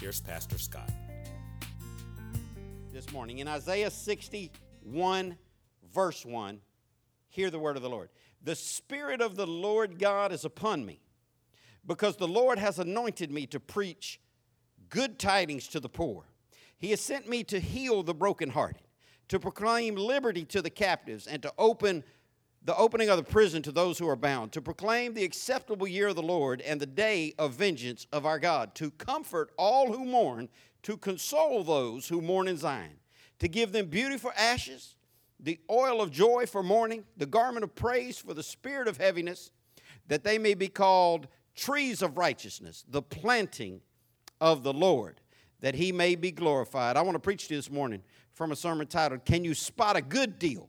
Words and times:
here's 0.00 0.20
Pastor 0.20 0.58
Scott. 0.58 0.90
this 2.92 3.10
morning. 3.12 3.38
In 3.38 3.48
Isaiah 3.48 3.90
61, 3.90 5.36
verse 5.92 6.24
1, 6.24 6.60
hear 7.28 7.50
the 7.50 7.58
word 7.58 7.76
of 7.76 7.82
the 7.82 7.90
Lord. 7.90 8.08
The 8.42 8.54
Spirit 8.54 9.20
of 9.20 9.34
the 9.34 9.46
Lord 9.46 9.98
God 9.98 10.30
is 10.30 10.44
upon 10.44 10.86
me, 10.86 11.00
because 11.84 12.16
the 12.16 12.28
Lord 12.28 12.60
has 12.60 12.78
anointed 12.78 13.32
me 13.32 13.46
to 13.46 13.58
preach 13.58 14.20
good 14.88 15.18
tidings 15.18 15.66
to 15.68 15.80
the 15.80 15.88
poor. 15.88 16.24
He 16.76 16.90
has 16.90 17.00
sent 17.00 17.28
me 17.28 17.42
to 17.44 17.58
heal 17.58 18.04
the 18.04 18.14
brokenhearted, 18.14 18.82
to 19.28 19.40
proclaim 19.40 19.96
liberty 19.96 20.44
to 20.44 20.62
the 20.62 20.70
captives, 20.70 21.26
and 21.26 21.42
to 21.42 21.52
open 21.58 22.04
the 22.62 22.76
opening 22.76 23.08
of 23.08 23.16
the 23.16 23.22
prison 23.22 23.62
to 23.62 23.72
those 23.72 23.98
who 23.98 24.08
are 24.08 24.16
bound, 24.16 24.52
to 24.52 24.60
proclaim 24.60 25.14
the 25.14 25.24
acceptable 25.24 25.86
year 25.86 26.08
of 26.08 26.16
the 26.16 26.22
Lord 26.22 26.60
and 26.60 26.80
the 26.80 26.86
day 26.86 27.34
of 27.38 27.54
vengeance 27.54 28.06
of 28.12 28.26
our 28.26 28.38
God, 28.38 28.74
to 28.76 28.90
comfort 28.90 29.50
all 29.56 29.92
who 29.92 30.04
mourn, 30.04 30.48
to 30.82 30.96
console 30.96 31.64
those 31.64 32.08
who 32.08 32.20
mourn 32.20 32.48
in 32.48 32.56
Zion, 32.56 32.98
to 33.38 33.48
give 33.48 33.72
them 33.72 33.86
beauty 33.86 34.18
for 34.18 34.32
ashes, 34.36 34.96
the 35.40 35.58
oil 35.70 36.00
of 36.00 36.10
joy 36.10 36.46
for 36.46 36.62
mourning, 36.62 37.04
the 37.16 37.26
garment 37.26 37.64
of 37.64 37.74
praise 37.74 38.18
for 38.18 38.34
the 38.34 38.42
spirit 38.42 38.88
of 38.88 38.96
heaviness, 38.96 39.50
that 40.08 40.24
they 40.24 40.38
may 40.38 40.54
be 40.54 40.68
called 40.68 41.28
trees 41.54 42.02
of 42.02 42.18
righteousness, 42.18 42.84
the 42.88 43.02
planting 43.02 43.80
of 44.40 44.62
the 44.62 44.72
Lord, 44.72 45.20
that 45.60 45.74
he 45.74 45.92
may 45.92 46.14
be 46.14 46.30
glorified. 46.30 46.96
I 46.96 47.02
want 47.02 47.14
to 47.14 47.20
preach 47.20 47.48
to 47.48 47.54
you 47.54 47.58
this 47.58 47.70
morning 47.70 48.02
from 48.32 48.52
a 48.52 48.56
sermon 48.56 48.86
titled, 48.86 49.24
Can 49.24 49.44
You 49.44 49.54
Spot 49.54 49.96
a 49.96 50.02
Good 50.02 50.38
Deal 50.38 50.68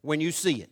When 0.00 0.20
You 0.20 0.32
See 0.32 0.62
It? 0.62 0.70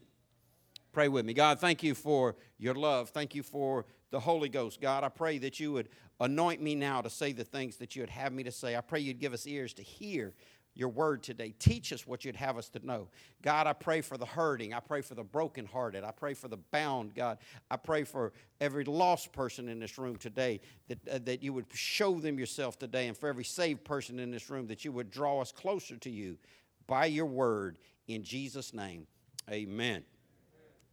Pray 0.93 1.09
with 1.09 1.25
me. 1.25 1.33
God, 1.33 1.59
thank 1.59 1.83
you 1.83 1.95
for 1.95 2.37
your 2.59 2.75
love. 2.75 3.11
Thank 3.11 3.35
you 3.35 3.43
for 3.43 3.87
the 4.11 4.21
Holy 4.21 4.49
Ghost. 4.49 4.81
God, 4.81 5.05
I 5.05 5.09
pray 5.09 5.39
that 5.39 5.59
you 5.59 5.73
would 5.73 5.89
anoint 6.21 6.61
me 6.61 6.75
now 6.75 7.01
to 7.01 7.09
say 7.09 7.33
the 7.33 7.45
things 7.45 7.77
that 7.79 7.97
you 7.97 8.03
would 8.03 8.11
have 8.11 8.33
me 8.33 8.43
to 8.43 8.53
say. 8.53 8.77
I 8.77 8.83
pray 8.83 9.01
you'd 9.01 9.19
give 9.19 9.33
us 9.33 9.47
ears 9.47 9.73
to 9.75 9.83
hear 9.83 10.35
your 10.75 10.89
word 10.89 11.23
today. 11.23 11.55
Teach 11.59 11.93
us 11.93 12.07
what 12.07 12.25
you'd 12.25 12.37
have 12.37 12.57
us 12.57 12.69
to 12.71 12.87
know. 12.87 13.09
God, 13.43 13.67
I 13.67 13.73
pray 13.73 14.01
for 14.01 14.17
the 14.17 14.27
hurting. 14.27 14.73
I 14.73 14.81
pray 14.81 15.03
for 15.03 15.15
the 15.15 15.25
brokenhearted. 15.25 16.05
I 16.05 16.11
pray 16.13 16.35
for 16.35 16.49
the 16.49 16.57
bound, 16.57 17.15
God. 17.15 17.39
I 17.71 17.77
pray 17.77 18.05
for 18.05 18.33
every 18.61 18.85
lost 18.85 19.33
person 19.33 19.69
in 19.69 19.81
this 19.81 19.99
room 19.99 20.17
today 20.17 20.61
that, 20.89 21.09
uh, 21.09 21.19
that 21.25 21.43
you 21.43 21.53
would 21.53 21.67
show 21.75 22.21
them 22.21 22.39
yourself 22.39 22.79
today. 22.79 23.09
And 23.09 23.17
for 23.17 23.29
every 23.29 23.45
saved 23.45 23.85
person 23.85 24.19
in 24.19 24.31
this 24.31 24.49
room, 24.49 24.67
that 24.69 24.85
you 24.85 24.93
would 24.93 25.11
draw 25.11 25.41
us 25.41 25.53
closer 25.53 25.97
to 25.97 26.11
you 26.11 26.39
by 26.87 27.07
your 27.07 27.27
word. 27.27 27.79
In 28.09 28.23
Jesus' 28.23 28.73
name, 28.73 29.07
amen. 29.51 30.05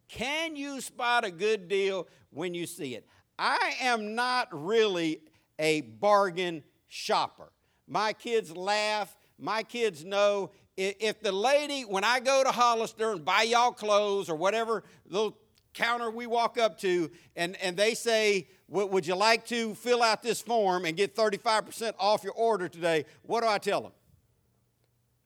Can 0.09 0.55
you 0.55 0.81
spot 0.81 1.23
a 1.23 1.31
good 1.31 1.67
deal 1.67 2.07
when 2.31 2.53
you 2.53 2.65
see 2.65 2.95
it? 2.95 3.07
I 3.37 3.75
am 3.81 4.15
not 4.15 4.47
really 4.51 5.21
a 5.57 5.81
bargain 5.81 6.63
shopper. 6.87 7.51
My 7.87 8.13
kids 8.13 8.55
laugh. 8.55 9.15
My 9.37 9.63
kids 9.63 10.03
know 10.03 10.51
if 10.75 11.21
the 11.21 11.31
lady, 11.31 11.83
when 11.83 12.03
I 12.03 12.19
go 12.19 12.43
to 12.43 12.51
Hollister 12.51 13.11
and 13.11 13.23
buy 13.23 13.43
y'all 13.43 13.71
clothes 13.71 14.29
or 14.29 14.35
whatever 14.35 14.83
little 15.07 15.37
counter 15.73 16.09
we 16.09 16.25
walk 16.25 16.57
up 16.57 16.79
to, 16.79 17.11
and, 17.35 17.55
and 17.57 17.77
they 17.77 17.93
say, 17.93 18.47
"Would 18.67 19.05
you 19.05 19.15
like 19.15 19.45
to 19.47 19.75
fill 19.75 20.01
out 20.01 20.23
this 20.23 20.41
form 20.41 20.85
and 20.85 20.97
get 20.97 21.15
35% 21.15 21.93
off 21.99 22.23
your 22.23 22.33
order 22.33 22.67
today? 22.67 23.05
What 23.23 23.41
do 23.41 23.47
I 23.47 23.57
tell 23.57 23.81
them? 23.81 23.91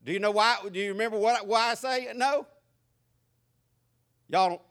Do 0.03 0.12
you 0.12 0.19
know 0.19 0.31
why? 0.31 0.57
Do 0.72 0.80
you 0.80 0.90
remember 0.90 1.18
what, 1.18 1.47
why 1.47 1.72
I 1.72 1.74
say 1.75 2.12
no? 2.16 2.46
Y'all 4.30 4.50
don't, 4.50 4.62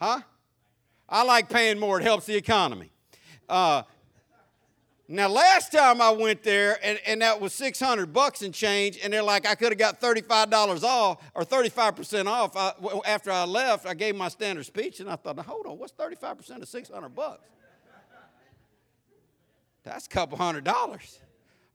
huh? 0.00 0.20
I 1.08 1.22
like 1.24 1.48
paying 1.48 1.78
more, 1.78 2.00
it 2.00 2.02
helps 2.02 2.26
the 2.26 2.34
economy. 2.34 2.90
Uh, 3.48 3.82
now, 5.06 5.28
last 5.28 5.70
time 5.70 6.00
I 6.00 6.10
went 6.10 6.42
there, 6.42 6.78
and, 6.82 6.98
and 7.06 7.20
that 7.20 7.38
was 7.38 7.52
600 7.52 8.10
bucks 8.12 8.40
and 8.40 8.54
change, 8.54 8.98
and 9.02 9.12
they're 9.12 9.22
like, 9.22 9.46
I 9.46 9.54
could 9.54 9.70
have 9.70 9.78
got 9.78 10.00
$35 10.00 10.82
off 10.82 11.22
or 11.34 11.44
35% 11.44 12.26
off. 12.26 12.56
I, 12.56 12.72
after 13.06 13.30
I 13.30 13.44
left, 13.44 13.86
I 13.86 13.92
gave 13.92 14.16
my 14.16 14.28
standard 14.28 14.64
speech, 14.64 15.00
and 15.00 15.10
I 15.10 15.16
thought, 15.16 15.38
hold 15.40 15.66
on, 15.66 15.78
what's 15.78 15.92
35% 15.92 16.62
of 16.62 16.68
600 16.68 17.08
bucks? 17.10 17.42
That's 19.84 20.06
a 20.06 20.08
couple 20.08 20.38
hundred 20.38 20.64
dollars. 20.64 21.20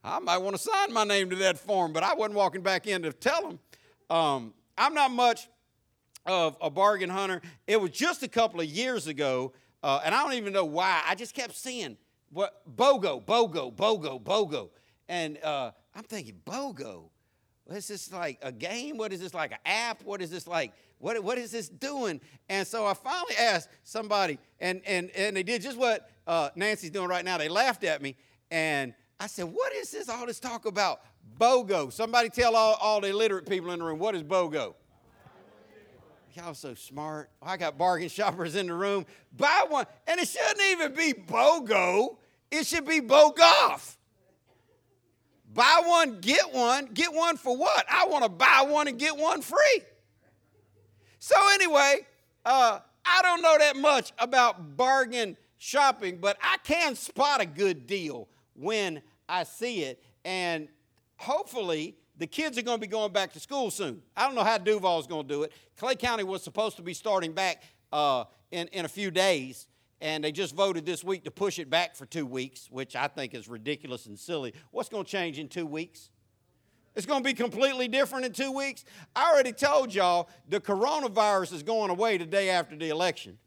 I 0.03 0.17
might 0.17 0.39
want 0.39 0.55
to 0.55 0.61
sign 0.61 0.91
my 0.91 1.03
name 1.03 1.29
to 1.29 1.35
that 1.37 1.59
form, 1.59 1.93
but 1.93 2.01
I 2.01 2.15
wasn't 2.15 2.35
walking 2.35 2.61
back 2.61 2.87
in 2.87 3.03
to 3.03 3.13
tell 3.13 3.41
them. 3.41 3.59
Um, 4.09 4.53
I'm 4.77 4.95
not 4.95 5.11
much 5.11 5.47
of 6.25 6.57
a 6.61 6.69
bargain 6.69 7.09
hunter. 7.09 7.41
It 7.67 7.79
was 7.79 7.91
just 7.91 8.23
a 8.23 8.27
couple 8.27 8.59
of 8.59 8.67
years 8.67 9.07
ago, 9.07 9.53
uh, 9.83 10.01
and 10.03 10.13
I 10.13 10.23
don't 10.23 10.33
even 10.33 10.53
know 10.53 10.65
why. 10.65 11.01
I 11.07 11.15
just 11.15 11.33
kept 11.33 11.55
seeing 11.55 11.97
what 12.31 12.61
BOGO, 12.75 13.25
BOGO, 13.25 13.75
BOGO, 13.75 14.23
BOGO, 14.23 14.69
and 15.07 15.41
uh, 15.43 15.71
I'm 15.95 16.03
thinking 16.03 16.39
BOGO. 16.45 17.09
What 17.65 17.77
is 17.77 17.87
this 17.87 18.11
like 18.11 18.39
a 18.41 18.51
game? 18.51 18.97
What 18.97 19.13
is 19.13 19.19
this 19.19 19.33
like 19.33 19.51
an 19.51 19.59
app? 19.65 20.03
What 20.03 20.21
is 20.21 20.31
this 20.31 20.47
like? 20.47 20.73
What, 20.97 21.23
what 21.23 21.37
is 21.37 21.51
this 21.51 21.69
doing? 21.69 22.19
And 22.49 22.65
so 22.67 22.85
I 22.85 22.93
finally 22.93 23.35
asked 23.37 23.69
somebody, 23.83 24.39
and 24.59 24.81
and 24.85 25.09
and 25.11 25.35
they 25.35 25.43
did 25.43 25.61
just 25.61 25.77
what 25.77 26.09
uh, 26.27 26.49
Nancy's 26.55 26.91
doing 26.91 27.07
right 27.07 27.23
now. 27.23 27.37
They 27.37 27.49
laughed 27.49 27.83
at 27.83 28.01
me, 28.01 28.15
and 28.51 28.93
I 29.19 29.27
said, 29.27 29.45
"What 29.45 29.73
is 29.73 29.91
this? 29.91 30.09
All 30.09 30.25
this 30.25 30.39
talk 30.39 30.65
about 30.65 31.01
BOGO? 31.37 31.91
Somebody 31.93 32.29
tell 32.29 32.55
all, 32.55 32.75
all 32.81 33.01
the 33.01 33.09
illiterate 33.09 33.47
people 33.47 33.71
in 33.71 33.79
the 33.79 33.85
room 33.85 33.99
what 33.99 34.15
is 34.15 34.23
BOGO." 34.23 34.75
Y'all 36.39 36.53
so 36.53 36.73
smart. 36.73 37.29
I 37.41 37.57
got 37.57 37.77
bargain 37.77 38.07
shoppers 38.09 38.55
in 38.55 38.67
the 38.67 38.73
room. 38.73 39.05
Buy 39.35 39.65
one, 39.67 39.85
and 40.07 40.21
it 40.21 40.27
shouldn't 40.27 40.61
even 40.71 40.93
be 40.93 41.13
BOGO. 41.13 42.15
It 42.49 42.65
should 42.65 42.85
be 42.85 43.01
BOGOF. 43.01 43.97
Buy 45.53 45.81
one, 45.85 46.21
get 46.21 46.53
one. 46.53 46.85
Get 46.93 47.13
one 47.13 47.35
for 47.35 47.57
what? 47.57 47.85
I 47.89 48.05
want 48.05 48.23
to 48.23 48.29
buy 48.29 48.65
one 48.65 48.87
and 48.87 48.97
get 48.97 49.17
one 49.17 49.41
free. 49.41 49.81
So 51.19 51.35
anyway, 51.55 52.07
uh, 52.45 52.79
I 53.03 53.21
don't 53.21 53.41
know 53.41 53.57
that 53.57 53.75
much 53.75 54.13
about 54.17 54.77
bargain 54.77 55.35
shopping, 55.57 56.19
but 56.21 56.37
I 56.41 56.55
can 56.63 56.95
spot 56.95 57.41
a 57.41 57.45
good 57.45 57.85
deal 57.85 58.29
when 58.53 59.01
I 59.27 59.43
see 59.43 59.83
it. 59.83 60.01
And 60.23 60.69
hopefully, 61.17 61.97
the 62.19 62.27
kids 62.27 62.57
are 62.57 62.61
going 62.61 62.77
to 62.77 62.81
be 62.81 62.87
going 62.87 63.13
back 63.13 63.31
to 63.33 63.39
school 63.39 63.71
soon. 63.71 64.01
I 64.15 64.25
don't 64.25 64.35
know 64.35 64.43
how 64.43 64.57
Duval's 64.57 65.07
going 65.07 65.27
to 65.27 65.33
do 65.33 65.43
it. 65.43 65.53
Clay 65.77 65.95
County 65.95 66.23
was 66.23 66.43
supposed 66.43 66.75
to 66.75 66.83
be 66.83 66.93
starting 66.93 67.31
back 67.31 67.63
uh, 67.93 68.25
in, 68.51 68.67
in 68.67 68.83
a 68.83 68.89
few 68.89 69.09
days, 69.09 69.67
and 70.01 70.23
they 70.23 70.31
just 70.33 70.53
voted 70.53 70.85
this 70.85 71.01
week 71.01 71.23
to 71.23 71.31
push 71.31 71.59
it 71.59 71.69
back 71.69 71.95
for 71.95 72.05
two 72.05 72.25
weeks, 72.25 72.67
which 72.69 72.95
I 72.95 73.07
think 73.07 73.33
is 73.33 73.47
ridiculous 73.47 74.05
and 74.05 74.19
silly. 74.19 74.53
What's 74.71 74.89
going 74.89 75.05
to 75.05 75.09
change 75.09 75.39
in 75.39 75.47
two 75.47 75.65
weeks? 75.65 76.09
It's 76.93 77.05
going 77.05 77.23
to 77.23 77.27
be 77.27 77.33
completely 77.33 77.87
different 77.87 78.25
in 78.25 78.33
two 78.33 78.51
weeks. 78.51 78.83
I 79.15 79.31
already 79.31 79.53
told 79.53 79.93
y'all 79.93 80.29
the 80.49 80.59
coronavirus 80.59 81.53
is 81.53 81.63
going 81.63 81.89
away 81.89 82.17
the 82.17 82.25
day 82.25 82.49
after 82.49 82.75
the 82.75 82.89
election. 82.89 83.37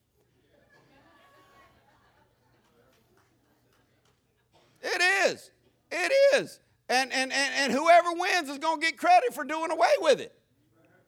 It 4.81 5.31
is. 5.31 5.51
It 5.91 6.13
is. 6.35 6.59
And, 6.93 7.11
and, 7.11 7.33
and, 7.33 7.55
and 7.57 7.73
whoever 7.73 8.13
wins 8.13 8.51
is 8.51 8.59
going 8.59 8.79
to 8.79 8.87
get 8.87 8.99
credit 8.99 9.33
for 9.33 9.45
doing 9.45 9.71
away 9.71 9.93
with 10.01 10.21
it. 10.21 10.35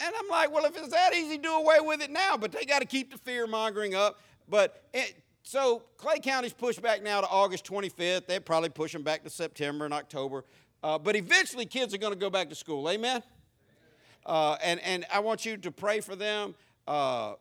And 0.00 0.14
I'm 0.18 0.28
like, 0.28 0.50
well, 0.50 0.64
if 0.64 0.76
it's 0.76 0.88
that 0.88 1.14
easy, 1.14 1.36
do 1.36 1.52
away 1.52 1.76
with 1.80 2.00
it 2.00 2.10
now. 2.10 2.38
But 2.38 2.52
they 2.52 2.64
got 2.64 2.78
to 2.78 2.86
keep 2.86 3.12
the 3.12 3.18
fear 3.18 3.46
mongering 3.46 3.94
up. 3.94 4.18
But 4.48 4.82
it, 4.94 5.22
so 5.42 5.82
Clay 5.98 6.20
County's 6.20 6.54
pushed 6.54 6.80
back 6.80 7.02
now 7.02 7.20
to 7.20 7.28
August 7.28 7.66
25th. 7.66 8.26
They're 8.26 8.40
probably 8.40 8.70
push 8.70 8.94
them 8.94 9.02
back 9.02 9.24
to 9.24 9.30
September 9.30 9.84
and 9.84 9.92
October. 9.92 10.44
Uh, 10.82 10.98
but 10.98 11.16
eventually, 11.16 11.66
kids 11.66 11.92
are 11.92 11.98
going 11.98 12.14
to 12.14 12.18
go 12.18 12.30
back 12.30 12.48
to 12.48 12.54
school. 12.54 12.88
Amen? 12.88 13.22
Uh, 14.24 14.56
and, 14.62 14.80
and 14.80 15.04
I 15.12 15.20
want 15.20 15.44
you 15.44 15.58
to 15.58 15.70
pray 15.70 16.00
for 16.00 16.16
them. 16.16 16.54
Uh, 16.88 17.34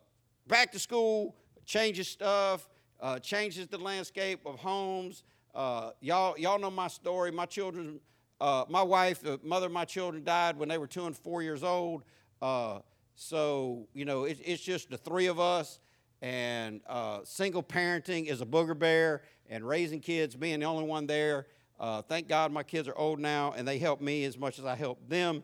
back 0.47 0.73
to 0.73 0.79
school 0.79 1.33
changes 1.65 2.09
stuff, 2.09 2.67
uh, 2.99 3.19
changes 3.19 3.67
the 3.67 3.77
landscape 3.77 4.41
of 4.45 4.59
homes. 4.59 5.23
Uh, 5.55 5.91
y'all, 6.01 6.37
y'all 6.37 6.59
know 6.59 6.71
my 6.71 6.89
story. 6.89 7.31
My 7.31 7.45
children, 7.45 8.01
uh, 8.43 8.65
my 8.67 8.83
wife, 8.83 9.21
the 9.21 9.39
mother 9.41 9.67
of 9.67 9.71
my 9.71 9.85
children, 9.85 10.21
died 10.25 10.57
when 10.57 10.67
they 10.67 10.77
were 10.77 10.85
two 10.85 11.05
and 11.05 11.15
four 11.15 11.41
years 11.41 11.63
old. 11.63 12.03
Uh, 12.41 12.79
so, 13.15 13.87
you 13.93 14.03
know, 14.03 14.25
it, 14.25 14.37
it's 14.43 14.61
just 14.61 14.89
the 14.89 14.97
three 14.97 15.27
of 15.27 15.39
us. 15.39 15.79
And 16.21 16.81
uh, 16.85 17.21
single 17.23 17.63
parenting 17.63 18.27
is 18.27 18.41
a 18.41 18.45
booger 18.45 18.77
bear, 18.77 19.21
and 19.49 19.65
raising 19.65 20.01
kids, 20.01 20.35
being 20.35 20.59
the 20.59 20.65
only 20.65 20.83
one 20.83 21.07
there, 21.07 21.47
uh, 21.79 22.01
thank 22.01 22.27
God 22.27 22.51
my 22.51 22.63
kids 22.63 22.87
are 22.87 22.97
old 22.97 23.19
now 23.19 23.53
and 23.55 23.67
they 23.67 23.77
help 23.77 24.01
me 24.01 24.25
as 24.25 24.37
much 24.37 24.59
as 24.59 24.65
I 24.65 24.75
help 24.75 25.07
them. 25.07 25.43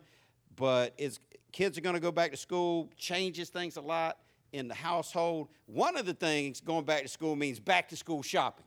But 0.56 0.92
it's, 0.98 1.20
kids 1.52 1.78
are 1.78 1.80
going 1.80 1.94
to 1.94 2.00
go 2.00 2.12
back 2.12 2.32
to 2.32 2.36
school, 2.36 2.90
changes 2.96 3.48
things 3.48 3.76
a 3.76 3.80
lot 3.80 4.18
in 4.52 4.68
the 4.68 4.74
household. 4.74 5.48
One 5.66 5.96
of 5.96 6.04
the 6.04 6.14
things 6.14 6.60
going 6.60 6.84
back 6.84 7.02
to 7.02 7.08
school 7.08 7.34
means 7.34 7.60
back 7.60 7.88
to 7.90 7.96
school 7.96 8.22
shopping. 8.22 8.64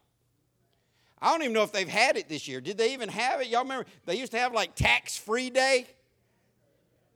I 1.24 1.32
don't 1.32 1.42
even 1.42 1.54
know 1.54 1.64
if 1.64 1.72
they've 1.72 1.88
had 1.88 2.18
it 2.18 2.28
this 2.28 2.50
year. 2.50 2.60
Did 2.60 2.78
they 2.78 2.92
even 2.92 3.08
have 3.08 3.40
it? 3.40 3.48
Y'all 3.48 3.64
remember 3.64 3.86
they 4.06 4.18
used 4.18 4.34
to 4.34 4.38
have 4.38 4.54
like 4.54 4.76
tax 4.76 5.18
free 5.18 5.50
day? 5.50 5.88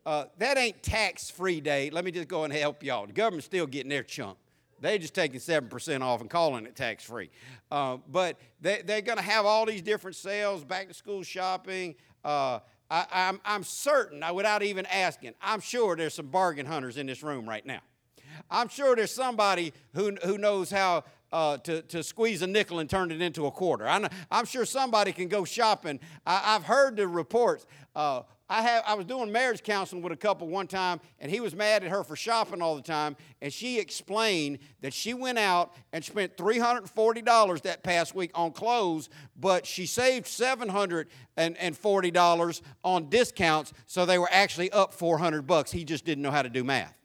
Uh, 0.06 0.26
that 0.38 0.58
ain't 0.58 0.82
tax 0.82 1.30
free 1.30 1.60
day. 1.60 1.90
Let 1.90 2.06
me 2.06 2.12
just 2.12 2.30
go 2.30 2.46
and 2.46 2.54
help 2.54 2.82
y'all. 2.84 3.06
The 3.06 3.12
government's 3.12 3.48
still 3.48 3.68
getting 3.68 3.90
their 3.90 4.04
chunk. 4.04 4.38
They're 4.80 4.98
just 4.98 5.14
taking 5.14 5.42
7% 5.42 6.02
off 6.02 6.22
and 6.22 6.30
calling 6.30 6.66
it 6.66 6.78
tax 6.78 7.04
free. 7.04 7.30
Uh, 7.70 7.98
but 8.10 8.40
they, 8.62 8.82
they're 8.86 9.02
going 9.02 9.18
to 9.18 9.24
have 9.24 9.46
all 9.46 9.66
these 9.66 9.82
different 9.82 10.16
sales, 10.16 10.64
back 10.64 10.88
to 10.88 10.94
school 10.94 11.24
shopping. 11.24 11.96
Uh, 12.24 12.60
I, 12.90 13.06
I'm, 13.12 13.42
I'm 13.44 13.64
certain, 13.64 14.24
without 14.34 14.64
even 14.64 14.86
asking, 14.86 15.34
I'm 15.42 15.60
sure 15.60 15.98
there's 15.98 16.14
some 16.14 16.28
bargain 16.28 16.66
hunters 16.66 16.96
in 16.96 17.08
this 17.08 17.24
room 17.24 17.50
right 17.50 17.66
now. 17.66 17.82
I'm 18.50 18.70
sure 18.70 18.96
there's 18.96 19.12
somebody 19.12 19.74
who, 19.94 20.16
who 20.24 20.38
knows 20.38 20.72
how 20.72 21.04
uh, 21.32 21.58
to, 21.58 21.82
to 21.84 22.04
squeeze 22.04 22.42
a 22.42 22.48
nickel 22.48 22.80
and 22.80 22.90
turn 22.90 23.12
it 23.12 23.22
into 23.22 23.46
a 23.46 23.52
quarter. 23.52 23.88
I 23.88 24.10
am 24.32 24.46
sure 24.46 24.66
somebody 24.66 25.12
can 25.12 25.28
go 25.28 25.46
shopping. 25.46 26.00
I, 26.26 26.54
have 26.54 26.64
heard 26.64 26.96
the 26.96 27.08
reports. 27.08 27.66
Uh, 27.96 28.22
I, 28.50 28.62
have, 28.62 28.84
I 28.88 28.94
was 28.94 29.06
doing 29.06 29.32
marriage 29.32 29.62
counseling 29.62 30.02
with 30.02 30.14
a 30.14 30.18
couple 30.18 30.48
one 30.48 30.68
time, 30.68 31.02
and 31.20 31.30
he 31.30 31.42
was 31.42 31.54
mad 31.54 31.84
at 31.84 31.90
her 31.90 32.04
for 32.04 32.16
shopping 32.16 32.62
all 32.62 32.76
the 32.76 32.82
time. 32.82 33.18
And 33.42 33.52
she 33.52 33.78
explained 33.78 34.60
that 34.82 34.94
she 34.94 35.14
went 35.14 35.38
out 35.38 35.74
and 35.92 36.04
spent 36.04 36.38
$340 36.38 37.62
that 37.64 37.84
past 37.84 38.16
week 38.16 38.32
on 38.34 38.52
clothes, 38.52 39.10
but 39.38 39.66
she 39.66 39.86
saved 39.86 40.28
$740 40.28 42.62
on 42.84 43.10
discounts, 43.10 43.74
so 43.86 44.06
they 44.06 44.18
were 44.18 44.30
actually 44.32 44.72
up 44.72 44.94
400 44.94 45.46
bucks. 45.46 45.72
He 45.72 45.84
just 45.84 46.06
didn't 46.06 46.22
know 46.22 46.32
how 46.32 46.44
to 46.44 46.50
do 46.50 46.64
math. 46.64 46.98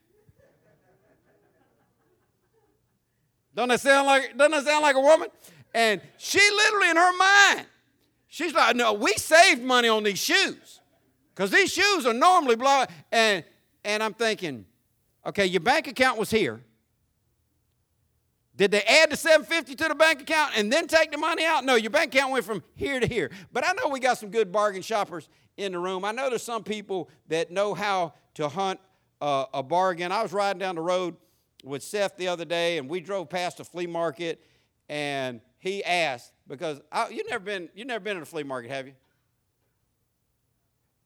Don't 3.55 3.69
that 3.69 3.81
sound 3.81 4.07
like 4.07 4.37
doesn't 4.37 4.53
that 4.53 4.65
sound 4.65 4.83
like 4.83 4.97
a 4.97 5.01
woman? 5.01 5.29
And 5.75 6.01
she 6.19 6.39
literally 6.39 6.91
in 6.91 6.97
her 6.97 7.17
mind, 7.17 7.67
she's 8.29 8.55
like, 8.55 8.77
no, 8.77 8.93
we 8.93 9.13
saved 9.15 9.63
money 9.63 9.89
on 9.89 10.03
these 10.03 10.19
shoes. 10.19 10.81
Because 11.35 11.51
these 11.51 11.73
shoes 11.73 12.07
are 12.07 12.15
normally 12.15 12.57
blah. 12.57 12.87
And 13.11 13.45
and 13.85 14.03
I'm 14.03 14.15
thinking, 14.15 14.65
okay, 15.27 15.47
your 15.47 15.61
bank 15.61 15.89
account 15.89 16.19
was 16.19 16.31
here. 16.31 16.63
Did 18.55 18.71
they 18.71 18.83
add 18.83 19.11
the 19.11 19.17
750 19.17 19.75
to 19.77 19.89
the 19.89 19.95
bank 19.95 20.21
account 20.21 20.53
and 20.57 20.71
then 20.73 20.87
take 20.87 21.11
the 21.11 21.19
money 21.19 21.45
out? 21.45 21.65
No, 21.65 21.75
your 21.75 21.91
bank 21.91 22.15
account 22.15 22.33
went 22.33 22.45
from 22.45 22.63
here 22.75 23.01
to 23.01 23.07
here. 23.07 23.31
But 23.53 23.67
I 23.67 23.73
know 23.73 23.89
we 23.89 23.99
got 23.99 24.19
some 24.19 24.31
good 24.31 24.53
bargain 24.53 24.83
shoppers 24.83 25.29
in 25.57 25.73
the 25.73 25.79
room. 25.79 26.05
I 26.05 26.13
know 26.13 26.29
there's 26.29 26.43
some 26.43 26.63
people 26.63 27.09
that 27.29 27.51
know 27.51 27.73
how 27.73 28.13
to 28.35 28.49
hunt 28.49 28.79
uh, 29.21 29.47
a 29.55 29.63
bargain. 29.63 30.13
I 30.13 30.23
was 30.23 30.33
riding 30.33 30.61
down 30.61 30.75
the 30.75 30.83
road 30.83 31.17
with 31.63 31.83
Seth 31.83 32.17
the 32.17 32.29
other 32.29 32.45
day, 32.45 32.79
and 32.79 32.89
we 32.89 33.01
drove 33.01 33.29
past 33.29 33.61
a 33.61 33.65
flea 33.65 33.87
market, 33.87 34.45
and 34.89 35.41
he 35.59 35.85
asked 35.85 36.33
because 36.49 36.81
I, 36.91 37.09
you 37.09 37.23
never 37.29 37.45
been 37.45 37.69
you 37.75 37.85
never 37.85 38.03
been 38.03 38.17
in 38.17 38.23
a 38.23 38.27
flea 38.27 38.43
market, 38.43 38.71
have 38.71 38.87
you? 38.87 38.95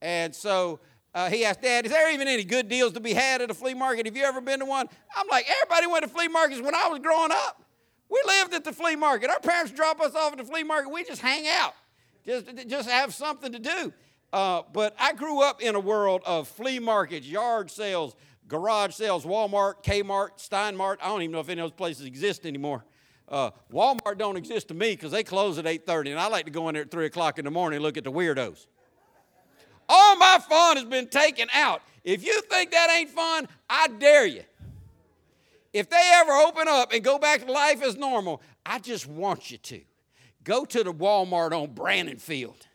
And 0.00 0.34
so 0.34 0.80
uh, 1.14 1.30
he 1.30 1.44
asked, 1.44 1.62
Dad, 1.62 1.86
is 1.86 1.92
there 1.92 2.12
even 2.12 2.28
any 2.28 2.44
good 2.44 2.68
deals 2.68 2.92
to 2.92 3.00
be 3.00 3.12
had 3.12 3.40
at 3.40 3.50
a 3.50 3.54
flea 3.54 3.74
market? 3.74 4.06
Have 4.06 4.16
you 4.16 4.24
ever 4.24 4.40
been 4.40 4.60
to 4.60 4.66
one? 4.66 4.86
I'm 5.16 5.26
like, 5.30 5.46
everybody 5.62 5.86
went 5.90 6.04
to 6.04 6.10
flea 6.10 6.28
markets 6.28 6.60
when 6.60 6.74
I 6.74 6.88
was 6.88 6.98
growing 6.98 7.32
up. 7.32 7.62
We 8.08 8.20
lived 8.26 8.54
at 8.54 8.64
the 8.64 8.72
flea 8.72 8.96
market. 8.96 9.30
Our 9.30 9.40
parents 9.40 9.72
drop 9.72 10.00
us 10.00 10.14
off 10.14 10.32
at 10.32 10.38
the 10.38 10.44
flea 10.44 10.62
market. 10.62 10.90
We 10.90 11.04
just 11.04 11.22
hang 11.22 11.46
out, 11.48 11.74
just, 12.24 12.68
just 12.68 12.88
have 12.88 13.14
something 13.14 13.52
to 13.52 13.58
do. 13.58 13.92
Uh, 14.32 14.62
but 14.72 14.94
I 14.98 15.12
grew 15.14 15.42
up 15.42 15.62
in 15.62 15.74
a 15.74 15.80
world 15.80 16.22
of 16.26 16.48
flea 16.48 16.78
markets, 16.78 17.26
yard 17.26 17.70
sales, 17.70 18.14
garage 18.48 18.94
sales, 18.94 19.24
Walmart, 19.24 19.82
Kmart, 19.82 20.38
Steinmart. 20.38 20.98
I 21.02 21.08
don't 21.08 21.22
even 21.22 21.32
know 21.32 21.40
if 21.40 21.48
any 21.48 21.60
of 21.60 21.70
those 21.70 21.76
places 21.76 22.06
exist 22.06 22.46
anymore. 22.46 22.84
Uh, 23.28 23.50
Walmart 23.72 24.18
don't 24.18 24.36
exist 24.36 24.68
to 24.68 24.74
me 24.74 24.92
because 24.92 25.10
they 25.10 25.24
close 25.24 25.58
at 25.58 25.64
8.30, 25.64 26.10
and 26.10 26.20
I 26.20 26.28
like 26.28 26.44
to 26.44 26.50
go 26.50 26.68
in 26.68 26.74
there 26.74 26.82
at 26.82 26.90
3 26.90 27.06
o'clock 27.06 27.38
in 27.38 27.44
the 27.44 27.50
morning 27.50 27.76
and 27.76 27.82
look 27.82 27.96
at 27.96 28.04
the 28.04 28.12
weirdos. 28.12 28.66
All 29.88 30.16
my 30.16 30.38
fun 30.48 30.76
has 30.76 30.84
been 30.84 31.08
taken 31.08 31.48
out. 31.52 31.82
If 32.04 32.24
you 32.24 32.40
think 32.42 32.70
that 32.70 32.90
ain't 32.96 33.10
fun, 33.10 33.48
I 33.68 33.88
dare 33.88 34.26
you. 34.26 34.42
If 35.72 35.90
they 35.90 36.10
ever 36.14 36.32
open 36.32 36.68
up 36.68 36.92
and 36.92 37.02
go 37.04 37.18
back 37.18 37.44
to 37.44 37.52
life 37.52 37.82
as 37.82 37.96
normal, 37.96 38.40
I 38.64 38.78
just 38.78 39.06
want 39.06 39.50
you 39.50 39.58
to. 39.58 39.80
Go 40.42 40.64
to 40.64 40.84
the 40.84 40.92
Walmart 40.92 41.52
on 41.52 41.74
Branan 41.74 42.20
Field 42.20 42.66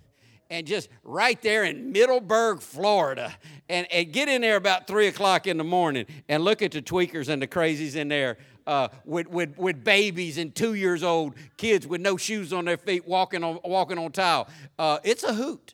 and 0.52 0.68
just 0.68 0.90
right 1.04 1.42
there 1.42 1.64
in 1.64 1.92
Middleburg, 1.94 2.62
Florida, 2.62 3.34
and, 3.70 3.88
and 3.92 4.12
get 4.12 4.28
in 4.28 4.42
there 4.42 4.58
about 4.58 4.86
3 4.86 5.08
o'clock 5.08 5.48
in 5.48 5.58
the 5.58 5.64
morning 5.64 6.06
and 6.28 6.44
look 6.44 6.62
at 6.62 6.72
the 6.74 6.82
tweakers 6.82 7.30
and 7.30 7.42
the 7.42 7.48
crazies 7.48 7.96
in 7.96 8.10
there 8.10 8.38
uh, 8.68 8.90
with, 9.06 9.28
with, 9.28 9.58
with 9.58 9.84
babies 9.84 10.38
and 10.38 10.54
two 10.54 10.74
years 10.74 11.04
old 11.04 11.36
kids 11.58 11.88
with 11.88 12.02
no 12.02 12.18
shoes 12.18 12.52
on 12.52 12.66
their 12.66 12.78
feet 12.78 13.08
walking 13.08 13.44
on, 13.44 13.60
walking 13.64 13.98
on 13.98 14.12
tile. 14.12 14.48
Uh, 14.78 15.00
it's 15.04 15.24
a 15.24 15.34
hoot. 15.34 15.74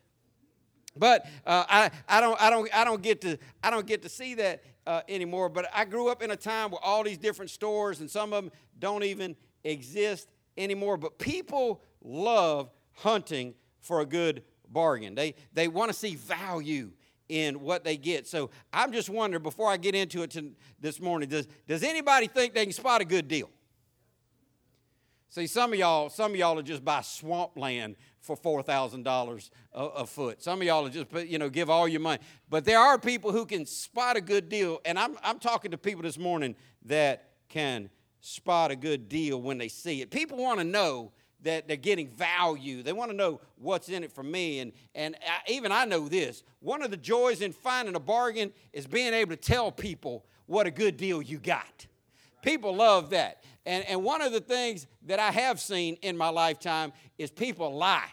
But 0.96 1.26
uh, 1.46 1.66
I, 1.68 1.92
I, 2.08 2.22
don't, 2.22 2.42
I, 2.42 2.50
don't, 2.50 2.70
I, 2.74 2.84
don't 2.84 3.02
get 3.02 3.22
to, 3.22 3.38
I 3.64 3.72
don't 3.72 3.86
get 3.86 4.04
to 4.04 4.10
see 4.10 4.36
that 4.36 4.64
uh, 4.86 5.02
anymore. 5.10 5.50
But 5.50 5.70
I 5.74 5.86
grew 5.86 6.10
up 6.10 6.22
in 6.22 6.32
a 6.32 6.36
time 6.36 6.72
where 6.72 6.84
all 6.84 7.04
these 7.04 7.18
different 7.18 7.50
stores, 7.52 8.00
and 8.00 8.10
some 8.10 8.32
of 8.32 8.44
them 8.44 8.54
don't 8.78 9.04
even 9.04 9.36
exist 9.64 10.30
anymore. 10.56 10.98
But 10.98 11.18
people 11.18 11.82
love 12.04 12.70
hunting 12.94 13.56
for 13.80 14.02
a 14.02 14.06
good 14.06 14.44
bargain. 14.72 15.16
They, 15.16 15.36
they 15.54 15.68
want 15.68 15.90
to 15.92 15.98
see 15.98 16.16
value 16.16 16.92
in 17.30 17.62
what 17.62 17.84
they 17.84 17.98
get. 17.98 18.28
So 18.28 18.50
I'm 18.72 18.92
just 18.92 19.10
wondering, 19.10 19.44
before 19.44 19.70
I 19.70 19.78
get 19.78 19.96
into 19.96 20.24
it 20.24 20.32
to, 20.32 20.52
this 20.80 21.02
morning, 21.02 21.30
does, 21.30 21.48
does 21.68 21.84
anybody 21.84 22.28
think 22.28 22.54
they 22.54 22.64
can 22.64 22.74
spot 22.74 23.02
a 23.02 23.06
good 23.06 23.28
deal? 23.28 23.50
See, 25.30 25.46
some 25.46 25.74
of 25.74 25.80
y'all, 25.80 26.10
some 26.10 26.32
of 26.32 26.38
y'all 26.38 26.56
will 26.56 26.64
just 26.64 26.86
buy 26.86 27.02
swampland 27.02 27.98
for 28.22 28.36
four 28.36 28.64
thousand 28.64 29.04
dollars 29.04 29.52
a 29.74 30.06
foot. 30.06 30.42
Some 30.42 30.62
of 30.62 30.68
y'all 30.68 30.84
will 30.84 30.90
just, 30.90 31.08
you 31.28 31.38
know, 31.38 31.50
give 31.50 31.70
all 31.70 31.88
your 31.88 32.00
money. 32.00 32.22
But 32.50 32.66
there 32.66 32.80
are 32.80 32.98
people 32.98 33.32
who 33.32 33.46
can 33.46 33.66
spot 33.66 34.16
a 34.16 34.22
good 34.22 34.50
deal, 34.50 34.80
and 34.86 34.98
I'm 34.98 35.18
I'm 35.22 35.38
talking 35.38 35.72
to 35.72 35.78
people 35.78 36.02
this 36.02 36.18
morning 36.18 36.56
that 36.86 37.30
can 37.50 37.90
spot 38.22 38.72
a 38.72 38.76
good 38.76 39.10
deal 39.10 39.42
when 39.42 39.58
they 39.58 39.68
see 39.68 40.02
it. 40.02 40.12
People 40.12 40.38
want 40.38 40.60
to 40.60 40.64
know 40.64 41.12
that 41.48 41.66
they're 41.66 41.78
getting 41.78 42.10
value. 42.10 42.84
They 42.84 42.92
want 42.92 43.10
to 43.10 43.16
know 43.16 43.40
what's 43.58 43.88
in 43.88 44.04
it 44.04 44.12
for 44.12 44.22
me. 44.22 44.60
And, 44.60 44.74
and 44.94 45.16
I, 45.26 45.50
even 45.50 45.72
I 45.72 45.86
know 45.86 46.10
this 46.10 46.44
one 46.60 46.82
of 46.82 46.92
the 46.92 46.98
joys 46.98 47.42
in 47.42 47.54
finding 47.54 47.96
a 47.96 48.02
bargain 48.02 48.52
is 48.74 48.86
being 48.86 49.14
able 49.14 49.32
to 49.32 49.38
tell 49.38 49.72
people 49.72 50.26
what 50.46 50.68
a 50.68 50.72
good 50.72 50.98
deal 50.98 51.22
you 51.22 51.40
got. 51.40 51.88
People 52.42 52.76
love 52.76 53.12
that. 53.12 53.44
And, 53.66 53.86
and 53.86 54.04
one 54.04 54.22
of 54.22 54.34
the 54.34 54.42
things 54.42 54.88
that 55.06 55.20
I 55.20 55.32
have 55.32 55.62
seen 55.62 55.98
in 56.02 56.18
my 56.18 56.28
lifetime 56.28 56.92
is 57.18 57.32
people 57.32 57.74
lie. 57.74 58.12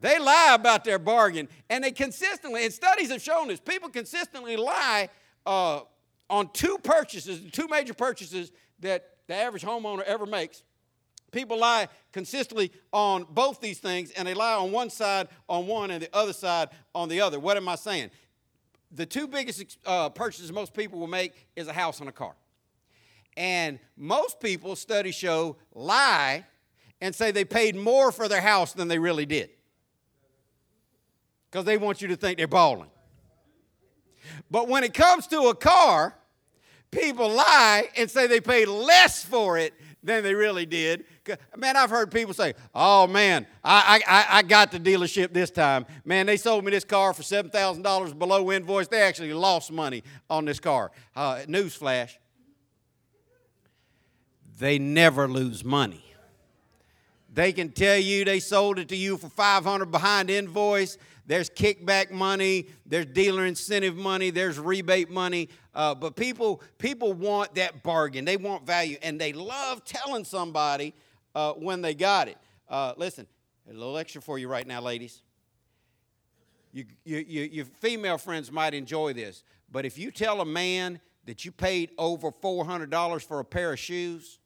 They 0.00 0.18
lie 0.18 0.52
about 0.54 0.84
their 0.84 0.98
bargain, 0.98 1.48
and 1.70 1.82
they 1.82 1.90
consistently, 1.90 2.64
and 2.64 2.72
studies 2.72 3.10
have 3.10 3.22
shown 3.22 3.48
this, 3.48 3.58
people 3.58 3.88
consistently 3.88 4.58
lie 4.58 5.08
uh, 5.46 5.80
on 6.28 6.50
two 6.52 6.76
purchases, 6.82 7.40
two 7.52 7.68
major 7.68 7.94
purchases 7.94 8.52
that 8.80 9.13
the 9.26 9.34
average 9.34 9.62
homeowner 9.62 10.02
ever 10.02 10.26
makes. 10.26 10.62
People 11.32 11.58
lie 11.58 11.88
consistently 12.12 12.70
on 12.92 13.26
both 13.28 13.60
these 13.60 13.78
things, 13.78 14.12
and 14.12 14.28
they 14.28 14.34
lie 14.34 14.54
on 14.54 14.70
one 14.70 14.88
side 14.88 15.28
on 15.48 15.66
one 15.66 15.90
and 15.90 16.02
the 16.02 16.08
other 16.14 16.32
side 16.32 16.68
on 16.94 17.08
the 17.08 17.20
other. 17.20 17.40
What 17.40 17.56
am 17.56 17.68
I 17.68 17.74
saying? 17.74 18.10
The 18.92 19.06
two 19.06 19.26
biggest 19.26 19.76
uh, 19.84 20.10
purchases 20.10 20.52
most 20.52 20.72
people 20.74 21.00
will 21.00 21.08
make 21.08 21.48
is 21.56 21.66
a 21.66 21.72
house 21.72 21.98
and 21.98 22.08
a 22.08 22.12
car. 22.12 22.34
And 23.36 23.80
most 23.96 24.38
people, 24.38 24.76
studies 24.76 25.16
show, 25.16 25.56
lie 25.74 26.46
and 27.00 27.14
say 27.14 27.32
they 27.32 27.44
paid 27.44 27.74
more 27.74 28.12
for 28.12 28.28
their 28.28 28.40
house 28.40 28.72
than 28.72 28.86
they 28.86 28.98
really 28.98 29.26
did. 29.26 29.50
Because 31.50 31.64
they 31.64 31.76
want 31.76 32.00
you 32.00 32.08
to 32.08 32.16
think 32.16 32.38
they're 32.38 32.46
balling. 32.46 32.90
But 34.50 34.68
when 34.68 34.84
it 34.84 34.94
comes 34.94 35.26
to 35.28 35.48
a 35.48 35.54
car, 35.54 36.16
people 36.94 37.28
lie 37.28 37.88
and 37.96 38.10
say 38.10 38.26
they 38.26 38.40
paid 38.40 38.68
less 38.68 39.24
for 39.24 39.58
it 39.58 39.74
than 40.02 40.22
they 40.22 40.34
really 40.34 40.66
did. 40.66 41.04
Man, 41.56 41.76
I've 41.76 41.90
heard 41.90 42.10
people 42.10 42.34
say, 42.34 42.54
oh 42.74 43.06
man, 43.06 43.46
I, 43.62 44.02
I, 44.06 44.38
I 44.38 44.42
got 44.42 44.70
the 44.70 44.78
dealership 44.78 45.32
this 45.32 45.50
time. 45.50 45.86
Man, 46.04 46.26
they 46.26 46.36
sold 46.36 46.64
me 46.64 46.70
this 46.70 46.84
car 46.84 47.14
for 47.14 47.22
$7,000 47.22 48.18
below 48.18 48.52
invoice. 48.52 48.88
They 48.88 49.00
actually 49.00 49.32
lost 49.32 49.72
money 49.72 50.02
on 50.28 50.44
this 50.44 50.60
car. 50.60 50.90
Uh, 51.16 51.40
newsflash 51.46 52.16
they 54.58 54.78
never 54.78 55.28
lose 55.28 55.64
money. 55.64 56.04
They 57.32 57.52
can 57.52 57.72
tell 57.72 57.98
you 57.98 58.24
they 58.24 58.38
sold 58.38 58.78
it 58.78 58.88
to 58.88 58.96
you 58.96 59.16
for 59.16 59.28
500 59.28 59.90
behind 59.90 60.30
invoice. 60.30 60.96
There's 61.26 61.48
kickback 61.48 62.10
money, 62.10 62.68
there's 62.84 63.06
dealer 63.06 63.46
incentive 63.46 63.96
money, 63.96 64.30
there's 64.30 64.58
rebate 64.58 65.10
money. 65.10 65.48
Uh, 65.74 65.94
but 65.94 66.16
people, 66.16 66.62
people 66.78 67.12
want 67.14 67.54
that 67.54 67.82
bargain. 67.82 68.24
They 68.24 68.36
want 68.36 68.66
value, 68.66 68.98
and 69.02 69.20
they 69.20 69.32
love 69.32 69.84
telling 69.84 70.24
somebody 70.24 70.94
uh, 71.34 71.52
when 71.52 71.80
they 71.80 71.94
got 71.94 72.28
it. 72.28 72.36
Uh, 72.68 72.92
listen, 72.96 73.26
a 73.68 73.72
little 73.72 73.96
extra 73.96 74.20
for 74.20 74.38
you 74.38 74.48
right 74.48 74.66
now, 74.66 74.80
ladies. 74.80 75.22
You, 76.72 76.84
you, 77.04 77.24
you, 77.26 77.42
your 77.42 77.64
female 77.64 78.18
friends 78.18 78.52
might 78.52 78.74
enjoy 78.74 79.12
this, 79.12 79.44
but 79.70 79.86
if 79.86 79.96
you 79.96 80.10
tell 80.10 80.40
a 80.40 80.44
man 80.44 81.00
that 81.24 81.44
you 81.44 81.52
paid 81.52 81.90
over 81.96 82.30
$400 82.30 83.22
for 83.26 83.40
a 83.40 83.44
pair 83.44 83.72
of 83.72 83.78
shoes 83.78 84.38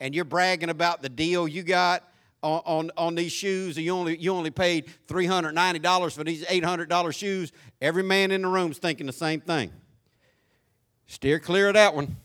and 0.00 0.14
you're 0.14 0.24
bragging 0.24 0.70
about 0.70 1.02
the 1.02 1.08
deal 1.08 1.46
you 1.46 1.62
got 1.62 2.08
on, 2.44 2.90
on, 2.96 3.14
these 3.14 3.32
shoes 3.32 3.76
and 3.76 3.86
you 3.86 3.92
only, 3.92 4.16
you 4.18 4.32
only 4.32 4.50
paid 4.50 4.92
$390 5.08 6.12
for 6.12 6.24
these 6.24 6.44
$800 6.44 7.14
shoes, 7.14 7.52
every 7.80 8.02
man 8.02 8.30
in 8.30 8.42
the 8.42 8.48
room's 8.48 8.78
thinking 8.78 9.06
the 9.06 9.12
same 9.12 9.40
thing. 9.40 9.72
Steer 11.06 11.38
clear 11.38 11.68
of 11.68 11.74
that 11.74 11.94
one. 11.94 12.16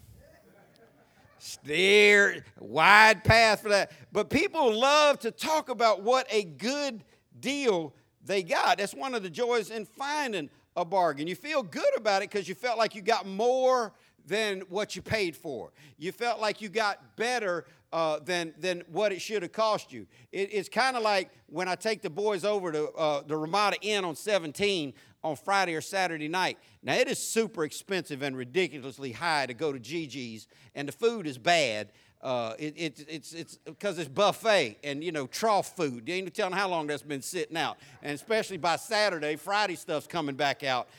Steer 1.37 2.43
wide 2.59 3.23
path 3.23 3.61
for 3.61 3.69
that. 3.69 3.91
But 4.11 4.29
people 4.29 4.73
love 4.77 5.19
to 5.19 5.31
talk 5.31 5.69
about 5.69 6.03
what 6.03 6.27
a 6.29 6.43
good 6.43 7.03
deal 7.39 7.93
they 8.25 8.43
got. 8.43 8.77
That's 8.77 8.93
one 8.93 9.15
of 9.15 9.23
the 9.23 9.29
joys 9.29 9.71
in 9.71 9.85
finding 9.85 10.49
a 10.75 10.83
bargain. 10.85 11.27
You 11.27 11.35
feel 11.35 11.63
good 11.63 11.97
about 11.97 12.21
it 12.21 12.29
because 12.29 12.47
you 12.47 12.55
felt 12.55 12.77
like 12.77 12.93
you 12.93 13.01
got 13.01 13.25
more 13.25 13.93
than 14.29 14.61
what 14.69 14.95
you 14.95 15.01
paid 15.01 15.35
for. 15.35 15.71
You 15.97 16.13
felt 16.13 16.39
like 16.39 16.61
you 16.61 16.69
got 16.69 17.17
better 17.17 17.65
uh, 17.91 18.19
than, 18.19 18.53
than 18.59 18.83
what 18.91 19.11
it 19.11 19.19
should 19.19 19.41
have 19.41 19.51
cost 19.51 19.91
you. 19.91 20.07
It, 20.31 20.49
it's 20.53 20.69
kind 20.69 20.95
of 20.95 21.03
like 21.03 21.29
when 21.47 21.67
I 21.67 21.75
take 21.75 22.01
the 22.01 22.09
boys 22.09 22.45
over 22.45 22.71
to 22.71 22.89
uh, 22.91 23.23
the 23.25 23.35
Ramada 23.35 23.77
Inn 23.81 24.05
on 24.05 24.15
17 24.15 24.93
on 25.23 25.35
Friday 25.35 25.75
or 25.75 25.81
Saturday 25.81 26.27
night. 26.27 26.57
Now, 26.81 26.93
it 26.93 27.07
is 27.07 27.19
super 27.19 27.63
expensive 27.63 28.21
and 28.21 28.37
ridiculously 28.37 29.11
high 29.11 29.47
to 29.47 29.53
go 29.53 29.73
to 29.73 29.79
Gigi's, 29.79 30.47
and 30.75 30.87
the 30.87 30.93
food 30.93 31.27
is 31.27 31.37
bad. 31.37 31.91
Uh, 32.21 32.53
it, 32.59 32.73
it, 32.75 33.05
it's 33.07 33.33
it's 33.33 33.57
because 33.65 33.97
it's 33.97 34.09
buffet 34.09 34.77
and 34.83 35.01
you 35.01 35.11
know 35.11 35.25
trough 35.25 35.75
food. 35.77 36.07
You 36.07 36.15
ain't 36.15 36.33
telling 36.33 36.53
how 36.53 36.67
long 36.67 36.87
that's 36.87 37.01
been 37.01 37.21
sitting 37.21 37.55
out, 37.55 37.77
and 38.03 38.13
especially 38.13 38.57
by 38.57 38.75
Saturday, 38.75 39.37
Friday 39.37 39.75
stuff's 39.75 40.05
coming 40.05 40.35
back 40.35 40.63
out, 40.63 40.89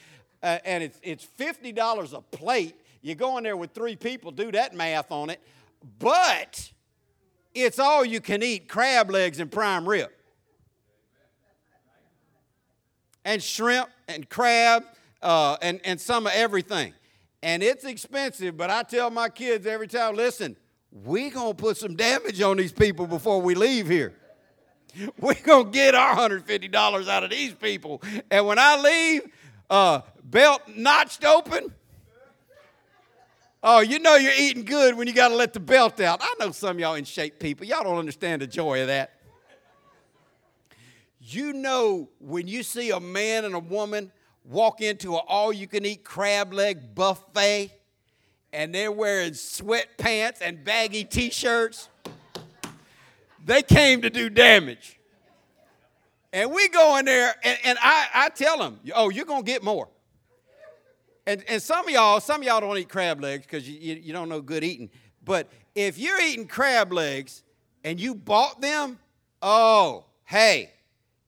uh, 0.43 0.59
and 0.65 0.83
it's 0.83 0.99
it's 1.03 1.25
fifty 1.25 1.73
dollars 1.73 2.15
a 2.15 2.23
plate. 2.23 2.75
You 3.03 3.15
go 3.15 3.39
in 3.39 3.45
there 3.45 3.57
with 3.57 3.73
three 3.73 3.97
people, 3.97 4.31
do 4.31 4.53
that 4.53 4.75
math 4.75 5.11
on 5.11 5.31
it, 5.31 5.41
but 5.99 6.71
it's 7.55 7.79
all 7.79 8.05
you 8.05 8.21
can 8.21 8.43
eat 8.43 8.69
crab 8.69 9.11
legs 9.11 9.41
and 9.41 9.51
prime 9.51 9.89
rib, 9.89 10.11
and 13.25 13.43
shrimp 13.43 13.89
and 14.09 14.29
crab 14.29 14.85
uh, 15.23 15.57
and 15.63 15.81
and 15.85 16.01
some 16.01 16.27
of 16.27 16.33
everything, 16.33 16.93
and 17.43 17.63
it's 17.63 17.85
expensive. 17.85 18.57
But 18.57 18.71
I 18.71 18.83
tell 18.83 19.11
my 19.11 19.29
kids 19.29 19.67
every 19.67 19.89
time, 19.89 20.15
listen 20.15 20.57
we're 20.93 21.31
gonna 21.31 21.55
put 21.55 21.77
some 21.77 21.95
damage 21.95 22.41
on 22.43 22.57
these 22.57 22.73
people 22.73 23.07
before 23.07 23.41
we 23.41 23.55
leave 23.55 23.89
here. 23.89 24.15
We're 25.21 25.35
gonna 25.35 25.71
get 25.71 25.95
our 25.95 26.17
$150 26.17 27.09
out 27.09 27.23
of 27.23 27.31
these 27.31 27.55
people. 27.55 28.03
And 28.29 28.45
when 28.45 28.59
I 28.59 28.77
leave, 28.77 29.23
uh, 29.69 30.01
belt 30.25 30.63
notched 30.75 31.25
open. 31.25 31.73
Oh, 33.63 33.81
you 33.81 33.99
know 33.99 34.17
you're 34.17 34.33
eating 34.39 34.65
good 34.65 34.97
when 34.97 35.07
you 35.07 35.13
got 35.13 35.29
to 35.29 35.35
let 35.35 35.53
the 35.53 35.61
belt 35.61 36.01
out. 36.01 36.21
I 36.23 36.35
know 36.41 36.51
some 36.51 36.79
y'all 36.79 36.95
in 36.95 37.05
shape 37.05 37.39
people. 37.39 37.67
Y'all 37.67 37.85
don't 37.85 37.99
understand 37.99 38.41
the 38.41 38.47
joy 38.47 38.81
of 38.81 38.87
that. 38.87 39.21
You 41.21 41.53
know 41.53 42.09
when 42.19 42.49
you 42.49 42.63
see 42.63 42.91
a 42.91 43.01
man 43.01 43.45
and 43.45 43.55
a 43.55 43.59
woman 43.59 44.11
walk 44.45 44.81
into 44.81 45.15
an 45.15 45.21
all 45.29 45.53
you 45.53 45.67
can 45.67 45.85
eat 45.85 46.03
crab 46.05 46.55
leg 46.55 46.95
buffet 46.95 47.71
and 48.53 48.75
they're 48.75 48.91
wearing 48.91 49.33
sweatpants 49.33 50.41
and 50.41 50.65
baggy 50.65 51.05
t 51.05 51.31
shirts. 51.31 51.89
They 53.45 53.63
came 53.63 54.03
to 54.03 54.11
do 54.11 54.31
damage. 54.31 54.99
And 56.33 56.53
we 56.53 56.69
go 56.69 56.97
in 56.97 57.07
there, 57.07 57.35
and, 57.43 57.59
and 57.65 57.79
I, 57.83 58.07
I 58.15 58.29
tell 58.29 58.59
them, 58.59 58.79
oh, 58.95 59.11
you're 59.11 59.25
going 59.25 59.45
to 59.45 59.47
get 59.47 59.65
more. 59.65 59.89
And, 61.31 61.45
and 61.47 61.63
some 61.63 61.87
of 61.87 61.91
y'all, 61.91 62.19
some 62.19 62.41
of 62.41 62.47
y'all 62.47 62.61
don't 62.61 62.77
eat 62.77 62.89
crab 62.89 63.21
legs 63.21 63.47
because 63.47 63.69
you, 63.69 63.79
you, 63.79 64.01
you 64.03 64.13
don't 64.13 64.29
know 64.29 64.41
good 64.41 64.65
eating. 64.65 64.91
But 65.25 65.49
if 65.77 65.97
you're 65.97 66.21
eating 66.21 66.49
crab 66.49 66.93
legs 66.93 67.45
and 67.85 68.01
you 68.01 68.17
bought 68.17 68.61
them, 68.61 68.99
oh, 69.41 70.07
hey, 70.25 70.73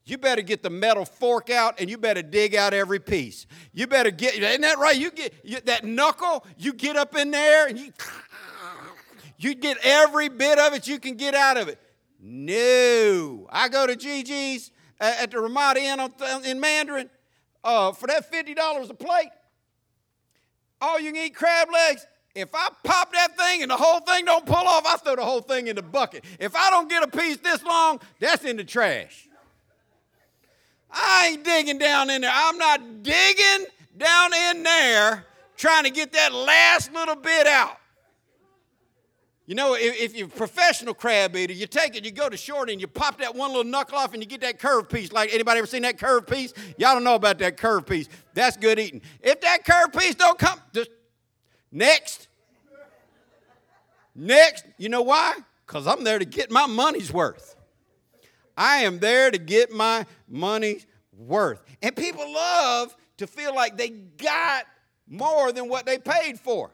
you 0.04 0.18
better 0.18 0.42
get 0.42 0.60
the 0.60 0.70
metal 0.70 1.04
fork 1.04 1.50
out 1.50 1.78
and 1.78 1.88
you 1.88 1.98
better 1.98 2.20
dig 2.20 2.56
out 2.56 2.74
every 2.74 2.98
piece. 2.98 3.46
You 3.72 3.86
better 3.86 4.10
get, 4.10 4.34
isn't 4.34 4.62
that 4.62 4.78
right? 4.78 4.96
You 4.96 5.12
get 5.12 5.34
you, 5.44 5.60
that 5.66 5.84
knuckle, 5.84 6.44
you 6.58 6.72
get 6.72 6.96
up 6.96 7.14
in 7.14 7.30
there 7.30 7.68
and 7.68 7.78
you, 7.78 7.92
you 9.38 9.54
get 9.54 9.78
every 9.84 10.28
bit 10.28 10.58
of 10.58 10.72
it 10.72 10.88
you 10.88 10.98
can 10.98 11.14
get 11.14 11.36
out 11.36 11.56
of 11.56 11.68
it. 11.68 11.78
No. 12.20 13.46
I 13.50 13.68
go 13.68 13.86
to 13.86 13.94
Gigi's 13.94 14.72
at 14.98 15.30
the 15.30 15.38
Ramada 15.38 15.78
Inn 15.78 16.00
in 16.44 16.58
Mandarin 16.58 17.08
uh, 17.62 17.92
for 17.92 18.08
that 18.08 18.32
$50 18.32 18.90
a 18.90 18.94
plate. 18.94 19.30
All 20.82 20.98
you 20.98 21.12
can 21.12 21.22
eat 21.22 21.34
crab 21.36 21.68
legs. 21.72 22.06
If 22.34 22.54
I 22.54 22.68
pop 22.82 23.12
that 23.12 23.36
thing 23.36 23.62
and 23.62 23.70
the 23.70 23.76
whole 23.76 24.00
thing 24.00 24.24
don't 24.24 24.44
pull 24.44 24.56
off, 24.56 24.84
I 24.84 24.96
throw 24.96 25.14
the 25.14 25.24
whole 25.24 25.40
thing 25.40 25.68
in 25.68 25.76
the 25.76 25.82
bucket. 25.82 26.24
If 26.40 26.56
I 26.56 26.70
don't 26.70 26.88
get 26.88 27.04
a 27.04 27.06
piece 27.06 27.36
this 27.36 27.62
long, 27.62 28.00
that's 28.18 28.44
in 28.44 28.56
the 28.56 28.64
trash. 28.64 29.28
I 30.90 31.28
ain't 31.32 31.44
digging 31.44 31.78
down 31.78 32.10
in 32.10 32.22
there. 32.22 32.32
I'm 32.34 32.58
not 32.58 33.02
digging 33.02 33.66
down 33.96 34.34
in 34.34 34.62
there 34.64 35.24
trying 35.56 35.84
to 35.84 35.90
get 35.90 36.12
that 36.14 36.34
last 36.34 36.92
little 36.92 37.16
bit 37.16 37.46
out. 37.46 37.76
You 39.52 39.56
know, 39.56 39.74
if, 39.74 40.00
if, 40.00 40.16
you're 40.16 40.28
a 40.28 40.30
professional 40.30 40.94
crab 40.94 41.36
eater, 41.36 41.52
you 41.52 41.66
take 41.66 41.94
it, 41.94 42.06
you 42.06 42.10
go 42.10 42.30
to 42.30 42.38
shorty, 42.38 42.72
and 42.72 42.80
you 42.80 42.86
pop 42.86 43.18
that 43.18 43.34
one 43.34 43.50
little 43.50 43.70
knuckle 43.70 43.98
off, 43.98 44.14
and 44.14 44.22
you 44.22 44.26
get 44.26 44.40
that 44.40 44.58
curved 44.58 44.88
piece. 44.88 45.12
Like 45.12 45.34
anybody 45.34 45.58
ever 45.58 45.66
seen 45.66 45.82
that 45.82 45.98
curved 45.98 46.26
piece? 46.26 46.54
Y'all 46.78 46.94
don't 46.94 47.04
know 47.04 47.16
about 47.16 47.38
that 47.40 47.58
curved 47.58 47.86
piece. 47.86 48.08
That's 48.32 48.56
good 48.56 48.78
eating. 48.78 49.02
If 49.20 49.42
that 49.42 49.66
curved 49.66 49.92
piece 49.92 50.14
don't 50.14 50.38
come, 50.38 50.58
just 50.72 50.88
next. 51.70 52.28
Next. 54.14 54.64
You 54.78 54.88
know 54.88 55.02
why? 55.02 55.34
Because 55.66 55.86
I'm 55.86 56.02
there 56.02 56.18
to 56.18 56.24
get 56.24 56.50
my 56.50 56.64
money's 56.64 57.12
worth. 57.12 57.54
I 58.56 58.84
am 58.84 59.00
there 59.00 59.30
to 59.30 59.36
get 59.36 59.70
my 59.70 60.06
money's 60.30 60.86
worth. 61.14 61.62
And 61.82 61.94
people 61.94 62.24
love 62.32 62.96
to 63.18 63.26
feel 63.26 63.54
like 63.54 63.76
they 63.76 63.90
got 63.90 64.64
more 65.06 65.52
than 65.52 65.68
what 65.68 65.84
they 65.84 65.98
paid 65.98 66.40
for. 66.40 66.70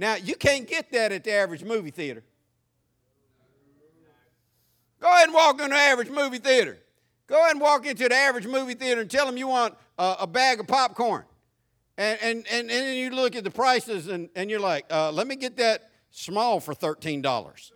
Now, 0.00 0.14
you 0.14 0.34
can't 0.34 0.66
get 0.66 0.90
that 0.92 1.12
at 1.12 1.24
the 1.24 1.32
average 1.32 1.62
movie 1.62 1.90
theater. 1.90 2.22
Go 4.98 5.08
ahead 5.08 5.26
and 5.26 5.34
walk 5.34 5.60
into 5.60 5.68
the 5.68 5.76
average 5.76 6.08
movie 6.08 6.38
theater. 6.38 6.78
Go 7.26 7.38
ahead 7.38 7.50
and 7.50 7.60
walk 7.60 7.84
into 7.84 8.08
the 8.08 8.14
average 8.14 8.46
movie 8.46 8.72
theater 8.72 9.02
and 9.02 9.10
tell 9.10 9.26
them 9.26 9.36
you 9.36 9.46
want 9.46 9.76
a, 9.98 10.16
a 10.20 10.26
bag 10.26 10.58
of 10.58 10.66
popcorn. 10.66 11.24
And, 11.98 12.18
and, 12.22 12.38
and, 12.50 12.70
and 12.70 12.70
then 12.70 12.96
you 12.96 13.10
look 13.10 13.36
at 13.36 13.44
the 13.44 13.50
prices 13.50 14.08
and, 14.08 14.30
and 14.34 14.48
you're 14.48 14.58
like, 14.58 14.86
uh, 14.90 15.12
let 15.12 15.26
me 15.26 15.36
get 15.36 15.58
that 15.58 15.90
small 16.10 16.60
for 16.60 16.72
$13. 16.72 17.70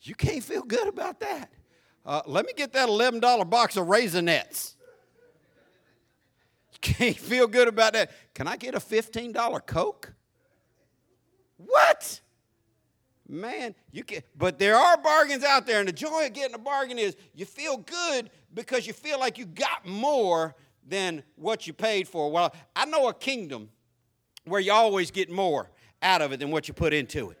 You 0.00 0.14
can't 0.14 0.42
feel 0.42 0.62
good 0.62 0.88
about 0.88 1.20
that. 1.20 1.50
Uh, 2.06 2.22
let 2.24 2.46
me 2.46 2.54
get 2.56 2.72
that 2.72 2.88
$11 2.88 3.50
box 3.50 3.76
of 3.76 3.88
Raisinets. 3.88 4.76
Can't 6.80 7.16
feel 7.16 7.46
good 7.46 7.68
about 7.68 7.92
that. 7.94 8.10
Can 8.34 8.46
I 8.46 8.56
get 8.56 8.74
a 8.74 8.78
$15 8.78 9.66
Coke? 9.66 10.12
What? 11.56 12.20
Man, 13.30 13.74
you 13.92 14.04
can 14.04 14.22
but 14.36 14.58
there 14.58 14.74
are 14.74 14.96
bargains 14.96 15.44
out 15.44 15.66
there, 15.66 15.80
and 15.80 15.88
the 15.88 15.92
joy 15.92 16.24
of 16.24 16.32
getting 16.32 16.54
a 16.54 16.58
bargain 16.58 16.98
is 16.98 17.14
you 17.34 17.44
feel 17.44 17.76
good 17.76 18.30
because 18.54 18.86
you 18.86 18.94
feel 18.94 19.20
like 19.20 19.36
you 19.36 19.44
got 19.44 19.84
more 19.84 20.56
than 20.86 21.22
what 21.36 21.66
you 21.66 21.74
paid 21.74 22.08
for. 22.08 22.30
Well, 22.30 22.54
I 22.74 22.86
know 22.86 23.08
a 23.08 23.12
kingdom 23.12 23.68
where 24.46 24.60
you 24.60 24.72
always 24.72 25.10
get 25.10 25.30
more 25.30 25.70
out 26.00 26.22
of 26.22 26.32
it 26.32 26.40
than 26.40 26.50
what 26.50 26.68
you 26.68 26.74
put 26.74 26.94
into 26.94 27.30
it. 27.30 27.38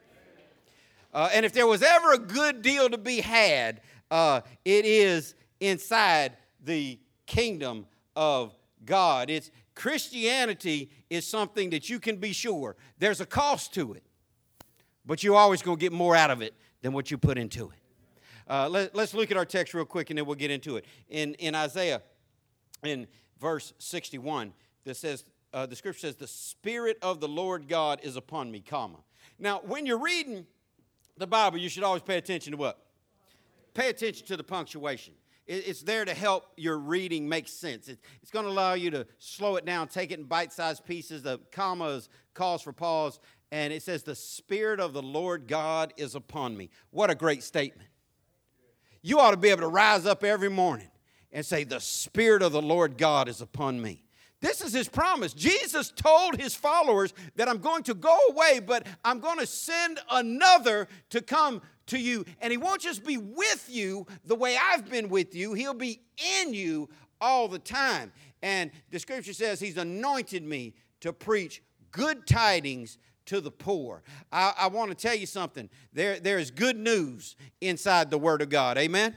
Uh, 1.14 1.30
and 1.32 1.46
if 1.46 1.54
there 1.54 1.66
was 1.66 1.82
ever 1.82 2.12
a 2.12 2.18
good 2.18 2.60
deal 2.60 2.90
to 2.90 2.98
be 2.98 3.20
had, 3.20 3.80
uh, 4.10 4.42
it 4.66 4.84
is 4.84 5.34
inside 5.58 6.36
the 6.64 6.98
kingdom 7.24 7.86
of 8.14 8.54
God. 8.84 9.30
It's 9.30 9.50
Christianity 9.74 10.90
is 11.08 11.26
something 11.26 11.70
that 11.70 11.88
you 11.88 12.00
can 12.00 12.16
be 12.16 12.32
sure 12.32 12.76
there's 12.98 13.20
a 13.20 13.26
cost 13.26 13.74
to 13.74 13.92
it, 13.92 14.02
but 15.06 15.22
you're 15.22 15.36
always 15.36 15.62
going 15.62 15.76
to 15.76 15.80
get 15.80 15.92
more 15.92 16.16
out 16.16 16.30
of 16.30 16.42
it 16.42 16.54
than 16.82 16.92
what 16.92 17.10
you 17.10 17.18
put 17.18 17.38
into 17.38 17.70
it. 17.70 17.78
Uh, 18.48 18.68
let, 18.68 18.96
us 18.96 19.12
look 19.14 19.30
at 19.30 19.36
our 19.36 19.44
text 19.44 19.74
real 19.74 19.84
quick 19.84 20.10
and 20.10 20.18
then 20.18 20.24
we'll 20.24 20.34
get 20.34 20.50
into 20.50 20.76
it. 20.76 20.84
In, 21.10 21.34
in 21.34 21.54
Isaiah, 21.54 22.02
in 22.82 23.06
verse 23.38 23.72
61, 23.78 24.52
that 24.84 24.96
says, 24.96 25.24
uh, 25.52 25.66
the 25.66 25.76
scripture 25.76 26.00
says, 26.00 26.16
The 26.16 26.26
Spirit 26.26 26.98
of 27.02 27.20
the 27.20 27.28
Lord 27.28 27.68
God 27.68 28.00
is 28.02 28.16
upon 28.16 28.50
me, 28.50 28.60
comma. 28.60 28.98
Now, 29.38 29.60
when 29.64 29.86
you're 29.86 29.98
reading 29.98 30.46
the 31.16 31.26
Bible, 31.26 31.58
you 31.58 31.68
should 31.68 31.84
always 31.84 32.02
pay 32.02 32.16
attention 32.16 32.52
to 32.52 32.56
what? 32.56 32.78
Pay 33.74 33.90
attention 33.90 34.26
to 34.26 34.36
the 34.36 34.44
punctuation. 34.44 35.14
It's 35.48 35.80
there 35.80 36.04
to 36.04 36.12
help 36.12 36.52
your 36.58 36.76
reading 36.76 37.26
make 37.26 37.48
sense. 37.48 37.88
It's 37.88 38.30
going 38.30 38.44
to 38.44 38.50
allow 38.50 38.74
you 38.74 38.90
to 38.90 39.06
slow 39.18 39.56
it 39.56 39.64
down, 39.64 39.88
take 39.88 40.10
it 40.10 40.18
in 40.18 40.26
bite 40.26 40.52
sized 40.52 40.84
pieces. 40.84 41.22
The 41.22 41.40
commas 41.52 42.10
cause 42.34 42.60
for 42.60 42.74
pause, 42.74 43.18
and 43.50 43.72
it 43.72 43.82
says, 43.82 44.02
The 44.02 44.14
Spirit 44.14 44.78
of 44.78 44.92
the 44.92 45.02
Lord 45.02 45.48
God 45.48 45.94
is 45.96 46.14
upon 46.14 46.54
me. 46.54 46.68
What 46.90 47.08
a 47.08 47.14
great 47.14 47.42
statement. 47.42 47.88
You 49.00 49.20
ought 49.20 49.30
to 49.30 49.38
be 49.38 49.48
able 49.48 49.62
to 49.62 49.68
rise 49.68 50.04
up 50.04 50.22
every 50.22 50.50
morning 50.50 50.90
and 51.32 51.46
say, 51.46 51.64
The 51.64 51.80
Spirit 51.80 52.42
of 52.42 52.52
the 52.52 52.62
Lord 52.62 52.98
God 52.98 53.26
is 53.26 53.40
upon 53.40 53.80
me. 53.80 54.04
This 54.40 54.60
is 54.60 54.72
his 54.72 54.88
promise. 54.88 55.34
Jesus 55.34 55.90
told 55.90 56.40
his 56.40 56.54
followers 56.54 57.12
that 57.34 57.48
I'm 57.48 57.58
going 57.58 57.82
to 57.84 57.94
go 57.94 58.16
away, 58.30 58.60
but 58.60 58.86
I'm 59.04 59.18
going 59.18 59.38
to 59.38 59.46
send 59.46 59.98
another 60.10 60.86
to 61.10 61.20
come 61.20 61.60
to 61.86 61.98
you. 61.98 62.24
And 62.40 62.52
he 62.52 62.56
won't 62.56 62.80
just 62.80 63.04
be 63.04 63.16
with 63.16 63.66
you 63.68 64.06
the 64.24 64.36
way 64.36 64.56
I've 64.60 64.88
been 64.88 65.08
with 65.08 65.34
you, 65.34 65.54
he'll 65.54 65.74
be 65.74 66.00
in 66.40 66.54
you 66.54 66.88
all 67.20 67.48
the 67.48 67.58
time. 67.58 68.12
And 68.42 68.70
the 68.90 69.00
scripture 69.00 69.32
says 69.32 69.58
he's 69.58 69.76
anointed 69.76 70.44
me 70.44 70.74
to 71.00 71.12
preach 71.12 71.62
good 71.90 72.26
tidings 72.26 72.98
to 73.26 73.40
the 73.40 73.50
poor. 73.50 74.02
I, 74.32 74.54
I 74.56 74.66
want 74.68 74.90
to 74.90 74.94
tell 74.94 75.14
you 75.14 75.26
something. 75.26 75.68
There, 75.92 76.20
there 76.20 76.38
is 76.38 76.50
good 76.50 76.78
news 76.78 77.36
inside 77.60 78.10
the 78.10 78.18
Word 78.18 78.40
of 78.40 78.48
God. 78.48 78.78
Amen? 78.78 79.16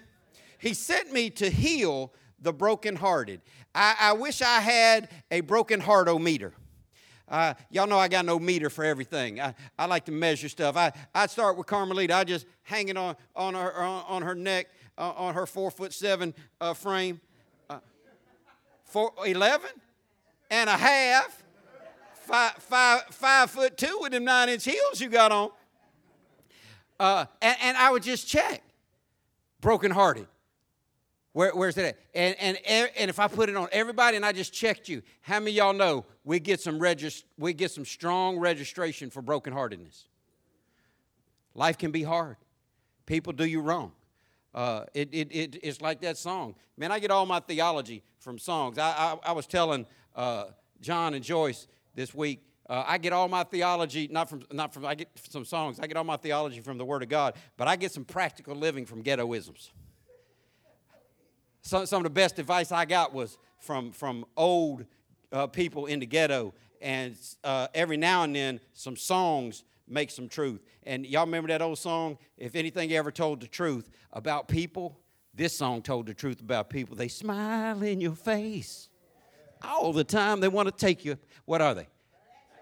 He 0.57 0.73
sent 0.73 1.13
me 1.13 1.29
to 1.31 1.49
heal 1.49 2.13
the 2.41 2.51
brokenhearted. 2.51 3.41
I, 3.73 3.95
I 3.99 4.13
wish 4.13 4.41
I 4.41 4.59
had 4.59 5.09
a 5.29 5.41
broken 5.41 5.79
heart 5.79 6.09
meter. 6.21 6.53
Uh, 7.31 7.53
y'all 7.69 7.87
know 7.87 7.97
I 7.97 8.09
got 8.09 8.25
no 8.25 8.37
meter 8.37 8.69
for 8.69 8.83
everything. 8.83 9.39
I, 9.39 9.55
I 9.79 9.85
like 9.85 10.03
to 10.05 10.11
measure 10.11 10.49
stuff. 10.49 10.75
I, 10.75 10.91
I'd 11.15 11.29
start 11.29 11.55
with 11.55 11.65
Carmelita. 11.65 12.13
I 12.13 12.25
just 12.25 12.45
hang 12.63 12.89
it 12.89 12.97
on, 12.97 13.15
on, 13.37 13.53
her, 13.53 13.73
on, 13.73 14.03
on 14.07 14.21
her 14.23 14.35
neck, 14.35 14.67
uh, 14.97 15.11
on 15.11 15.33
her 15.33 15.45
four 15.45 15.71
foot 15.71 15.93
seven 15.93 16.33
uh, 16.59 16.73
frame. 16.73 17.21
Uh, 17.69 17.79
four, 18.83 19.13
11 19.25 19.69
and 20.49 20.69
a 20.69 20.75
half, 20.75 21.41
five, 22.15 22.51
five, 22.55 23.03
five 23.11 23.49
foot 23.49 23.77
two 23.77 23.99
with 24.01 24.11
them 24.11 24.25
nine 24.25 24.49
inch 24.49 24.65
heels 24.65 24.99
you 24.99 25.07
got 25.07 25.31
on. 25.31 25.51
Uh, 26.99 27.25
and, 27.41 27.57
and 27.63 27.77
I 27.77 27.91
would 27.91 28.03
just 28.03 28.27
check. 28.27 28.61
Brokenhearted. 29.61 30.27
Where, 31.33 31.51
where's 31.55 31.77
it 31.77 31.85
at? 31.85 31.97
And, 32.13 32.35
and, 32.65 32.91
and 32.97 33.09
if 33.09 33.19
I 33.19 33.27
put 33.27 33.49
it 33.49 33.55
on 33.55 33.69
everybody 33.71 34.17
and 34.17 34.25
I 34.25 34.33
just 34.33 34.51
checked 34.53 34.89
you, 34.89 35.01
how 35.21 35.39
many 35.39 35.51
y'all 35.51 35.73
know 35.73 36.05
we 36.25 36.39
get 36.39 36.59
some 36.59 36.79
regist- 36.79 37.23
we 37.37 37.53
get 37.53 37.71
some 37.71 37.85
strong 37.85 38.37
registration 38.37 39.09
for 39.09 39.21
brokenheartedness? 39.21 40.05
Life 41.55 41.77
can 41.77 41.91
be 41.91 42.03
hard. 42.03 42.35
People 43.05 43.31
do 43.33 43.45
you 43.45 43.61
wrong. 43.61 43.93
Uh, 44.53 44.83
it, 44.93 45.09
it, 45.13 45.33
it, 45.33 45.59
it's 45.63 45.79
like 45.79 46.01
that 46.01 46.17
song. 46.17 46.55
Man, 46.75 46.91
I 46.91 46.99
get 46.99 47.11
all 47.11 47.25
my 47.25 47.39
theology 47.39 48.03
from 48.19 48.37
songs. 48.37 48.77
I, 48.77 48.89
I, 48.89 49.29
I 49.29 49.31
was 49.31 49.47
telling 49.47 49.85
uh, 50.15 50.45
John 50.81 51.13
and 51.13 51.23
Joyce 51.23 51.67
this 51.95 52.13
week, 52.13 52.43
uh, 52.69 52.83
I 52.85 52.97
get 52.97 53.13
all 53.13 53.29
my 53.29 53.43
theology, 53.43 54.09
not 54.11 54.29
from, 54.29 54.43
not 54.51 54.73
from, 54.73 54.85
I 54.85 54.95
get 54.95 55.09
some 55.29 55.45
songs, 55.45 55.79
I 55.79 55.87
get 55.87 55.97
all 55.97 56.03
my 56.03 56.17
theology 56.17 56.59
from 56.59 56.77
the 56.77 56.85
Word 56.85 57.03
of 57.03 57.09
God, 57.09 57.35
but 57.57 57.67
I 57.67 57.75
get 57.77 57.91
some 57.91 58.05
practical 58.05 58.55
living 58.55 58.85
from 58.85 59.01
ghettoisms 59.01 59.71
some, 61.61 61.85
some 61.85 61.97
of 61.99 62.03
the 62.03 62.09
best 62.09 62.39
advice 62.39 62.71
I 62.71 62.85
got 62.85 63.13
was 63.13 63.37
from, 63.59 63.91
from 63.91 64.25
old 64.35 64.85
uh, 65.31 65.47
people 65.47 65.85
in 65.85 65.99
the 65.99 66.05
ghetto. 66.05 66.53
And 66.81 67.15
uh, 67.43 67.67
every 67.75 67.97
now 67.97 68.23
and 68.23 68.35
then, 68.35 68.59
some 68.73 68.95
songs 68.95 69.63
make 69.87 70.09
some 70.09 70.27
truth. 70.27 70.63
And 70.83 71.05
y'all 71.05 71.25
remember 71.25 71.49
that 71.49 71.61
old 71.61 71.77
song, 71.77 72.17
If 72.37 72.55
Anything 72.55 72.91
Ever 72.93 73.11
Told 73.11 73.41
the 73.41 73.47
Truth 73.47 73.89
About 74.11 74.47
People? 74.47 74.97
This 75.33 75.55
song 75.55 75.81
told 75.81 76.07
the 76.07 76.13
truth 76.13 76.41
about 76.41 76.69
people. 76.69 76.95
They 76.95 77.07
smile 77.07 77.81
in 77.83 78.01
your 78.01 78.15
face 78.15 78.89
all 79.63 79.93
the 79.93 80.03
time. 80.03 80.41
They 80.41 80.49
want 80.49 80.67
to 80.67 80.73
take 80.73 81.05
you. 81.05 81.17
What 81.45 81.61
are 81.61 81.73
they? 81.73 81.87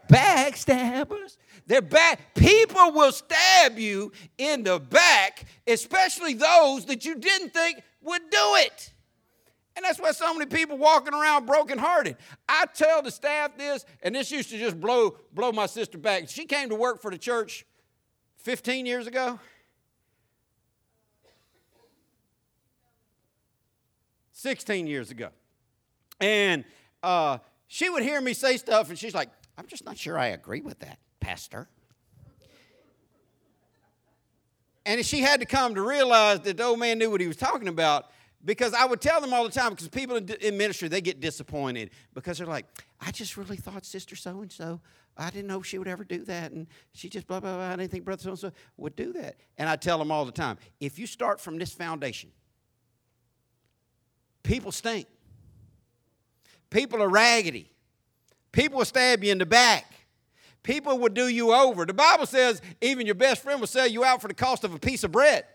Backstabbers. 0.09 1.37
They're 1.67 1.81
back. 1.81 2.33
People 2.33 2.91
will 2.91 3.11
stab 3.11 3.77
you 3.77 4.11
in 4.37 4.63
the 4.63 4.79
back, 4.79 5.45
especially 5.67 6.33
those 6.33 6.85
that 6.85 7.05
you 7.05 7.15
didn't 7.15 7.53
think 7.53 7.81
would 8.01 8.29
do 8.29 8.55
it. 8.55 8.91
And 9.75 9.85
that's 9.85 9.99
why 9.99 10.11
so 10.11 10.33
many 10.33 10.47
people 10.47 10.77
walking 10.77 11.13
around 11.13 11.45
brokenhearted. 11.45 12.17
I 12.49 12.65
tell 12.73 13.01
the 13.01 13.11
staff 13.11 13.55
this, 13.55 13.85
and 14.01 14.15
this 14.15 14.31
used 14.31 14.49
to 14.49 14.57
just 14.57 14.79
blow, 14.79 15.15
blow 15.31 15.51
my 15.51 15.67
sister 15.67 15.97
back. 15.97 16.27
She 16.27 16.45
came 16.45 16.69
to 16.69 16.75
work 16.75 17.01
for 17.01 17.11
the 17.11 17.17
church 17.17 17.65
15 18.37 18.85
years 18.85 19.07
ago. 19.07 19.39
16 24.31 24.87
years 24.87 25.11
ago. 25.11 25.29
And 26.19 26.65
uh, 27.03 27.37
she 27.67 27.89
would 27.89 28.03
hear 28.03 28.19
me 28.19 28.33
say 28.33 28.57
stuff, 28.57 28.89
and 28.89 28.97
she's 28.97 29.13
like, 29.13 29.29
I'm 29.59 29.67
just 29.67 29.85
not 29.85 29.97
sure 29.97 30.17
I 30.17 30.27
agree 30.27 30.61
with 30.61 30.79
that, 30.79 30.99
Pastor. 31.19 31.67
And 34.85 35.05
she 35.05 35.19
had 35.19 35.41
to 35.41 35.45
come 35.45 35.75
to 35.75 35.81
realize 35.81 36.39
that 36.41 36.55
the 36.55 36.63
old 36.63 36.79
man 36.79 36.97
knew 36.97 37.11
what 37.11 37.19
he 37.19 37.27
was 37.27 37.35
talking 37.35 37.67
about 37.67 38.05
because 38.45 38.73
I 38.73 38.85
would 38.85 39.01
tell 39.01 39.19
them 39.19 39.33
all 39.33 39.43
the 39.43 39.51
time 39.51 39.71
because 39.71 39.89
people 39.89 40.15
in 40.15 40.57
ministry, 40.57 40.87
they 40.87 41.01
get 41.01 41.19
disappointed 41.19 41.89
because 42.13 42.37
they're 42.37 42.47
like, 42.47 42.67
I 43.01 43.11
just 43.11 43.35
really 43.35 43.57
thought 43.57 43.85
Sister 43.85 44.15
so 44.15 44.41
and 44.41 44.49
so, 44.49 44.79
I 45.17 45.29
didn't 45.29 45.47
know 45.47 45.61
she 45.61 45.77
would 45.77 45.89
ever 45.89 46.05
do 46.05 46.23
that. 46.23 46.53
And 46.53 46.65
she 46.93 47.09
just 47.09 47.27
blah, 47.27 47.41
blah, 47.41 47.57
blah. 47.57 47.67
I 47.67 47.75
didn't 47.75 47.91
think 47.91 48.05
Brother 48.05 48.23
so 48.23 48.29
and 48.29 48.39
so 48.39 48.51
would 48.77 48.95
do 48.95 49.11
that. 49.11 49.35
And 49.57 49.67
I 49.67 49.75
tell 49.75 49.97
them 49.97 50.09
all 50.09 50.23
the 50.23 50.31
time 50.31 50.57
if 50.79 50.97
you 50.97 51.05
start 51.05 51.41
from 51.41 51.57
this 51.57 51.73
foundation, 51.73 52.31
people 54.41 54.71
stink, 54.71 55.05
people 56.69 57.03
are 57.03 57.09
raggedy, 57.09 57.69
people 58.51 58.79
will 58.79 58.85
stab 58.85 59.23
you 59.23 59.31
in 59.31 59.37
the 59.37 59.45
back. 59.45 59.85
People 60.63 60.99
will 60.99 61.09
do 61.09 61.27
you 61.27 61.53
over. 61.53 61.85
The 61.85 61.93
Bible 61.93 62.25
says 62.25 62.61
even 62.81 63.05
your 63.05 63.15
best 63.15 63.41
friend 63.41 63.59
will 63.59 63.67
sell 63.67 63.87
you 63.87 64.03
out 64.03 64.21
for 64.21 64.27
the 64.27 64.33
cost 64.33 64.63
of 64.63 64.73
a 64.73 64.79
piece 64.79 65.03
of 65.03 65.11
bread. 65.11 65.45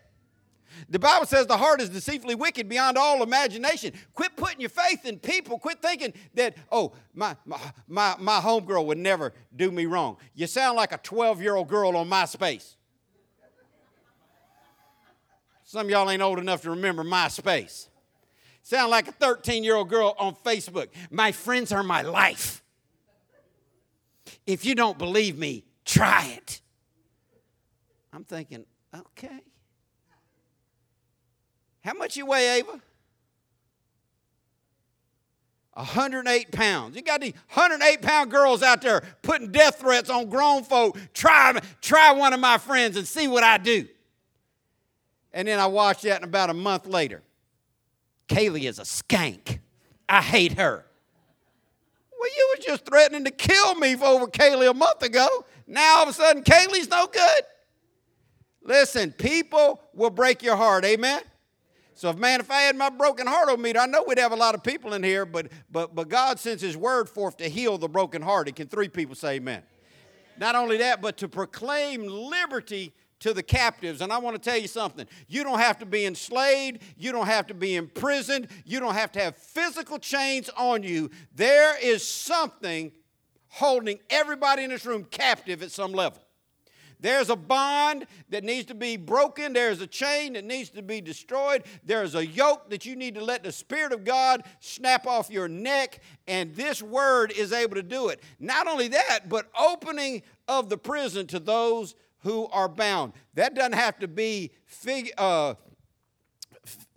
The 0.88 0.98
Bible 0.98 1.26
says 1.26 1.46
the 1.46 1.56
heart 1.56 1.80
is 1.80 1.88
deceitfully 1.88 2.34
wicked 2.34 2.68
beyond 2.68 2.98
all 2.98 3.22
imagination. 3.22 3.92
Quit 4.12 4.36
putting 4.36 4.60
your 4.60 4.70
faith 4.70 5.04
in 5.04 5.18
people. 5.18 5.58
Quit 5.58 5.80
thinking 5.80 6.12
that, 6.34 6.56
oh, 6.72 6.92
my, 7.14 7.36
my, 7.44 7.60
my, 7.86 8.16
my 8.18 8.40
homegirl 8.40 8.84
would 8.86 8.98
never 8.98 9.32
do 9.54 9.70
me 9.70 9.86
wrong. 9.86 10.16
You 10.34 10.46
sound 10.46 10.76
like 10.76 10.92
a 10.92 10.98
12 10.98 11.40
year 11.40 11.54
old 11.54 11.68
girl 11.68 11.96
on 11.96 12.08
MySpace. 12.08 12.74
Some 15.62 15.88
y'all 15.88 16.10
ain't 16.10 16.22
old 16.22 16.38
enough 16.38 16.62
to 16.62 16.70
remember 16.70 17.04
MySpace. 17.04 17.88
Sound 18.62 18.90
like 18.90 19.08
a 19.08 19.12
13 19.12 19.62
year 19.62 19.76
old 19.76 19.88
girl 19.88 20.14
on 20.18 20.34
Facebook. 20.44 20.88
My 21.10 21.32
friends 21.32 21.70
are 21.72 21.82
my 21.82 22.02
life. 22.02 22.63
If 24.46 24.64
you 24.64 24.74
don't 24.74 24.98
believe 24.98 25.38
me, 25.38 25.64
try 25.84 26.26
it. 26.36 26.60
I'm 28.12 28.24
thinking, 28.24 28.64
okay. 28.94 29.40
How 31.82 31.94
much 31.94 32.16
you 32.16 32.26
weigh, 32.26 32.58
Ava? 32.58 32.80
108 35.74 36.52
pounds. 36.52 36.94
You 36.94 37.02
got 37.02 37.20
these 37.20 37.34
108 37.52 38.00
pound 38.00 38.30
girls 38.30 38.62
out 38.62 38.80
there 38.80 39.02
putting 39.22 39.50
death 39.50 39.80
threats 39.80 40.08
on 40.08 40.28
grown 40.28 40.62
folk. 40.62 40.96
Try, 41.12 41.58
try 41.80 42.12
one 42.12 42.32
of 42.32 42.38
my 42.38 42.58
friends 42.58 42.96
and 42.96 43.06
see 43.06 43.26
what 43.26 43.42
I 43.42 43.58
do. 43.58 43.88
And 45.32 45.48
then 45.48 45.58
I 45.58 45.66
watched 45.66 46.02
that, 46.02 46.16
and 46.16 46.24
about 46.24 46.48
a 46.48 46.54
month 46.54 46.86
later, 46.86 47.22
Kaylee 48.28 48.68
is 48.68 48.78
a 48.78 48.82
skank. 48.82 49.58
I 50.08 50.22
hate 50.22 50.52
her. 50.52 50.86
Well, 52.24 52.32
you 52.34 52.54
was 52.56 52.64
just 52.64 52.86
threatening 52.86 53.24
to 53.24 53.30
kill 53.30 53.74
me 53.74 53.96
over 53.96 54.26
Kaylee 54.26 54.70
a 54.70 54.72
month 54.72 55.02
ago. 55.02 55.28
Now 55.66 55.96
all 55.96 56.04
of 56.04 56.08
a 56.08 56.12
sudden, 56.14 56.42
Kaylee's 56.42 56.88
no 56.88 57.06
good. 57.06 57.42
Listen, 58.62 59.12
people 59.12 59.82
will 59.92 60.08
break 60.08 60.42
your 60.42 60.56
heart. 60.56 60.86
Amen. 60.86 61.20
So 61.92 62.08
if 62.08 62.16
man, 62.16 62.40
if 62.40 62.50
I 62.50 62.62
had 62.62 62.76
my 62.76 62.88
broken 62.88 63.26
heart 63.26 63.50
on 63.50 63.60
me, 63.60 63.74
I 63.76 63.84
know 63.84 64.04
we'd 64.08 64.16
have 64.16 64.32
a 64.32 64.36
lot 64.36 64.54
of 64.54 64.62
people 64.62 64.94
in 64.94 65.02
here, 65.02 65.26
but 65.26 65.48
but 65.70 65.94
but 65.94 66.08
God 66.08 66.40
sends 66.40 66.62
his 66.62 66.78
word 66.78 67.10
forth 67.10 67.36
to 67.36 67.48
heal 67.50 67.76
the 67.76 67.90
broken 67.90 68.22
hearted. 68.22 68.56
Can 68.56 68.68
three 68.68 68.88
people 68.88 69.14
say 69.14 69.34
amen? 69.34 69.62
Not 70.38 70.54
only 70.54 70.78
that, 70.78 71.02
but 71.02 71.18
to 71.18 71.28
proclaim 71.28 72.06
liberty 72.06 72.94
to 73.24 73.32
the 73.32 73.42
captives. 73.42 74.02
And 74.02 74.12
I 74.12 74.18
want 74.18 74.36
to 74.36 74.50
tell 74.50 74.58
you 74.58 74.68
something. 74.68 75.06
You 75.28 75.44
don't 75.44 75.58
have 75.58 75.78
to 75.78 75.86
be 75.86 76.04
enslaved. 76.04 76.82
You 76.98 77.10
don't 77.10 77.24
have 77.24 77.46
to 77.46 77.54
be 77.54 77.74
imprisoned. 77.74 78.48
You 78.66 78.80
don't 78.80 78.92
have 78.92 79.12
to 79.12 79.20
have 79.20 79.34
physical 79.34 79.98
chains 79.98 80.50
on 80.58 80.82
you. 80.82 81.10
There 81.34 81.74
is 81.82 82.06
something 82.06 82.92
holding 83.48 83.98
everybody 84.10 84.64
in 84.64 84.68
this 84.68 84.84
room 84.84 85.04
captive 85.04 85.62
at 85.62 85.70
some 85.70 85.92
level. 85.92 86.20
There's 87.00 87.30
a 87.30 87.36
bond 87.36 88.06
that 88.28 88.44
needs 88.44 88.66
to 88.66 88.74
be 88.74 88.98
broken. 88.98 89.54
There's 89.54 89.80
a 89.80 89.86
chain 89.86 90.34
that 90.34 90.44
needs 90.44 90.68
to 90.70 90.82
be 90.82 91.00
destroyed. 91.00 91.64
There's 91.82 92.14
a 92.14 92.26
yoke 92.26 92.68
that 92.68 92.84
you 92.84 92.94
need 92.94 93.14
to 93.14 93.24
let 93.24 93.42
the 93.42 93.52
Spirit 93.52 93.94
of 93.94 94.04
God 94.04 94.44
snap 94.60 95.06
off 95.06 95.30
your 95.30 95.48
neck. 95.48 96.00
And 96.28 96.54
this 96.54 96.82
word 96.82 97.32
is 97.32 97.54
able 97.54 97.76
to 97.76 97.82
do 97.82 98.08
it. 98.08 98.22
Not 98.38 98.66
only 98.66 98.88
that, 98.88 99.30
but 99.30 99.50
opening 99.58 100.22
of 100.46 100.68
the 100.68 100.76
prison 100.76 101.26
to 101.28 101.38
those 101.38 101.94
who 102.24 102.48
are 102.48 102.68
bound. 102.68 103.12
That 103.34 103.54
doesn't 103.54 103.74
have 103.74 103.98
to 104.00 104.08
be 104.08 104.50
fig, 104.64 105.12
uh, 105.16 105.54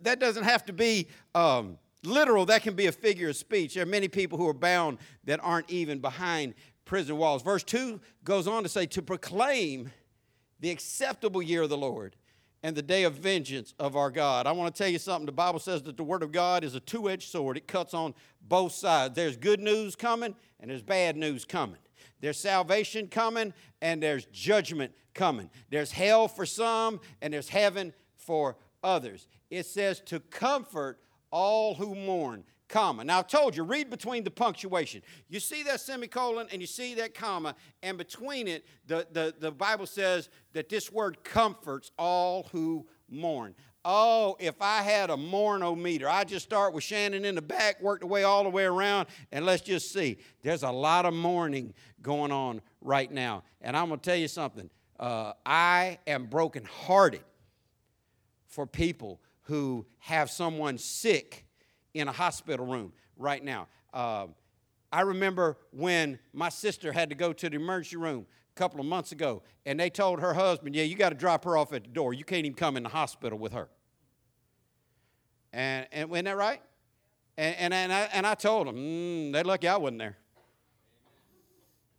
that 0.00 0.18
doesn't 0.18 0.44
have 0.44 0.64
to 0.66 0.72
be 0.72 1.08
um, 1.34 1.78
literal. 2.02 2.46
That 2.46 2.62
can 2.62 2.74
be 2.74 2.86
a 2.86 2.92
figure 2.92 3.28
of 3.28 3.36
speech. 3.36 3.74
There 3.74 3.82
are 3.82 3.86
many 3.86 4.08
people 4.08 4.38
who 4.38 4.48
are 4.48 4.54
bound 4.54 4.98
that 5.24 5.38
aren't 5.42 5.70
even 5.70 6.00
behind 6.00 6.54
prison 6.84 7.18
walls. 7.18 7.42
Verse 7.42 7.62
2 7.62 8.00
goes 8.24 8.48
on 8.48 8.62
to 8.62 8.68
say, 8.68 8.86
To 8.86 9.02
proclaim 9.02 9.90
the 10.60 10.70
acceptable 10.70 11.42
year 11.42 11.62
of 11.62 11.68
the 11.68 11.76
Lord 11.76 12.16
and 12.62 12.74
the 12.74 12.82
day 12.82 13.04
of 13.04 13.14
vengeance 13.14 13.74
of 13.78 13.94
our 13.94 14.10
God. 14.10 14.46
I 14.46 14.52
want 14.52 14.74
to 14.74 14.82
tell 14.82 14.90
you 14.90 14.98
something. 14.98 15.26
The 15.26 15.32
Bible 15.32 15.60
says 15.60 15.82
that 15.82 15.96
the 15.96 16.02
Word 16.02 16.22
of 16.22 16.32
God 16.32 16.64
is 16.64 16.74
a 16.74 16.80
two 16.80 17.08
edged 17.08 17.30
sword, 17.30 17.56
it 17.56 17.68
cuts 17.68 17.94
on 17.94 18.14
both 18.40 18.72
sides. 18.72 19.14
There's 19.14 19.36
good 19.36 19.60
news 19.60 19.94
coming, 19.94 20.34
and 20.58 20.70
there's 20.70 20.82
bad 20.82 21.16
news 21.16 21.44
coming. 21.44 21.78
There's 22.20 22.38
salvation 22.38 23.08
coming, 23.08 23.52
and 23.80 24.02
there's 24.02 24.24
judgment 24.26 24.92
coming. 25.18 25.50
There's 25.68 25.90
hell 25.90 26.28
for 26.28 26.46
some, 26.46 27.00
and 27.20 27.34
there's 27.34 27.48
heaven 27.48 27.92
for 28.16 28.56
others. 28.84 29.26
It 29.50 29.66
says 29.66 30.00
to 30.06 30.20
comfort 30.20 31.00
all 31.32 31.74
who 31.74 31.94
mourn 31.94 32.44
comma. 32.68 33.02
Now, 33.02 33.20
I 33.20 33.22
told 33.22 33.56
you, 33.56 33.64
read 33.64 33.90
between 33.90 34.24
the 34.24 34.30
punctuation. 34.30 35.02
You 35.28 35.40
see 35.40 35.62
that 35.64 35.80
semicolon 35.80 36.48
and 36.52 36.60
you 36.60 36.66
see 36.66 36.94
that 36.94 37.14
comma, 37.14 37.54
and 37.82 37.98
between 37.98 38.46
it, 38.46 38.64
the, 38.86 39.06
the, 39.10 39.34
the 39.38 39.50
Bible 39.50 39.86
says 39.86 40.28
that 40.52 40.68
this 40.68 40.92
word 40.92 41.24
comforts 41.24 41.90
all 41.98 42.48
who 42.52 42.86
mourn. 43.08 43.54
Oh, 43.84 44.36
if 44.38 44.60
I 44.60 44.82
had 44.82 45.08
a 45.08 45.16
mournometer, 45.16 46.06
I'd 46.08 46.28
just 46.28 46.44
start 46.44 46.74
with 46.74 46.84
Shannon 46.84 47.24
in 47.24 47.34
the 47.34 47.42
back, 47.42 47.80
work 47.80 48.00
the 48.00 48.06
way 48.06 48.22
all 48.22 48.42
the 48.42 48.50
way 48.50 48.64
around, 48.64 49.08
and 49.32 49.46
let's 49.46 49.62
just 49.62 49.92
see. 49.92 50.18
There's 50.42 50.62
a 50.62 50.70
lot 50.70 51.06
of 51.06 51.14
mourning 51.14 51.72
going 52.02 52.30
on 52.30 52.60
right 52.82 53.10
now. 53.10 53.44
And 53.62 53.76
I'm 53.76 53.88
going 53.88 54.00
to 54.00 54.04
tell 54.04 54.18
you 54.18 54.28
something. 54.28 54.68
Uh, 54.98 55.32
I 55.46 55.98
am 56.06 56.26
brokenhearted 56.26 57.22
for 58.48 58.66
people 58.66 59.20
who 59.42 59.86
have 59.98 60.30
someone 60.30 60.78
sick 60.78 61.46
in 61.94 62.08
a 62.08 62.12
hospital 62.12 62.66
room 62.66 62.92
right 63.16 63.42
now. 63.42 63.68
Uh, 63.92 64.26
I 64.90 65.02
remember 65.02 65.58
when 65.70 66.18
my 66.32 66.48
sister 66.48 66.92
had 66.92 67.10
to 67.10 67.14
go 67.14 67.32
to 67.32 67.48
the 67.48 67.56
emergency 67.56 67.96
room 67.96 68.26
a 68.54 68.58
couple 68.58 68.80
of 68.80 68.86
months 68.86 69.12
ago, 69.12 69.42
and 69.66 69.78
they 69.78 69.90
told 69.90 70.20
her 70.20 70.34
husband, 70.34 70.74
Yeah, 70.74 70.84
you 70.84 70.96
got 70.96 71.10
to 71.10 71.14
drop 71.14 71.44
her 71.44 71.56
off 71.56 71.72
at 71.72 71.84
the 71.84 71.90
door. 71.90 72.14
You 72.14 72.24
can't 72.24 72.46
even 72.46 72.56
come 72.56 72.76
in 72.76 72.82
the 72.82 72.88
hospital 72.88 73.38
with 73.38 73.52
her. 73.52 73.68
And, 75.52 75.86
and 75.92 76.10
isn't 76.10 76.24
that 76.24 76.36
right? 76.36 76.60
And, 77.36 77.56
and, 77.56 77.74
and, 77.74 77.92
I, 77.92 78.00
and 78.12 78.26
I 78.26 78.34
told 78.34 78.66
them, 78.66 78.76
mm, 78.76 79.32
they're 79.32 79.44
lucky 79.44 79.68
I 79.68 79.76
wasn't 79.76 80.00
there. 80.00 80.16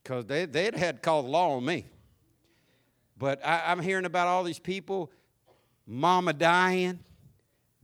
Because 0.04 0.26
they, 0.26 0.46
they'd 0.46 0.76
had 0.76 0.98
to 0.98 1.02
call 1.02 1.24
the 1.24 1.30
law 1.30 1.56
on 1.56 1.66
me. 1.66 1.86
But 3.20 3.46
I, 3.46 3.66
I'm 3.68 3.82
hearing 3.82 4.06
about 4.06 4.28
all 4.28 4.44
these 4.44 4.60
people, 4.60 5.12
mama 5.86 6.34
dying, 6.34 7.00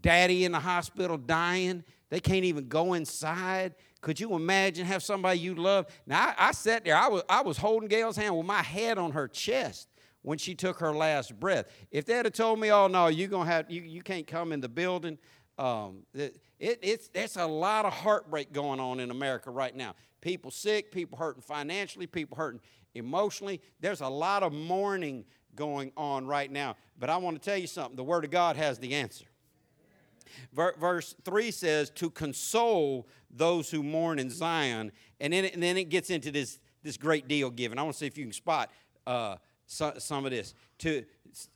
daddy 0.02 0.45
in 0.45 0.54
the 0.54 0.60
hospital 0.60 1.17
dying, 1.17 1.84
they 2.10 2.21
can't 2.21 2.45
even 2.45 2.67
go 2.69 2.93
inside. 2.93 3.76
Could 4.00 4.19
you 4.19 4.34
imagine 4.36 4.86
have 4.86 5.04
somebody 5.04 5.39
you 5.39 5.54
love? 5.56 5.88
Now 6.08 6.28
I, 6.28 6.50
I 6.50 6.52
sat 6.54 6.86
there. 6.86 6.95
I 6.95 7.10
was 7.10 7.24
I 7.28 7.41
was 7.41 7.58
holding 7.58 7.89
Gail's 7.89 8.15
hand 8.15 8.38
with 8.38 8.45
my 8.45 8.62
head 8.62 8.98
on 8.98 9.12
her 9.12 9.28
chest 9.28 9.89
when 10.21 10.38
she 10.38 10.56
took 10.56 10.80
her 10.80 10.93
last 10.93 11.38
breath. 11.39 11.65
If 11.91 12.06
they'd 12.06 12.26
have 12.26 12.34
told 12.34 12.60
me, 12.60 12.71
"Oh 12.71 12.88
no, 12.88 13.08
you 13.08 13.28
gonna 13.28 13.50
have 13.50 13.69
you, 13.69 13.82
you 13.82 14.02
can't 14.02 14.28
come 14.28 14.54
in 14.54 14.62
the 14.62 14.69
building," 14.69 15.17
um, 15.58 16.04
it, 16.13 16.38
it, 16.60 16.80
it's 16.82 17.08
there's 17.10 17.36
a 17.36 17.45
lot 17.45 17.86
of 17.86 17.93
heartbreak 17.93 18.54
going 18.54 18.80
on 18.80 19.00
in 19.00 19.12
America 19.12 19.50
right 19.50 19.76
now. 19.76 19.95
People 20.21 20.52
sick, 20.52 20.91
people 20.91 21.17
hurting 21.17 21.41
financially, 21.41 22.08
people 22.08 22.38
hurting 22.38 22.62
emotionally. 22.95 23.62
There's 23.79 24.01
a 24.01 24.08
lot 24.08 24.43
of 24.43 24.53
mourning 24.53 25.25
going 25.55 25.91
on 25.95 26.25
right 26.25 26.51
now. 26.51 26.75
But 26.99 27.10
I 27.10 27.17
want 27.17 27.41
to 27.41 27.49
tell 27.49 27.58
you 27.58 27.67
something. 27.67 27.95
The 27.95 28.03
Word 28.03 28.25
of 28.25 28.31
God 28.31 28.55
has 28.55 28.79
the 28.79 28.95
answer. 28.95 29.25
Verse 30.53 31.15
3 31.23 31.51
says, 31.51 31.89
to 31.91 32.10
console 32.10 33.08
those 33.29 33.69
who 33.69 33.84
mourn 33.84 34.19
in 34.19 34.29
Zion. 34.29 34.91
And 35.19 35.34
then 35.34 35.45
it, 35.45 35.53
and 35.53 35.63
then 35.63 35.77
it 35.77 35.89
gets 35.89 36.10
into 36.10 36.31
this, 36.31 36.60
this 36.84 36.97
great 36.97 37.27
deal 37.27 37.49
given. 37.49 37.77
I 37.77 37.84
want 37.84 37.93
to 37.93 37.99
see 37.99 38.08
if 38.08 38.17
you 38.17 38.25
can 38.25 38.34
spot 38.34 38.71
uh, 39.05 39.36
some, 39.67 40.25
of 40.25 40.31
this. 40.31 40.53
To 40.79 41.03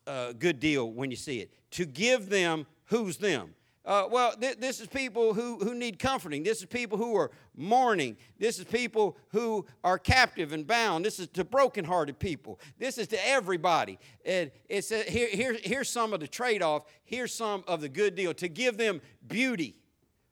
uh, 0.08 0.34
Good 0.34 0.60
deal 0.60 0.91
when 0.91 1.12
you 1.12 1.17
see 1.17 1.39
it. 1.39 1.52
To 1.71 1.86
give 1.86 2.30
them, 2.30 2.65
who's 2.86 3.17
them? 3.17 3.54
Uh, 3.86 4.08
well, 4.12 4.34
th- 4.34 4.58
this 4.58 4.80
is 4.80 4.88
people 4.88 5.34
who, 5.34 5.58
who 5.60 5.74
need 5.74 5.98
comforting. 6.00 6.44
This 6.44 6.60
is 6.60 6.65
people 6.65 6.98
who 6.98 7.15
are 7.15 7.32
mourning. 7.56 8.18
This 8.38 8.60
is 8.60 8.65
people 8.65 9.18
who 9.30 9.65
are 9.84 9.98
captive 9.98 10.52
and 10.54 10.68
bound. 10.68 11.06
This 11.06 11.20
is 11.20 11.28
to 11.30 11.44
brokenhearted 11.44 12.20
people. 12.20 12.60
This 12.78 12.98
is 12.98 13.08
to 13.08 13.28
everybody. 13.28 13.98
And 14.26 14.52
it 14.68 14.84
says, 14.84 15.06
here, 15.08 15.30
here, 15.30 15.58
here's 15.63 15.89
some 15.89 16.13
of 16.13 16.20
the 16.20 16.28
trade 16.28 16.62
off. 16.62 16.84
Here's 17.04 17.34
some 17.34 17.63
of 17.68 17.82
the 17.82 17.89
good 17.89 18.15
deal 18.15 18.34
to 18.36 18.48
give 18.48 18.78
them 18.78 19.02
beauty 19.28 19.76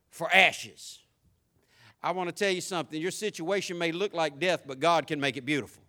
for 0.10 0.34
ashes. 0.34 1.00
I 2.04 2.12
want 2.12 2.30
to 2.30 2.36
tell 2.36 2.54
you 2.54 2.62
something. 2.62 3.02
Your 3.02 3.12
situation 3.12 3.78
may 3.78 3.92
look 3.92 4.14
like 4.14 4.40
death, 4.40 4.64
but 4.68 4.80
God 4.80 5.08
can 5.08 5.20
make 5.20 5.38
it 5.38 5.46
beautiful 5.46 5.84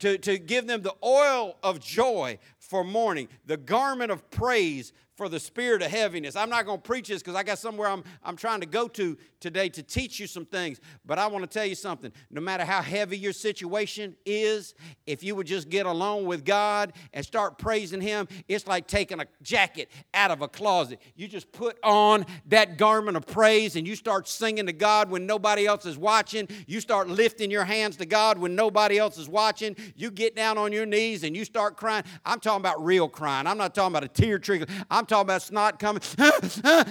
to, 0.00 0.18
to 0.18 0.38
give 0.38 0.66
them 0.66 0.82
the 0.82 0.94
oil 1.02 1.56
of 1.62 1.80
joy 1.80 2.38
for 2.58 2.84
mourning, 2.84 3.28
the 3.46 3.56
garment 3.56 4.10
of 4.10 4.30
praise 4.30 4.92
for 5.16 5.28
the 5.28 5.38
spirit 5.38 5.82
of 5.82 5.90
heaviness. 5.90 6.36
I'm 6.36 6.50
not 6.50 6.66
going 6.66 6.78
to 6.78 6.82
preach 6.82 7.08
this 7.08 7.22
because 7.22 7.36
I 7.36 7.42
got 7.42 7.58
somewhere 7.58 7.88
I'm, 7.88 8.02
I'm 8.22 8.36
trying 8.36 8.60
to 8.60 8.66
go 8.66 8.88
to 8.88 9.16
today 9.40 9.68
to 9.68 9.82
teach 9.82 10.18
you 10.18 10.26
some 10.26 10.44
things. 10.44 10.80
But 11.04 11.18
I 11.18 11.26
want 11.26 11.48
to 11.48 11.58
tell 11.58 11.66
you 11.66 11.74
something. 11.74 12.12
No 12.30 12.40
matter 12.40 12.64
how 12.64 12.82
heavy 12.82 13.16
your 13.16 13.32
situation 13.32 14.16
is, 14.24 14.74
if 15.06 15.22
you 15.22 15.36
would 15.36 15.46
just 15.46 15.68
get 15.68 15.86
alone 15.86 16.24
with 16.24 16.44
God 16.44 16.94
and 17.12 17.24
start 17.24 17.58
praising 17.58 18.00
Him, 18.00 18.26
it's 18.48 18.66
like 18.66 18.86
taking 18.86 19.20
a 19.20 19.26
jacket 19.42 19.90
out 20.14 20.30
of 20.30 20.42
a 20.42 20.48
closet. 20.48 21.00
You 21.14 21.28
just 21.28 21.52
put 21.52 21.78
on 21.84 22.26
that 22.46 22.76
garment 22.78 23.16
of 23.16 23.26
praise 23.26 23.76
and 23.76 23.86
you 23.86 23.96
start 23.96 24.26
singing 24.28 24.66
to 24.66 24.72
God 24.72 25.10
when 25.10 25.26
nobody 25.26 25.66
else 25.66 25.86
is 25.86 25.96
watching. 25.98 26.48
You 26.66 26.80
start 26.80 27.08
lifting 27.08 27.50
your 27.50 27.64
hands 27.64 27.96
to 27.98 28.06
God 28.06 28.38
when 28.38 28.56
nobody 28.56 28.98
else 28.98 29.18
is 29.18 29.28
watching. 29.28 29.76
You 29.94 30.10
get 30.10 30.34
down 30.34 30.58
on 30.58 30.72
your 30.72 30.86
knees 30.86 31.22
and 31.22 31.36
you 31.36 31.44
start 31.44 31.76
crying. 31.76 32.04
I'm 32.24 32.40
talking 32.40 32.60
about 32.60 32.84
real 32.84 33.08
crying. 33.08 33.46
I'm 33.46 33.58
not 33.58 33.74
talking 33.74 33.92
about 33.92 34.04
a 34.04 34.08
tear 34.08 34.38
trickle. 34.38 34.66
I'm 34.90 35.03
talking 35.06 35.22
about 35.22 35.42
snot 35.42 35.78
coming. 35.78 36.02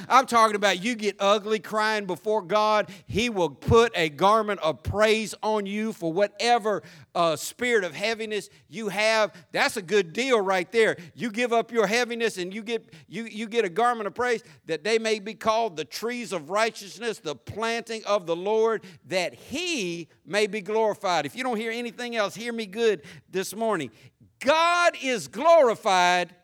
I'm 0.09 0.25
talking 0.25 0.55
about 0.55 0.83
you 0.83 0.95
get 0.95 1.15
ugly 1.19 1.59
crying 1.59 2.05
before 2.05 2.41
God. 2.41 2.89
He 3.05 3.29
will 3.29 3.49
put 3.49 3.91
a 3.95 4.09
garment 4.09 4.59
of 4.61 4.83
praise 4.83 5.35
on 5.43 5.65
you 5.65 5.93
for 5.93 6.11
whatever 6.11 6.83
uh, 7.15 7.35
spirit 7.35 7.83
of 7.83 7.93
heaviness 7.93 8.49
you 8.69 8.89
have. 8.89 9.33
That's 9.51 9.77
a 9.77 9.81
good 9.81 10.13
deal 10.13 10.39
right 10.41 10.71
there. 10.71 10.97
You 11.15 11.31
give 11.31 11.53
up 11.53 11.71
your 11.71 11.87
heaviness 11.87 12.37
and 12.37 12.53
you 12.53 12.63
get 12.63 12.93
you 13.07 13.25
you 13.25 13.47
get 13.47 13.65
a 13.65 13.69
garment 13.69 14.07
of 14.07 14.15
praise 14.15 14.43
that 14.65 14.83
they 14.83 14.99
may 14.99 15.19
be 15.19 15.33
called 15.33 15.77
the 15.77 15.85
trees 15.85 16.33
of 16.33 16.49
righteousness, 16.49 17.19
the 17.19 17.35
planting 17.35 18.03
of 18.05 18.25
the 18.25 18.35
Lord, 18.35 18.83
that 19.07 19.33
He 19.33 20.07
may 20.25 20.47
be 20.47 20.61
glorified. 20.61 21.25
If 21.25 21.35
you 21.35 21.43
don't 21.43 21.57
hear 21.57 21.71
anything 21.71 22.15
else, 22.15 22.35
hear 22.35 22.53
me 22.53 22.65
good 22.65 23.03
this 23.29 23.55
morning. 23.55 23.91
God 24.39 24.97
is 25.01 25.27
glorified 25.27 26.35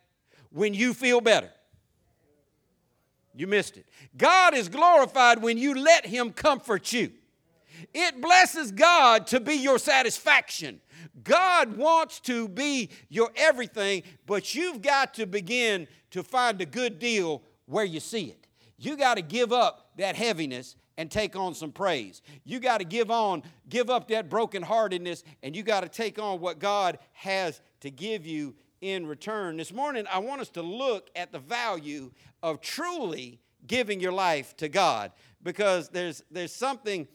when 0.52 0.74
you 0.74 0.94
feel 0.94 1.22
better. 1.22 1.52
You 3.36 3.48
missed 3.48 3.78
it. 3.78 3.86
God 4.18 4.54
is 4.54 4.70
glorified 4.70 5.42
when 5.42 5.58
you 5.58 5.76
let 5.76 6.06
Him 6.06 6.32
comfort 6.32 6.92
you. 6.92 7.12
It 7.94 8.22
blesses 8.22 8.72
God 8.72 9.28
to 9.28 9.40
be 9.40 9.56
your 9.56 9.80
satisfaction. 9.80 10.82
God 11.24 11.78
wants 11.78 12.20
to 12.22 12.48
be 12.48 12.90
your 13.10 13.30
everything, 13.36 14.04
but 14.26 14.56
you've 14.56 14.82
got 14.82 15.14
to 15.16 15.26
begin 15.26 15.88
to 16.12 16.24
find 16.24 16.60
a 16.62 16.66
good 16.66 17.00
deal 17.00 17.42
where 17.66 17.86
you 17.86 18.00
see 18.00 18.26
it. 18.26 18.48
You 18.78 18.98
got 18.98 19.16
to 19.16 19.22
give 19.22 19.52
up 19.52 19.92
that 19.98 20.16
heaviness 20.16 20.76
and 20.98 21.10
take 21.10 21.36
on 21.36 21.54
some 21.54 21.72
praise. 21.72 22.22
You 22.44 22.60
got 22.60 22.80
to 22.80 22.84
give 22.84 23.12
on, 23.12 23.44
give 23.70 23.90
up 23.90 24.10
that 24.10 24.30
brokenheartedness, 24.30 25.24
and 25.44 25.56
you 25.56 25.64
got 25.64 25.82
to 25.82 25.90
take 25.90 26.20
on 26.20 26.40
what 26.40 26.60
God 26.60 27.00
has 27.14 27.62
to 27.82 27.92
give 27.92 28.26
you 28.26 28.56
in 28.82 29.06
return. 29.06 29.58
This 29.58 29.74
morning, 29.74 30.06
I 30.12 30.20
want 30.20 30.42
us 30.42 30.50
to 30.50 30.62
look 30.62 31.10
at 31.16 31.32
the 31.32 31.40
value 31.40 32.12
of 32.42 32.62
truly 32.62 33.40
giving 33.68 34.00
your 34.00 34.12
life 34.12 34.56
to 34.58 34.70
God 34.70 35.12
because 35.44 35.90
there's, 35.90 36.24
there's 36.32 36.54
something. 36.54 37.08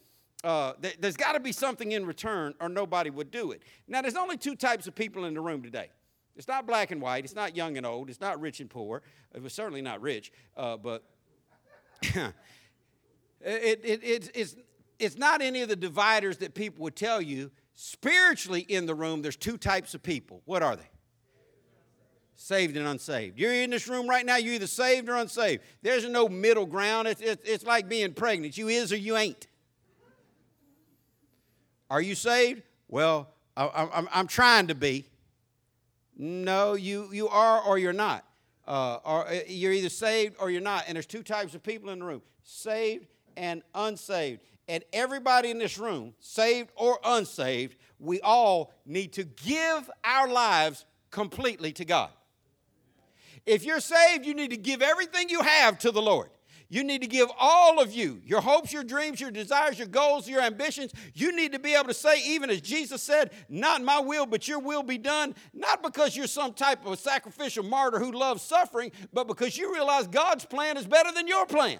Uh, 0.42 0.74
there's 1.00 1.16
got 1.16 1.32
to 1.32 1.40
be 1.40 1.52
something 1.52 1.92
in 1.92 2.04
return, 2.04 2.52
or 2.60 2.68
nobody 2.68 3.08
would 3.08 3.30
do 3.30 3.52
it. 3.52 3.62
Now, 3.88 4.02
there's 4.02 4.14
only 4.14 4.36
two 4.36 4.54
types 4.54 4.86
of 4.86 4.94
people 4.94 5.24
in 5.24 5.32
the 5.32 5.40
room 5.40 5.62
today. 5.62 5.88
It's 6.36 6.46
not 6.46 6.66
black 6.66 6.90
and 6.90 7.00
white. 7.00 7.24
It's 7.24 7.34
not 7.34 7.56
young 7.56 7.78
and 7.78 7.86
old. 7.86 8.10
It's 8.10 8.20
not 8.20 8.38
rich 8.40 8.60
and 8.60 8.68
poor. 8.68 9.02
It 9.34 9.42
was 9.42 9.54
certainly 9.54 9.80
not 9.80 10.02
rich, 10.02 10.32
uh, 10.54 10.76
but 10.76 11.02
it, 12.02 12.34
it, 13.40 13.80
it, 13.84 14.30
it's, 14.34 14.56
it's 14.98 15.16
not 15.16 15.40
any 15.40 15.62
of 15.62 15.70
the 15.70 15.76
dividers 15.76 16.38
that 16.38 16.54
people 16.54 16.82
would 16.82 16.96
tell 16.96 17.22
you. 17.22 17.50
Spiritually, 17.74 18.60
in 18.60 18.86
the 18.86 18.94
room, 18.94 19.22
there's 19.22 19.36
two 19.36 19.56
types 19.56 19.94
of 19.94 20.02
people. 20.02 20.42
What 20.44 20.62
are 20.62 20.76
they? 20.76 20.88
Saved 22.36 22.76
and 22.76 22.86
unsaved. 22.86 23.38
You're 23.38 23.54
in 23.54 23.70
this 23.70 23.88
room 23.88 24.08
right 24.08 24.26
now, 24.26 24.36
you're 24.36 24.54
either 24.54 24.66
saved 24.66 25.08
or 25.08 25.16
unsaved. 25.16 25.62
There's 25.82 26.08
no 26.08 26.28
middle 26.28 26.66
ground. 26.66 27.08
It's, 27.08 27.20
it's, 27.20 27.48
it's 27.48 27.64
like 27.64 27.88
being 27.88 28.12
pregnant. 28.12 28.58
You 28.58 28.68
is 28.68 28.92
or 28.92 28.96
you 28.96 29.16
ain't. 29.16 29.46
Are 31.90 32.02
you 32.02 32.14
saved? 32.14 32.62
Well, 32.88 33.28
I, 33.56 33.88
I'm, 33.92 34.08
I'm 34.12 34.26
trying 34.26 34.66
to 34.68 34.74
be. 34.74 35.06
No, 36.16 36.74
you, 36.74 37.08
you 37.12 37.28
are 37.28 37.60
or 37.60 37.78
you're 37.78 37.92
not. 37.92 38.24
Uh, 38.66 38.98
or 39.04 39.28
uh, 39.28 39.40
you're 39.46 39.72
either 39.72 39.88
saved 39.88 40.36
or 40.40 40.50
you're 40.50 40.60
not. 40.60 40.84
And 40.86 40.96
there's 40.96 41.06
two 41.06 41.22
types 41.22 41.54
of 41.54 41.62
people 41.62 41.90
in 41.90 41.98
the 41.98 42.04
room 42.04 42.22
saved 42.42 43.06
and 43.36 43.62
unsaved. 43.74 44.40
and 44.68 44.82
everybody 44.92 45.50
in 45.50 45.58
this 45.58 45.78
room, 45.78 46.14
saved 46.20 46.70
or 46.76 46.98
unsaved, 47.04 47.76
we 47.98 48.20
all 48.20 48.72
need 48.86 49.12
to 49.14 49.24
give 49.24 49.90
our 50.02 50.28
lives 50.28 50.84
completely 51.10 51.72
to 51.72 51.84
God. 51.84 52.10
If 53.46 53.64
you're 53.64 53.80
saved, 53.80 54.24
you 54.24 54.34
need 54.34 54.50
to 54.50 54.56
give 54.56 54.82
everything 54.82 55.28
you 55.28 55.42
have 55.42 55.78
to 55.80 55.90
the 55.90 56.02
Lord. 56.02 56.30
You 56.70 56.82
need 56.82 57.02
to 57.02 57.06
give 57.06 57.28
all 57.38 57.80
of 57.80 57.92
you, 57.92 58.20
your 58.24 58.40
hopes, 58.40 58.72
your 58.72 58.84
dreams, 58.84 59.20
your 59.20 59.30
desires, 59.30 59.78
your 59.78 59.86
goals, 59.86 60.28
your 60.28 60.40
ambitions. 60.40 60.92
You 61.12 61.36
need 61.36 61.52
to 61.52 61.58
be 61.58 61.74
able 61.74 61.88
to 61.88 61.94
say, 61.94 62.20
even 62.26 62.50
as 62.50 62.60
Jesus 62.62 63.02
said, 63.02 63.32
Not 63.48 63.82
my 63.82 64.00
will, 64.00 64.26
but 64.26 64.48
your 64.48 64.58
will 64.58 64.82
be 64.82 64.98
done. 64.98 65.34
Not 65.52 65.82
because 65.82 66.16
you're 66.16 66.26
some 66.26 66.54
type 66.54 66.84
of 66.86 66.92
a 66.92 66.96
sacrificial 66.96 67.64
martyr 67.64 67.98
who 67.98 68.12
loves 68.12 68.42
suffering, 68.42 68.92
but 69.12 69.28
because 69.28 69.56
you 69.56 69.72
realize 69.72 70.06
God's 70.06 70.46
plan 70.46 70.76
is 70.76 70.86
better 70.86 71.12
than 71.12 71.28
your 71.28 71.46
plan 71.46 71.78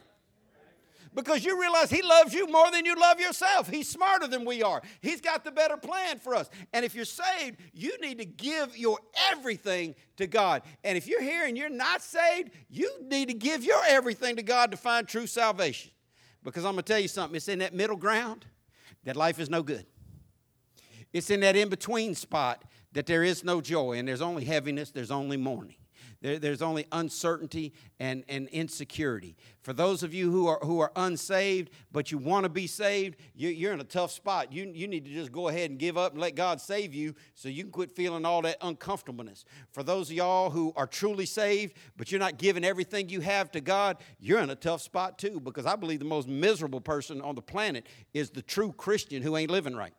because 1.14 1.44
you 1.44 1.60
realize 1.60 1.90
He 1.90 2.02
loves 2.02 2.34
you 2.34 2.46
more 2.48 2.70
than 2.70 2.84
you 2.84 2.94
love 2.96 3.20
yourself. 3.20 3.68
He's 3.68 3.88
smarter 3.88 4.26
than 4.26 4.44
we 4.44 4.62
are, 4.62 4.82
He's 5.00 5.20
got 5.20 5.44
the 5.44 5.52
better 5.52 5.76
plan 5.76 6.18
for 6.18 6.34
us. 6.34 6.50
And 6.72 6.84
if 6.84 6.94
you're 6.94 7.04
saved, 7.04 7.60
you 7.72 7.98
need 8.00 8.18
to 8.18 8.24
give 8.24 8.76
your 8.76 8.98
everything 9.30 9.94
to 10.16 10.26
God. 10.26 10.62
And 10.82 10.96
if 10.96 11.06
you're 11.06 11.22
here 11.22 11.46
and 11.46 11.56
you're 11.56 11.68
not 11.68 12.02
saved, 12.02 12.50
you 12.68 12.90
need 13.02 13.28
to 13.28 13.34
give 13.34 13.64
your 13.64 13.82
everything 13.86 14.36
to 14.36 14.42
God 14.42 14.70
to 14.70 14.76
find 14.76 15.06
true 15.06 15.26
salvation. 15.26 15.90
Because 16.42 16.64
I'm 16.64 16.72
going 16.72 16.84
to 16.84 16.92
tell 16.92 17.00
you 17.00 17.08
something, 17.08 17.36
it's 17.36 17.48
in 17.48 17.60
that 17.60 17.72
middle 17.72 17.96
ground 17.96 18.44
that 19.04 19.16
life 19.16 19.38
is 19.38 19.48
no 19.48 19.62
good. 19.62 19.86
It's 21.12 21.30
in 21.30 21.40
that 21.40 21.56
in 21.56 21.68
between 21.68 22.14
spot 22.14 22.64
that 22.92 23.06
there 23.06 23.22
is 23.22 23.44
no 23.44 23.60
joy 23.60 23.98
and 23.98 24.06
there's 24.06 24.20
only 24.20 24.44
heaviness, 24.44 24.90
there's 24.90 25.10
only 25.10 25.36
mourning. 25.36 25.76
There, 26.24 26.38
there's 26.38 26.62
only 26.62 26.86
uncertainty 26.90 27.74
and, 28.00 28.24
and 28.30 28.48
insecurity. 28.48 29.36
For 29.60 29.74
those 29.74 30.02
of 30.02 30.14
you 30.14 30.30
who 30.30 30.46
are, 30.46 30.58
who 30.62 30.80
are 30.80 30.90
unsaved, 30.96 31.68
but 31.92 32.10
you 32.10 32.16
want 32.16 32.44
to 32.44 32.48
be 32.48 32.66
saved, 32.66 33.18
you, 33.34 33.50
you're 33.50 33.74
in 33.74 33.80
a 33.80 33.84
tough 33.84 34.10
spot. 34.10 34.50
You, 34.50 34.72
you 34.72 34.88
need 34.88 35.04
to 35.04 35.10
just 35.10 35.32
go 35.32 35.48
ahead 35.48 35.68
and 35.68 35.78
give 35.78 35.98
up 35.98 36.12
and 36.12 36.22
let 36.22 36.34
God 36.34 36.62
save 36.62 36.94
you 36.94 37.14
so 37.34 37.50
you 37.50 37.62
can 37.64 37.72
quit 37.72 37.94
feeling 37.94 38.24
all 38.24 38.40
that 38.40 38.56
uncomfortableness. 38.62 39.44
For 39.72 39.82
those 39.82 40.08
of 40.08 40.16
y'all 40.16 40.48
who 40.48 40.72
are 40.76 40.86
truly 40.86 41.26
saved, 41.26 41.76
but 41.98 42.10
you're 42.10 42.18
not 42.18 42.38
giving 42.38 42.64
everything 42.64 43.10
you 43.10 43.20
have 43.20 43.52
to 43.52 43.60
God, 43.60 43.98
you're 44.18 44.40
in 44.40 44.48
a 44.48 44.54
tough 44.54 44.80
spot 44.80 45.18
too, 45.18 45.40
because 45.40 45.66
I 45.66 45.76
believe 45.76 45.98
the 45.98 46.06
most 46.06 46.26
miserable 46.26 46.80
person 46.80 47.20
on 47.20 47.34
the 47.34 47.42
planet 47.42 47.86
is 48.14 48.30
the 48.30 48.40
true 48.40 48.72
Christian 48.72 49.22
who 49.22 49.36
ain't 49.36 49.50
living 49.50 49.76
right. 49.76 49.92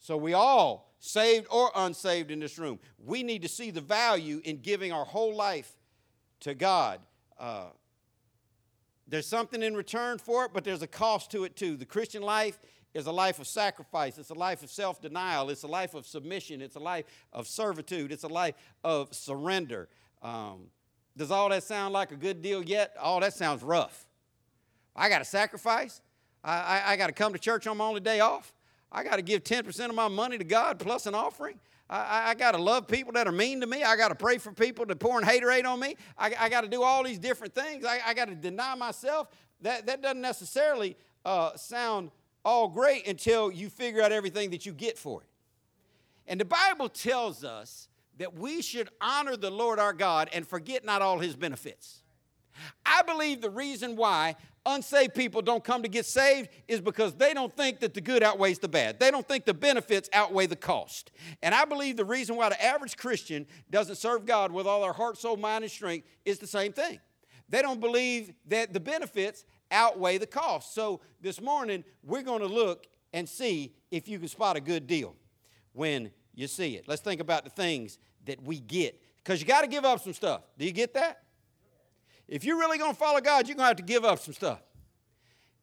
So 0.00 0.16
we 0.16 0.32
all 0.32 0.87
saved 0.98 1.46
or 1.50 1.70
unsaved 1.74 2.30
in 2.30 2.40
this 2.40 2.58
room. 2.58 2.78
We 3.04 3.22
need 3.22 3.42
to 3.42 3.48
see 3.48 3.70
the 3.70 3.80
value 3.80 4.40
in 4.44 4.58
giving 4.58 4.92
our 4.92 5.04
whole 5.04 5.34
life 5.34 5.72
to 6.40 6.54
God. 6.54 7.00
Uh, 7.38 7.66
there's 9.06 9.26
something 9.26 9.62
in 9.62 9.74
return 9.74 10.18
for 10.18 10.44
it, 10.44 10.50
but 10.52 10.64
there's 10.64 10.82
a 10.82 10.86
cost 10.86 11.30
to 11.30 11.44
it 11.44 11.56
too. 11.56 11.76
The 11.76 11.86
Christian 11.86 12.22
life 12.22 12.58
is 12.94 13.06
a 13.06 13.12
life 13.12 13.38
of 13.38 13.46
sacrifice, 13.46 14.18
it's 14.18 14.30
a 14.30 14.34
life 14.34 14.62
of 14.62 14.70
self 14.70 15.00
denial, 15.00 15.50
it's 15.50 15.62
a 15.62 15.68
life 15.68 15.94
of 15.94 16.06
submission, 16.06 16.60
it's 16.60 16.76
a 16.76 16.80
life 16.80 17.04
of 17.32 17.46
servitude, 17.46 18.12
it's 18.12 18.24
a 18.24 18.28
life 18.28 18.54
of 18.82 19.14
surrender. 19.14 19.88
Um, 20.22 20.66
does 21.16 21.30
all 21.30 21.48
that 21.50 21.62
sound 21.62 21.92
like 21.94 22.12
a 22.12 22.16
good 22.16 22.42
deal 22.42 22.62
yet? 22.62 22.94
All 23.00 23.20
that 23.20 23.34
sounds 23.34 23.62
rough. 23.62 24.06
I 24.94 25.08
got 25.08 25.18
to 25.18 25.24
sacrifice. 25.24 26.00
I, 26.42 26.58
I, 26.58 26.92
I 26.92 26.96
got 26.96 27.08
to 27.08 27.12
come 27.12 27.32
to 27.32 27.38
church 27.38 27.66
on 27.66 27.76
my 27.76 27.84
only 27.84 28.00
day 28.00 28.20
off. 28.20 28.52
I 28.90 29.04
got 29.04 29.16
to 29.16 29.22
give 29.22 29.44
10% 29.44 29.88
of 29.88 29.94
my 29.94 30.08
money 30.08 30.38
to 30.38 30.44
God 30.44 30.78
plus 30.78 31.06
an 31.06 31.14
offering. 31.14 31.58
I, 31.90 32.30
I 32.30 32.34
got 32.34 32.52
to 32.52 32.58
love 32.58 32.86
people 32.86 33.12
that 33.14 33.26
are 33.26 33.32
mean 33.32 33.60
to 33.60 33.66
me. 33.66 33.82
I 33.82 33.96
got 33.96 34.08
to 34.08 34.14
pray 34.14 34.38
for 34.38 34.52
people 34.52 34.84
that 34.86 34.92
are 34.92 34.96
pouring 34.96 35.26
haterade 35.26 35.64
on 35.64 35.80
me. 35.80 35.96
I, 36.18 36.34
I 36.38 36.48
got 36.48 36.62
to 36.62 36.68
do 36.68 36.82
all 36.82 37.02
these 37.02 37.18
different 37.18 37.54
things. 37.54 37.84
I, 37.84 38.00
I 38.06 38.14
got 38.14 38.28
to 38.28 38.34
deny 38.34 38.74
myself. 38.74 39.28
That, 39.62 39.86
that 39.86 40.02
doesn't 40.02 40.20
necessarily 40.20 40.96
uh, 41.24 41.56
sound 41.56 42.10
all 42.44 42.68
great 42.68 43.06
until 43.06 43.50
you 43.50 43.68
figure 43.68 44.02
out 44.02 44.12
everything 44.12 44.50
that 44.50 44.66
you 44.66 44.72
get 44.72 44.98
for 44.98 45.22
it. 45.22 45.28
And 46.26 46.38
the 46.38 46.44
Bible 46.44 46.88
tells 46.88 47.42
us 47.42 47.88
that 48.18 48.34
we 48.34 48.62
should 48.62 48.88
honor 49.00 49.36
the 49.36 49.50
Lord 49.50 49.78
our 49.78 49.92
God 49.92 50.28
and 50.32 50.46
forget 50.46 50.84
not 50.84 51.02
all 51.02 51.18
his 51.18 51.36
benefits. 51.36 52.02
I 52.84 53.02
believe 53.02 53.40
the 53.40 53.50
reason 53.50 53.96
why 53.96 54.36
unsaved 54.68 55.14
people 55.14 55.42
don't 55.42 55.64
come 55.64 55.82
to 55.82 55.88
get 55.88 56.06
saved 56.06 56.50
is 56.68 56.80
because 56.80 57.14
they 57.14 57.34
don't 57.34 57.52
think 57.52 57.80
that 57.80 57.94
the 57.94 58.00
good 58.00 58.22
outweighs 58.22 58.58
the 58.58 58.68
bad. 58.68 59.00
They 59.00 59.10
don't 59.10 59.26
think 59.26 59.44
the 59.44 59.54
benefits 59.54 60.08
outweigh 60.12 60.46
the 60.46 60.56
cost. 60.56 61.10
And 61.42 61.54
I 61.54 61.64
believe 61.64 61.96
the 61.96 62.04
reason 62.04 62.36
why 62.36 62.50
the 62.50 62.62
average 62.62 62.96
Christian 62.96 63.46
doesn't 63.70 63.96
serve 63.96 64.26
God 64.26 64.52
with 64.52 64.66
all 64.66 64.82
their 64.82 64.92
heart, 64.92 65.18
soul, 65.18 65.36
mind, 65.36 65.64
and 65.64 65.70
strength 65.70 66.06
is 66.24 66.38
the 66.38 66.46
same 66.46 66.72
thing. 66.72 67.00
They 67.48 67.62
don't 67.62 67.80
believe 67.80 68.32
that 68.48 68.72
the 68.72 68.80
benefits 68.80 69.44
outweigh 69.70 70.18
the 70.18 70.26
cost. 70.26 70.74
So 70.74 71.00
this 71.20 71.40
morning, 71.40 71.82
we're 72.02 72.22
going 72.22 72.40
to 72.40 72.46
look 72.46 72.86
and 73.12 73.28
see 73.28 73.74
if 73.90 74.06
you 74.06 74.18
can 74.18 74.28
spot 74.28 74.56
a 74.56 74.60
good 74.60 74.86
deal 74.86 75.16
when 75.72 76.10
you 76.34 76.46
see 76.46 76.76
it. 76.76 76.86
Let's 76.86 77.02
think 77.02 77.20
about 77.20 77.44
the 77.44 77.50
things 77.50 77.98
that 78.26 78.42
we 78.42 78.60
get. 78.60 79.00
Because 79.16 79.40
you 79.40 79.46
got 79.46 79.62
to 79.62 79.66
give 79.66 79.84
up 79.84 80.00
some 80.00 80.12
stuff. 80.12 80.42
Do 80.58 80.64
you 80.64 80.72
get 80.72 80.94
that? 80.94 81.22
If 82.28 82.44
you're 82.44 82.58
really 82.58 82.78
going 82.78 82.92
to 82.92 82.98
follow 82.98 83.20
God, 83.20 83.48
you're 83.48 83.56
going 83.56 83.64
to 83.64 83.68
have 83.68 83.76
to 83.76 83.82
give 83.82 84.04
up 84.04 84.18
some 84.18 84.34
stuff. 84.34 84.60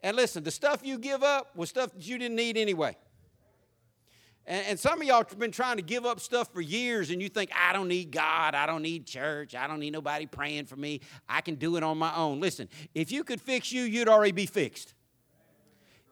And 0.02 0.16
listen, 0.16 0.44
the 0.44 0.52
stuff 0.52 0.82
you 0.84 0.98
give 0.98 1.24
up 1.24 1.56
was 1.56 1.70
stuff 1.70 1.94
that 1.94 2.06
you 2.06 2.18
didn't 2.18 2.36
need 2.36 2.58
anyway. 2.58 2.98
And, 4.48 4.66
and 4.68 4.80
some 4.80 5.02
of 5.02 5.08
y'all 5.08 5.24
have 5.28 5.40
been 5.40 5.52
trying 5.52 5.78
to 5.78 5.84
give 5.84 6.06
up 6.06 6.20
stuff 6.20 6.54
for 6.54 6.62
years, 6.62 7.10
and 7.10 7.22
you 7.22 7.30
think, 7.30 7.52
I 7.56 7.74
don't 7.74 7.88
need 7.88 8.12
God, 8.12 8.54
I 8.54 8.66
don't 8.66 8.82
need 8.82 9.06
church, 9.06 9.56
I 9.56 9.68
don't 9.68 9.80
need 9.80 9.94
nobody 9.94 10.26
praying 10.26 10.66
for 10.66 10.76
me, 10.76 11.02
I 11.28 11.42
can 11.42 11.56
do 11.56 11.78
it 11.78 11.84
on 11.84 11.98
my 11.98 12.14
own. 12.16 12.40
Listen, 12.40 12.70
if 12.94 13.12
you 13.12 13.24
could 13.24 13.42
fix 13.42 13.72
you, 13.72 13.84
you'd 13.84 14.10
already 14.10 14.32
be 14.32 14.46
fixed. 14.46 14.94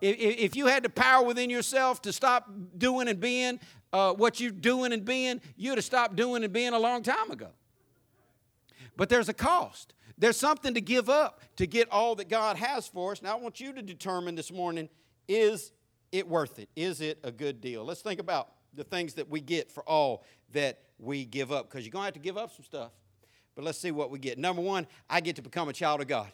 If, 0.01 0.17
if 0.17 0.55
you 0.55 0.67
had 0.67 0.83
the 0.83 0.89
power 0.89 1.23
within 1.23 1.49
yourself 1.49 2.01
to 2.03 2.11
stop 2.13 2.49
doing 2.77 3.07
and 3.07 3.19
being 3.19 3.59
uh, 3.91 4.13
what 4.13 4.39
you're 4.39 4.51
doing 4.51 4.91
and 4.91 5.05
being, 5.05 5.39
you'd 5.55 5.77
have 5.77 5.85
stopped 5.85 6.15
doing 6.15 6.43
and 6.43 6.51
being 6.51 6.73
a 6.73 6.79
long 6.79 7.03
time 7.03 7.31
ago. 7.31 7.49
But 8.97 9.09
there's 9.09 9.29
a 9.29 9.33
cost. 9.33 9.93
There's 10.17 10.37
something 10.37 10.73
to 10.73 10.81
give 10.81 11.09
up 11.09 11.41
to 11.57 11.65
get 11.65 11.91
all 11.91 12.15
that 12.15 12.29
God 12.29 12.57
has 12.57 12.87
for 12.87 13.11
us. 13.11 13.21
Now, 13.21 13.37
I 13.37 13.39
want 13.39 13.59
you 13.59 13.73
to 13.73 13.81
determine 13.81 14.35
this 14.35 14.51
morning 14.51 14.89
is 15.27 15.71
it 16.11 16.27
worth 16.27 16.59
it? 16.59 16.69
Is 16.75 17.01
it 17.01 17.19
a 17.23 17.31
good 17.31 17.61
deal? 17.61 17.83
Let's 17.83 18.01
think 18.01 18.19
about 18.19 18.49
the 18.73 18.83
things 18.83 19.15
that 19.15 19.29
we 19.29 19.41
get 19.41 19.71
for 19.71 19.83
all 19.83 20.23
that 20.51 20.79
we 20.99 21.25
give 21.25 21.51
up 21.51 21.69
because 21.69 21.85
you're 21.85 21.91
going 21.91 22.03
to 22.03 22.07
have 22.07 22.13
to 22.13 22.19
give 22.19 22.37
up 22.37 22.53
some 22.55 22.65
stuff. 22.65 22.91
But 23.55 23.65
let's 23.65 23.77
see 23.77 23.91
what 23.91 24.09
we 24.09 24.19
get. 24.19 24.37
Number 24.37 24.61
one, 24.61 24.87
I 25.09 25.21
get 25.21 25.35
to 25.37 25.41
become 25.41 25.69
a 25.69 25.73
child 25.73 26.01
of 26.01 26.07
God. 26.07 26.31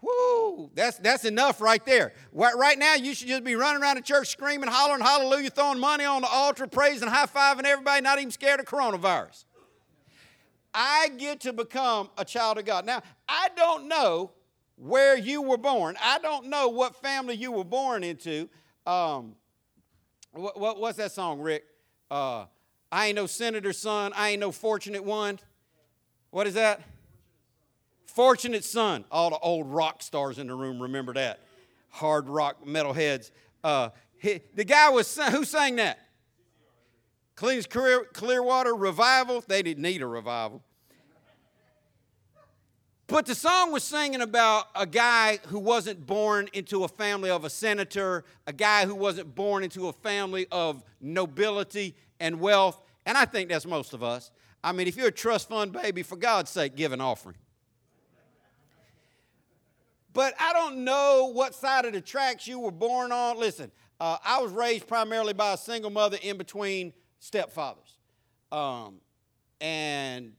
Woo! 0.00 0.68
That's, 0.74 0.98
that's 0.98 1.24
enough 1.24 1.60
right 1.60 1.84
there. 1.84 2.12
Right 2.32 2.76
now, 2.76 2.96
you 2.96 3.14
should 3.14 3.28
just 3.28 3.44
be 3.44 3.54
running 3.54 3.80
around 3.80 3.96
the 3.96 4.02
church 4.02 4.28
screaming, 4.28 4.68
hollering, 4.68 5.00
hallelujah, 5.00 5.50
throwing 5.50 5.78
money 5.78 6.04
on 6.04 6.22
the 6.22 6.28
altar, 6.28 6.66
praising, 6.66 7.08
high 7.08 7.26
fiving 7.26 7.64
everybody, 7.64 8.02
not 8.02 8.18
even 8.18 8.32
scared 8.32 8.58
of 8.58 8.66
coronavirus. 8.66 9.44
I 10.74 11.08
get 11.18 11.40
to 11.40 11.52
become 11.52 12.10
a 12.16 12.24
child 12.24 12.58
of 12.58 12.64
God. 12.64 12.86
Now, 12.86 13.02
I 13.28 13.48
don't 13.56 13.88
know 13.88 14.32
where 14.76 15.16
you 15.16 15.42
were 15.42 15.58
born. 15.58 15.96
I 16.02 16.18
don't 16.18 16.46
know 16.46 16.68
what 16.68 16.96
family 16.96 17.34
you 17.34 17.52
were 17.52 17.64
born 17.64 18.02
into. 18.02 18.48
Um, 18.86 19.36
what, 20.32 20.58
what, 20.58 20.80
what's 20.80 20.98
that 20.98 21.12
song, 21.12 21.40
Rick? 21.40 21.64
Uh, 22.10 22.46
I 22.90 23.06
ain't 23.06 23.16
no 23.16 23.26
senator's 23.26 23.78
son. 23.78 24.12
I 24.14 24.30
ain't 24.30 24.40
no 24.40 24.52
fortunate 24.52 25.04
one. 25.04 25.38
What 26.30 26.46
is 26.46 26.54
that? 26.54 26.82
Fortunate 28.06 28.64
son. 28.64 29.04
All 29.10 29.30
the 29.30 29.38
old 29.38 29.66
rock 29.66 30.02
stars 30.02 30.38
in 30.38 30.46
the 30.46 30.54
room 30.54 30.80
remember 30.80 31.14
that. 31.14 31.40
Hard 31.90 32.28
rock 32.28 32.64
metalheads. 32.66 33.30
Uh, 33.62 33.90
he, 34.18 34.40
the 34.54 34.64
guy 34.64 34.88
was 34.88 35.18
who 35.30 35.44
sang 35.44 35.76
that? 35.76 35.98
Cleans 37.34 37.66
Clear, 37.66 38.04
Clearwater 38.12 38.74
Revival. 38.74 39.42
They 39.46 39.62
didn't 39.62 39.82
need 39.82 40.02
a 40.02 40.06
revival. 40.06 40.62
But 43.06 43.26
the 43.26 43.34
song 43.34 43.72
was 43.72 43.84
singing 43.84 44.22
about 44.22 44.68
a 44.74 44.86
guy 44.86 45.38
who 45.48 45.58
wasn't 45.58 46.06
born 46.06 46.48
into 46.54 46.84
a 46.84 46.88
family 46.88 47.28
of 47.28 47.44
a 47.44 47.50
senator, 47.50 48.24
a 48.46 48.54
guy 48.54 48.86
who 48.86 48.94
wasn't 48.94 49.34
born 49.34 49.64
into 49.64 49.88
a 49.88 49.92
family 49.92 50.46
of 50.50 50.82
nobility 50.98 51.94
and 52.20 52.40
wealth. 52.40 52.80
And 53.04 53.18
I 53.18 53.26
think 53.26 53.50
that's 53.50 53.66
most 53.66 53.92
of 53.92 54.02
us. 54.02 54.30
I 54.64 54.72
mean, 54.72 54.86
if 54.86 54.96
you're 54.96 55.08
a 55.08 55.12
trust 55.12 55.50
fund 55.50 55.72
baby, 55.72 56.02
for 56.02 56.16
God's 56.16 56.50
sake, 56.50 56.74
give 56.74 56.92
an 56.92 57.02
offering. 57.02 57.36
But 60.14 60.34
I 60.38 60.52
don't 60.52 60.84
know 60.84 61.30
what 61.34 61.54
side 61.54 61.84
of 61.84 61.92
the 61.92 62.00
tracks 62.00 62.46
you 62.46 62.60
were 62.60 62.70
born 62.70 63.12
on. 63.12 63.38
Listen, 63.38 63.70
uh, 64.00 64.18
I 64.24 64.40
was 64.40 64.52
raised 64.52 64.86
primarily 64.86 65.32
by 65.32 65.52
a 65.52 65.56
single 65.56 65.90
mother 65.90 66.18
in 66.22 66.36
between 66.38 66.92
stepfathers. 67.22 67.96
Um, 68.50 68.96
and, 69.60 70.32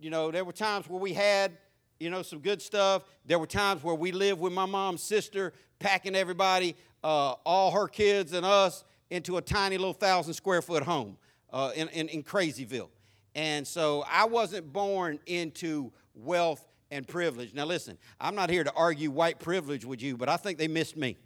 you 0.00 0.10
know, 0.10 0.30
there 0.30 0.44
were 0.44 0.52
times 0.52 0.88
where 0.88 1.00
we 1.00 1.12
had, 1.12 1.52
you 2.00 2.10
know, 2.10 2.22
some 2.22 2.40
good 2.40 2.62
stuff. 2.62 3.04
There 3.26 3.38
were 3.38 3.46
times 3.46 3.84
where 3.84 3.94
we 3.94 4.10
lived 4.10 4.40
with 4.40 4.52
my 4.52 4.66
mom's 4.66 5.02
sister, 5.02 5.52
packing 5.78 6.16
everybody, 6.16 6.74
uh, 7.04 7.34
all 7.44 7.70
her 7.72 7.86
kids 7.86 8.32
and 8.32 8.44
us, 8.46 8.84
into 9.10 9.36
a 9.36 9.42
tiny 9.42 9.76
little 9.76 9.92
thousand 9.92 10.34
square 10.34 10.62
foot 10.62 10.82
home 10.82 11.18
uh, 11.52 11.70
in, 11.76 11.88
in, 11.88 12.08
in 12.08 12.22
Crazyville. 12.22 12.88
And 13.34 13.66
so 13.66 14.04
I 14.10 14.24
wasn't 14.24 14.72
born 14.72 15.20
into 15.26 15.92
wealth 16.14 16.66
and 16.90 17.06
privilege. 17.06 17.54
Now, 17.54 17.64
listen, 17.64 17.98
I'm 18.20 18.34
not 18.34 18.50
here 18.50 18.64
to 18.64 18.72
argue 18.74 19.10
white 19.10 19.38
privilege 19.38 19.84
with 19.84 20.02
you, 20.02 20.16
but 20.16 20.28
I 20.28 20.36
think 20.36 20.58
they 20.58 20.68
missed 20.68 20.96
me. 20.96 21.16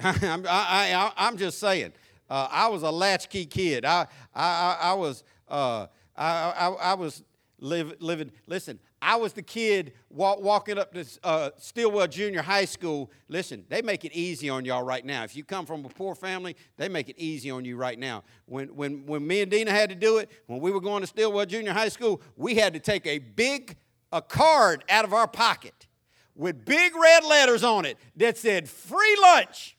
I'm, 0.02 0.46
I, 0.48 1.12
am 1.16 1.36
just 1.36 1.58
saying. 1.58 1.92
Uh, 2.28 2.48
I 2.50 2.68
was 2.68 2.82
a 2.82 2.90
latchkey 2.90 3.44
kid. 3.44 3.84
I, 3.84 4.06
I, 4.34 4.78
I 4.80 4.92
was, 4.94 5.24
uh, 5.48 5.86
I, 6.16 6.26
I, 6.26 6.68
I 6.68 6.94
was 6.94 7.22
live, 7.58 7.94
living. 8.00 8.30
Listen, 8.46 8.78
I 9.02 9.16
was 9.16 9.34
the 9.34 9.42
kid 9.42 9.92
walk, 10.08 10.40
walking 10.40 10.78
up 10.78 10.94
to 10.94 11.04
uh, 11.22 11.50
Stilwell 11.58 12.06
Junior 12.06 12.40
High 12.40 12.64
School. 12.64 13.10
Listen, 13.28 13.64
they 13.68 13.82
make 13.82 14.06
it 14.06 14.12
easy 14.12 14.48
on 14.48 14.64
y'all 14.64 14.82
right 14.82 15.04
now. 15.04 15.24
If 15.24 15.36
you 15.36 15.44
come 15.44 15.66
from 15.66 15.84
a 15.84 15.88
poor 15.90 16.14
family, 16.14 16.56
they 16.78 16.88
make 16.88 17.10
it 17.10 17.16
easy 17.18 17.50
on 17.50 17.66
you 17.66 17.76
right 17.76 17.98
now. 17.98 18.24
When, 18.46 18.68
when, 18.68 19.04
when 19.04 19.26
me 19.26 19.42
and 19.42 19.50
Dina 19.50 19.70
had 19.70 19.90
to 19.90 19.96
do 19.96 20.16
it, 20.16 20.30
when 20.46 20.60
we 20.60 20.70
were 20.70 20.80
going 20.80 21.02
to 21.02 21.06
Stilwell 21.06 21.44
Junior 21.44 21.72
High 21.72 21.90
School, 21.90 22.22
we 22.36 22.54
had 22.54 22.72
to 22.72 22.80
take 22.80 23.06
a 23.06 23.18
big 23.18 23.76
a 24.12 24.22
card 24.22 24.82
out 24.88 25.04
of 25.04 25.12
our 25.12 25.28
pocket 25.28 25.86
with 26.34 26.64
big 26.64 26.96
red 26.96 27.24
letters 27.24 27.62
on 27.62 27.84
it 27.84 27.98
that 28.16 28.38
said 28.38 28.68
free 28.68 29.18
lunch. 29.20 29.76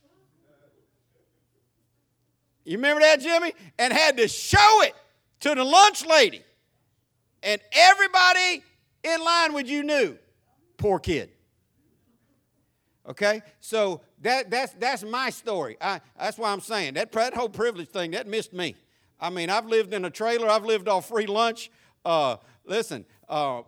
You 2.63 2.77
remember 2.77 3.01
that, 3.01 3.19
Jimmy? 3.19 3.53
And 3.79 3.91
had 3.91 4.17
to 4.17 4.27
show 4.27 4.81
it 4.83 4.93
to 5.41 5.55
the 5.55 5.63
lunch 5.63 6.05
lady. 6.05 6.43
And 7.43 7.59
everybody 7.71 8.63
in 9.03 9.23
line 9.23 9.53
with 9.53 9.67
you 9.67 9.83
knew. 9.83 10.17
Poor 10.77 10.99
kid. 10.99 11.31
Okay? 13.07 13.41
So 13.59 14.01
that, 14.21 14.49
that's, 14.49 14.73
that's 14.73 15.03
my 15.03 15.29
story. 15.29 15.77
I, 15.81 16.01
that's 16.19 16.37
why 16.37 16.51
I'm 16.51 16.61
saying 16.61 16.95
that, 16.95 17.11
that 17.11 17.33
whole 17.33 17.49
privilege 17.49 17.89
thing, 17.89 18.11
that 18.11 18.27
missed 18.27 18.53
me. 18.53 18.75
I 19.19 19.29
mean, 19.29 19.49
I've 19.49 19.65
lived 19.65 19.93
in 19.93 20.05
a 20.05 20.09
trailer, 20.09 20.49
I've 20.49 20.65
lived 20.65 20.87
off 20.87 21.07
free 21.07 21.27
lunch. 21.27 21.71
Uh, 22.03 22.37
listen, 22.65 23.05
uh, 23.29 23.61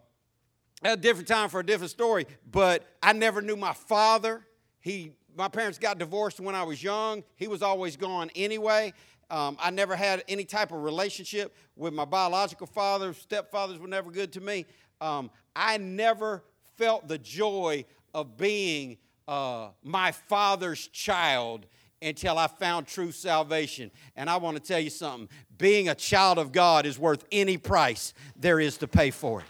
a 0.83 0.97
different 0.97 1.27
time 1.27 1.49
for 1.49 1.59
a 1.59 1.65
different 1.65 1.91
story, 1.91 2.25
but 2.49 2.85
I 3.01 3.13
never 3.13 3.41
knew 3.41 3.55
my 3.55 3.73
father. 3.73 4.45
He, 4.79 5.13
my 5.35 5.47
parents 5.47 5.77
got 5.77 5.97
divorced 5.97 6.39
when 6.39 6.55
I 6.55 6.63
was 6.63 6.81
young. 6.83 7.23
He 7.35 7.47
was 7.47 7.61
always 7.61 7.95
gone 7.97 8.29
anyway. 8.35 8.93
Um, 9.29 9.57
I 9.59 9.71
never 9.71 9.95
had 9.95 10.23
any 10.27 10.45
type 10.45 10.71
of 10.71 10.83
relationship 10.83 11.55
with 11.75 11.93
my 11.93 12.05
biological 12.05 12.67
father. 12.67 13.13
Stepfathers 13.13 13.79
were 13.79 13.87
never 13.87 14.11
good 14.11 14.31
to 14.33 14.41
me 14.41 14.65
um, 15.03 15.29
I 15.53 15.77
never 15.77 16.43
felt 16.77 17.07
the 17.07 17.17
joy 17.17 17.85
of 18.13 18.37
being 18.37 18.97
uh, 19.27 19.69
my 19.83 20.13
father's 20.13 20.87
child 20.87 21.65
until 22.01 22.37
I 22.37 22.47
found 22.47 22.87
true 22.87 23.11
salvation. 23.11 23.91
And 24.15 24.29
I 24.29 24.37
want 24.37 24.57
to 24.57 24.63
tell 24.63 24.79
you 24.79 24.89
something 24.89 25.29
being 25.57 25.89
a 25.89 25.95
child 25.95 26.37
of 26.39 26.51
God 26.51 26.85
is 26.85 26.97
worth 26.97 27.25
any 27.31 27.57
price 27.57 28.13
there 28.35 28.59
is 28.59 28.77
to 28.77 28.87
pay 28.87 29.11
for 29.11 29.41
it. 29.41 29.45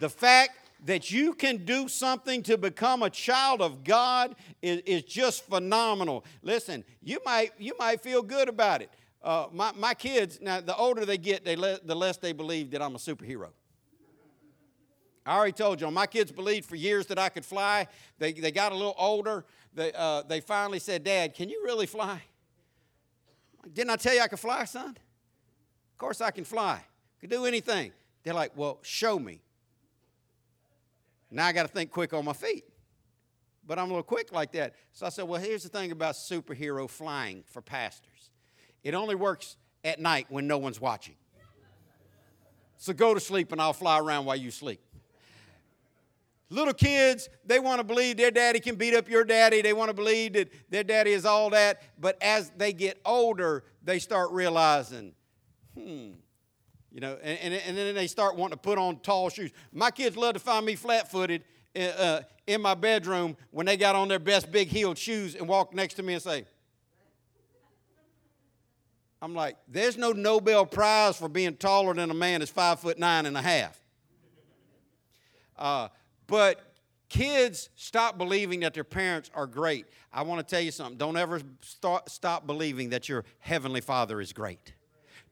The 0.00 0.08
fact 0.08 0.58
that 0.84 1.10
you 1.10 1.32
can 1.32 1.64
do 1.64 1.88
something 1.88 2.42
to 2.42 2.58
become 2.58 3.02
a 3.02 3.10
child 3.10 3.62
of 3.62 3.84
God 3.84 4.36
is, 4.60 4.80
is 4.80 5.02
just 5.02 5.44
phenomenal. 5.46 6.24
Listen, 6.42 6.84
you 7.02 7.18
might, 7.24 7.52
you 7.58 7.74
might 7.78 8.02
feel 8.02 8.22
good 8.22 8.48
about 8.48 8.82
it. 8.82 8.90
Uh, 9.22 9.46
my, 9.50 9.72
my 9.72 9.94
kids, 9.94 10.38
now 10.42 10.60
the 10.60 10.76
older 10.76 11.06
they 11.06 11.16
get, 11.16 11.44
they 11.44 11.56
le- 11.56 11.80
the 11.82 11.96
less 11.96 12.18
they 12.18 12.32
believe 12.32 12.70
that 12.70 12.82
I'm 12.82 12.94
a 12.94 12.98
superhero. 12.98 13.48
I 15.24 15.36
already 15.36 15.52
told 15.52 15.80
you, 15.80 15.90
my 15.90 16.06
kids 16.06 16.30
believed 16.30 16.66
for 16.66 16.76
years 16.76 17.06
that 17.06 17.18
I 17.18 17.30
could 17.30 17.46
fly. 17.46 17.86
They, 18.18 18.32
they 18.32 18.50
got 18.50 18.72
a 18.72 18.74
little 18.74 18.94
older. 18.98 19.46
They, 19.72 19.90
uh, 19.94 20.22
they 20.28 20.40
finally 20.40 20.78
said, 20.78 21.02
Dad, 21.02 21.34
can 21.34 21.48
you 21.48 21.62
really 21.64 21.86
fly? 21.86 22.20
Didn't 23.72 23.88
I 23.88 23.96
tell 23.96 24.14
you 24.14 24.20
I 24.20 24.28
could 24.28 24.38
fly, 24.38 24.66
son? 24.66 24.90
Of 24.90 25.98
course 25.98 26.20
I 26.20 26.30
can 26.30 26.44
fly. 26.44 26.84
Could 27.20 27.30
do 27.30 27.46
anything. 27.46 27.92
They're 28.22 28.34
like, 28.34 28.52
Well, 28.54 28.80
show 28.82 29.18
me. 29.18 29.40
Now 31.34 31.46
I 31.46 31.52
got 31.52 31.62
to 31.62 31.68
think 31.68 31.90
quick 31.90 32.12
on 32.12 32.24
my 32.24 32.32
feet. 32.32 32.64
But 33.66 33.78
I'm 33.78 33.86
a 33.86 33.88
little 33.88 34.02
quick 34.02 34.32
like 34.32 34.52
that. 34.52 34.74
So 34.92 35.04
I 35.04 35.08
said, 35.08 35.26
Well, 35.26 35.40
here's 35.40 35.64
the 35.64 35.68
thing 35.68 35.90
about 35.90 36.14
superhero 36.14 36.88
flying 36.88 37.42
for 37.46 37.60
pastors 37.60 38.30
it 38.82 38.94
only 38.94 39.14
works 39.14 39.56
at 39.82 39.98
night 39.98 40.26
when 40.28 40.46
no 40.46 40.58
one's 40.58 40.80
watching. 40.80 41.16
So 42.76 42.92
go 42.92 43.14
to 43.14 43.20
sleep 43.20 43.50
and 43.50 43.60
I'll 43.60 43.72
fly 43.72 43.98
around 43.98 44.26
while 44.26 44.36
you 44.36 44.50
sleep. 44.50 44.80
Little 46.50 46.74
kids, 46.74 47.30
they 47.46 47.58
want 47.58 47.80
to 47.80 47.84
believe 47.84 48.18
their 48.18 48.30
daddy 48.30 48.60
can 48.60 48.76
beat 48.76 48.94
up 48.94 49.08
your 49.08 49.24
daddy. 49.24 49.62
They 49.62 49.72
want 49.72 49.88
to 49.88 49.94
believe 49.94 50.34
that 50.34 50.52
their 50.70 50.84
daddy 50.84 51.12
is 51.12 51.24
all 51.24 51.48
that. 51.50 51.82
But 51.98 52.22
as 52.22 52.52
they 52.58 52.74
get 52.74 53.00
older, 53.06 53.64
they 53.82 53.98
start 53.98 54.30
realizing, 54.30 55.14
hmm, 55.74 56.10
you 56.94 57.00
know, 57.00 57.18
and, 57.24 57.38
and, 57.40 57.54
and 57.54 57.76
then 57.76 57.92
they 57.96 58.06
start 58.06 58.36
wanting 58.36 58.56
to 58.56 58.62
put 58.62 58.78
on 58.78 59.00
tall 59.00 59.28
shoes. 59.28 59.50
My 59.72 59.90
kids 59.90 60.16
love 60.16 60.34
to 60.34 60.38
find 60.38 60.64
me 60.64 60.76
flat 60.76 61.10
footed 61.10 61.42
uh, 61.76 62.20
in 62.46 62.62
my 62.62 62.74
bedroom 62.74 63.36
when 63.50 63.66
they 63.66 63.76
got 63.76 63.96
on 63.96 64.06
their 64.06 64.20
best 64.20 64.52
big 64.52 64.68
heeled 64.68 64.96
shoes 64.96 65.34
and 65.34 65.48
walk 65.48 65.74
next 65.74 65.94
to 65.94 66.04
me 66.04 66.14
and 66.14 66.22
say, 66.22 66.44
I'm 69.20 69.34
like, 69.34 69.56
there's 69.66 69.96
no 69.98 70.12
Nobel 70.12 70.66
Prize 70.66 71.16
for 71.16 71.28
being 71.28 71.56
taller 71.56 71.94
than 71.94 72.12
a 72.12 72.14
man 72.14 72.38
that's 72.40 72.52
five 72.52 72.78
foot 72.78 72.96
nine 72.96 73.26
and 73.26 73.36
a 73.36 73.42
half. 73.42 73.80
Uh, 75.58 75.88
but 76.28 76.74
kids 77.08 77.70
stop 77.74 78.18
believing 78.18 78.60
that 78.60 78.72
their 78.72 78.84
parents 78.84 79.32
are 79.34 79.48
great. 79.48 79.86
I 80.12 80.22
want 80.22 80.46
to 80.46 80.54
tell 80.54 80.62
you 80.62 80.70
something. 80.70 80.96
Don't 80.96 81.16
ever 81.16 81.40
stop 82.06 82.46
believing 82.46 82.90
that 82.90 83.08
your 83.08 83.24
heavenly 83.40 83.80
father 83.80 84.20
is 84.20 84.32
great. 84.32 84.74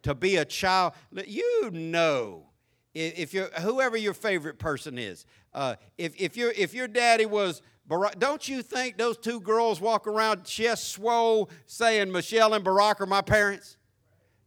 To 0.02 0.14
be 0.14 0.36
a 0.36 0.44
child, 0.44 0.94
you 1.26 1.70
know, 1.70 2.46
if 2.94 3.32
you're 3.32 3.50
whoever 3.60 3.96
your 3.96 4.14
favorite 4.14 4.58
person 4.58 4.98
is, 4.98 5.24
uh, 5.54 5.76
if, 5.96 6.20
if, 6.20 6.36
your 6.36 6.50
if 6.52 6.74
your 6.74 6.88
daddy 6.88 7.26
was 7.26 7.62
Barack, 7.88 8.18
don't 8.18 8.46
you 8.48 8.62
think 8.62 8.98
those 8.98 9.16
two 9.16 9.40
girls 9.40 9.80
walk 9.80 10.06
around 10.06 10.44
chest 10.44 10.88
swole 10.88 11.50
saying 11.66 12.10
Michelle 12.10 12.54
and 12.54 12.64
Barack 12.64 13.00
are 13.00 13.06
my 13.06 13.22
parents? 13.22 13.76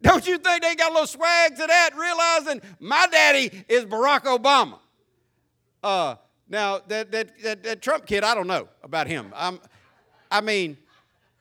Don't 0.02 0.28
you 0.28 0.38
think 0.38 0.62
they 0.62 0.76
got 0.76 0.92
a 0.92 0.94
little 0.94 1.08
swag 1.08 1.56
to 1.56 1.66
that, 1.66 1.92
realizing 1.98 2.62
my 2.80 3.08
daddy 3.12 3.64
is 3.68 3.86
Barack 3.86 4.24
Obama? 4.24 4.80
Uh, 5.82 6.16
now, 6.48 6.80
that, 6.88 7.12
that, 7.12 7.42
that, 7.42 7.64
that, 7.64 7.82
Trump 7.82 8.06
kid, 8.06 8.24
I 8.24 8.36
don't 8.36 8.48
know 8.48 8.68
about 8.84 9.08
him. 9.08 9.32
I'm, 9.36 9.60
I 10.30 10.42
mean, 10.42 10.78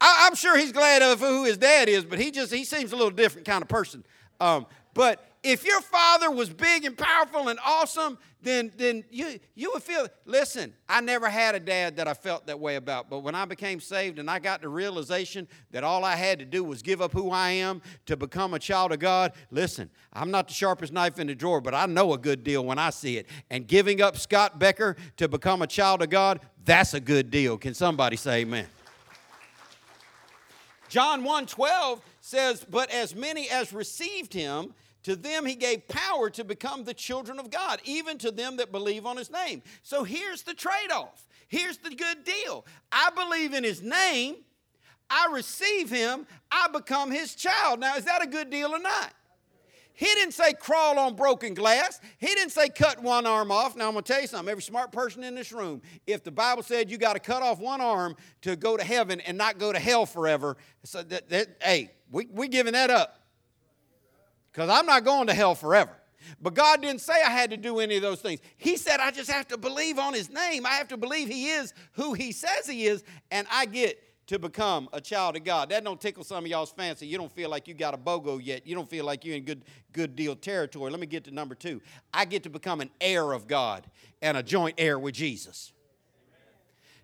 I, 0.06 0.26
am 0.26 0.34
sure 0.34 0.58
he's 0.58 0.72
glad 0.72 1.02
of 1.02 1.20
who 1.20 1.44
his 1.44 1.56
dad 1.56 1.88
is, 1.88 2.04
but 2.04 2.18
he 2.18 2.30
just 2.30 2.52
he 2.52 2.64
seems 2.64 2.92
a 2.92 2.96
little 2.96 3.10
different 3.10 3.46
kind 3.46 3.62
of 3.62 3.68
person. 3.68 4.04
Um, 4.38 4.66
but 4.92 5.26
if 5.42 5.64
your 5.64 5.80
father 5.80 6.30
was 6.30 6.50
big 6.50 6.84
and 6.84 6.96
powerful 6.96 7.48
and 7.48 7.58
awesome, 7.64 8.18
then, 8.42 8.70
then 8.76 9.04
you, 9.10 9.38
you 9.54 9.70
would 9.72 9.82
feel, 9.82 10.06
listen, 10.26 10.74
I 10.88 11.00
never 11.00 11.28
had 11.28 11.54
a 11.54 11.60
dad 11.60 11.96
that 11.96 12.06
I 12.06 12.14
felt 12.14 12.46
that 12.46 12.60
way 12.60 12.76
about. 12.76 13.08
But 13.08 13.20
when 13.20 13.34
I 13.34 13.44
became 13.44 13.80
saved 13.80 14.18
and 14.18 14.30
I 14.30 14.38
got 14.38 14.60
the 14.60 14.68
realization 14.68 15.48
that 15.70 15.84
all 15.84 16.04
I 16.04 16.16
had 16.16 16.38
to 16.40 16.44
do 16.44 16.62
was 16.62 16.82
give 16.82 17.00
up 17.00 17.12
who 17.12 17.30
I 17.30 17.50
am 17.50 17.80
to 18.06 18.16
become 18.16 18.54
a 18.54 18.58
child 18.58 18.92
of 18.92 18.98
God, 18.98 19.32
listen, 19.50 19.90
I'm 20.12 20.30
not 20.30 20.48
the 20.48 20.54
sharpest 20.54 20.92
knife 20.92 21.18
in 21.18 21.26
the 21.26 21.34
drawer, 21.34 21.60
but 21.60 21.74
I 21.74 21.86
know 21.86 22.12
a 22.12 22.18
good 22.18 22.44
deal 22.44 22.64
when 22.64 22.78
I 22.78 22.90
see 22.90 23.16
it. 23.16 23.26
And 23.50 23.66
giving 23.66 24.02
up 24.02 24.18
Scott 24.18 24.58
Becker 24.58 24.96
to 25.16 25.28
become 25.28 25.62
a 25.62 25.66
child 25.66 26.02
of 26.02 26.10
God, 26.10 26.40
that's 26.64 26.94
a 26.94 27.00
good 27.00 27.30
deal. 27.30 27.56
Can 27.56 27.74
somebody 27.74 28.16
say 28.16 28.40
amen? 28.40 28.66
John 30.94 31.24
1 31.24 31.46
12 31.46 32.00
says, 32.20 32.64
But 32.70 32.88
as 32.92 33.16
many 33.16 33.50
as 33.50 33.72
received 33.72 34.32
him, 34.32 34.74
to 35.02 35.16
them 35.16 35.44
he 35.44 35.56
gave 35.56 35.88
power 35.88 36.30
to 36.30 36.44
become 36.44 36.84
the 36.84 36.94
children 36.94 37.40
of 37.40 37.50
God, 37.50 37.80
even 37.82 38.16
to 38.18 38.30
them 38.30 38.58
that 38.58 38.70
believe 38.70 39.04
on 39.04 39.16
his 39.16 39.28
name. 39.28 39.64
So 39.82 40.04
here's 40.04 40.42
the 40.42 40.54
trade 40.54 40.92
off. 40.92 41.26
Here's 41.48 41.78
the 41.78 41.90
good 41.90 42.22
deal. 42.22 42.64
I 42.92 43.10
believe 43.10 43.54
in 43.54 43.64
his 43.64 43.82
name, 43.82 44.36
I 45.10 45.26
receive 45.32 45.90
him, 45.90 46.28
I 46.52 46.68
become 46.68 47.10
his 47.10 47.34
child. 47.34 47.80
Now, 47.80 47.96
is 47.96 48.04
that 48.04 48.22
a 48.22 48.28
good 48.28 48.48
deal 48.48 48.70
or 48.72 48.78
not? 48.78 49.12
He 49.96 50.06
didn't 50.06 50.34
say 50.34 50.54
crawl 50.54 50.98
on 50.98 51.14
broken 51.14 51.54
glass. 51.54 52.00
He 52.18 52.26
didn't 52.26 52.50
say 52.50 52.68
cut 52.68 53.00
one 53.00 53.26
arm 53.26 53.52
off. 53.52 53.76
Now, 53.76 53.86
I'm 53.86 53.92
going 53.92 54.02
to 54.02 54.12
tell 54.12 54.20
you 54.20 54.26
something. 54.26 54.50
Every 54.50 54.62
smart 54.62 54.90
person 54.90 55.22
in 55.22 55.36
this 55.36 55.52
room, 55.52 55.82
if 56.04 56.24
the 56.24 56.32
Bible 56.32 56.64
said 56.64 56.90
you 56.90 56.98
got 56.98 57.12
to 57.12 57.20
cut 57.20 57.42
off 57.42 57.60
one 57.60 57.80
arm 57.80 58.16
to 58.42 58.56
go 58.56 58.76
to 58.76 58.82
heaven 58.82 59.20
and 59.20 59.38
not 59.38 59.58
go 59.58 59.72
to 59.72 59.78
hell 59.78 60.04
forever, 60.04 60.56
so 60.82 61.04
that, 61.04 61.28
that 61.28 61.56
hey, 61.62 61.92
we, 62.10 62.26
we 62.32 62.48
giving 62.48 62.72
that 62.72 62.90
up 62.90 63.20
because 64.50 64.68
I'm 64.68 64.86
not 64.86 65.04
going 65.04 65.28
to 65.28 65.34
hell 65.34 65.54
forever. 65.54 65.92
But 66.42 66.54
God 66.54 66.82
didn't 66.82 67.00
say 67.00 67.12
I 67.12 67.30
had 67.30 67.50
to 67.50 67.56
do 67.56 67.78
any 67.78 67.96
of 67.96 68.02
those 68.02 68.20
things. 68.20 68.40
He 68.56 68.76
said 68.76 68.98
I 68.98 69.12
just 69.12 69.30
have 69.30 69.46
to 69.48 69.56
believe 69.56 69.98
on 69.98 70.12
His 70.12 70.28
name. 70.28 70.66
I 70.66 70.70
have 70.70 70.88
to 70.88 70.96
believe 70.96 71.28
He 71.28 71.50
is 71.50 71.72
who 71.92 72.14
He 72.14 72.32
says 72.32 72.66
He 72.66 72.86
is, 72.86 73.04
and 73.30 73.46
I 73.52 73.66
get 73.66 74.02
to 74.26 74.38
become 74.38 74.88
a 74.92 75.00
child 75.00 75.36
of 75.36 75.44
God. 75.44 75.68
That 75.68 75.84
don't 75.84 76.00
tickle 76.00 76.24
some 76.24 76.44
of 76.44 76.50
y'all's 76.50 76.72
fancy. 76.72 77.06
You 77.06 77.18
don't 77.18 77.32
feel 77.32 77.50
like 77.50 77.68
you 77.68 77.74
got 77.74 77.94
a 77.94 77.98
BOGO 77.98 78.40
yet. 78.42 78.66
You 78.66 78.74
don't 78.74 78.88
feel 78.88 79.04
like 79.04 79.24
you're 79.24 79.36
in 79.36 79.44
good, 79.44 79.64
good 79.92 80.16
deal 80.16 80.34
territory. 80.34 80.90
Let 80.90 81.00
me 81.00 81.06
get 81.06 81.24
to 81.24 81.30
number 81.30 81.54
two. 81.54 81.82
I 82.12 82.24
get 82.24 82.42
to 82.44 82.50
become 82.50 82.80
an 82.80 82.90
heir 83.00 83.32
of 83.32 83.46
God 83.46 83.86
and 84.22 84.36
a 84.36 84.42
joint 84.42 84.76
heir 84.78 84.98
with 84.98 85.14
Jesus. 85.14 85.72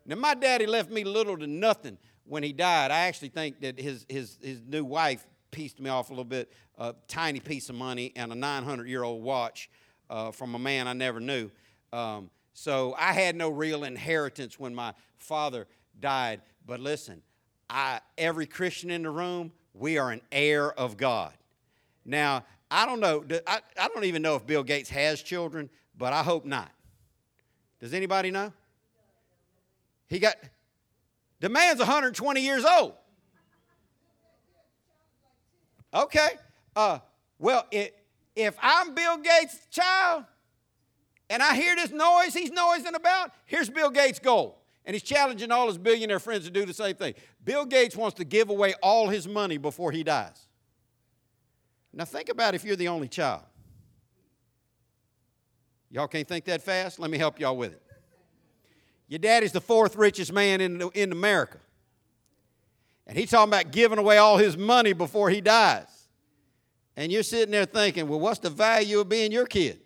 Now, 0.06 0.16
my 0.16 0.34
daddy 0.34 0.66
left 0.66 0.90
me 0.90 1.04
little 1.04 1.36
to 1.36 1.46
nothing 1.46 1.98
when 2.24 2.42
he 2.42 2.52
died. 2.52 2.90
I 2.90 3.00
actually 3.00 3.28
think 3.28 3.60
that 3.60 3.78
his, 3.78 4.06
his, 4.08 4.38
his 4.40 4.62
new 4.66 4.84
wife 4.84 5.26
pieced 5.50 5.78
me 5.78 5.90
off 5.90 6.08
a 6.08 6.12
little 6.12 6.24
bit, 6.24 6.52
a 6.78 6.94
tiny 7.06 7.40
piece 7.40 7.68
of 7.68 7.74
money 7.74 8.12
and 8.16 8.32
a 8.32 8.34
900 8.34 8.88
year 8.88 9.02
old 9.02 9.22
watch 9.22 9.68
uh, 10.08 10.30
from 10.30 10.54
a 10.54 10.58
man 10.58 10.88
I 10.88 10.94
never 10.94 11.20
knew. 11.20 11.50
Um, 11.92 12.30
so 12.54 12.94
I 12.98 13.12
had 13.12 13.36
no 13.36 13.50
real 13.50 13.84
inheritance 13.84 14.58
when 14.58 14.74
my 14.74 14.94
father 15.18 15.66
died. 15.98 16.40
But 16.66 16.80
listen, 16.80 17.22
I, 17.68 18.00
every 18.18 18.46
Christian 18.46 18.90
in 18.90 19.02
the 19.02 19.10
room, 19.10 19.52
we 19.74 19.98
are 19.98 20.10
an 20.10 20.20
heir 20.30 20.72
of 20.72 20.96
God. 20.96 21.32
Now, 22.04 22.44
I 22.70 22.86
don't 22.86 23.00
know, 23.00 23.24
I, 23.46 23.60
I 23.78 23.88
don't 23.88 24.04
even 24.04 24.22
know 24.22 24.36
if 24.36 24.46
Bill 24.46 24.62
Gates 24.62 24.90
has 24.90 25.22
children, 25.22 25.70
but 25.96 26.12
I 26.12 26.22
hope 26.22 26.44
not. 26.44 26.70
Does 27.80 27.94
anybody 27.94 28.30
know? 28.30 28.52
He 30.08 30.18
got, 30.18 30.36
the 31.40 31.48
man's 31.48 31.78
120 31.78 32.40
years 32.40 32.64
old. 32.64 32.94
Okay. 35.92 36.30
Uh, 36.76 36.98
well, 37.38 37.66
it, 37.70 37.96
if 38.36 38.56
I'm 38.62 38.94
Bill 38.94 39.16
Gates' 39.18 39.66
child 39.70 40.24
and 41.28 41.42
I 41.42 41.54
hear 41.54 41.74
this 41.74 41.90
noise 41.90 42.34
he's 42.34 42.50
noising 42.50 42.94
about, 42.94 43.32
here's 43.46 43.70
Bill 43.70 43.90
Gates' 43.90 44.18
goal. 44.18 44.59
And 44.84 44.94
he's 44.94 45.02
challenging 45.02 45.50
all 45.50 45.66
his 45.66 45.78
billionaire 45.78 46.18
friends 46.18 46.44
to 46.44 46.50
do 46.50 46.64
the 46.64 46.74
same 46.74 46.96
thing. 46.96 47.14
Bill 47.44 47.64
Gates 47.64 47.96
wants 47.96 48.16
to 48.16 48.24
give 48.24 48.48
away 48.48 48.74
all 48.82 49.08
his 49.08 49.28
money 49.28 49.58
before 49.58 49.92
he 49.92 50.02
dies. 50.02 50.46
Now, 51.92 52.04
think 52.04 52.28
about 52.28 52.54
if 52.54 52.64
you're 52.64 52.76
the 52.76 52.88
only 52.88 53.08
child. 53.08 53.42
Y'all 55.90 56.06
can't 56.06 56.26
think 56.26 56.44
that 56.44 56.62
fast? 56.62 56.98
Let 56.98 57.10
me 57.10 57.18
help 57.18 57.40
y'all 57.40 57.56
with 57.56 57.72
it. 57.72 57.82
Your 59.08 59.18
daddy's 59.18 59.52
the 59.52 59.60
fourth 59.60 59.96
richest 59.96 60.32
man 60.32 60.60
in, 60.60 60.80
in 60.94 61.10
America. 61.10 61.58
And 63.08 63.18
he's 63.18 63.30
talking 63.30 63.50
about 63.50 63.72
giving 63.72 63.98
away 63.98 64.18
all 64.18 64.36
his 64.36 64.56
money 64.56 64.92
before 64.92 65.30
he 65.30 65.40
dies. 65.40 66.08
And 66.96 67.10
you're 67.10 67.24
sitting 67.24 67.50
there 67.50 67.64
thinking, 67.64 68.06
well, 68.06 68.20
what's 68.20 68.38
the 68.38 68.50
value 68.50 69.00
of 69.00 69.08
being 69.08 69.32
your 69.32 69.46
kid? 69.46 69.80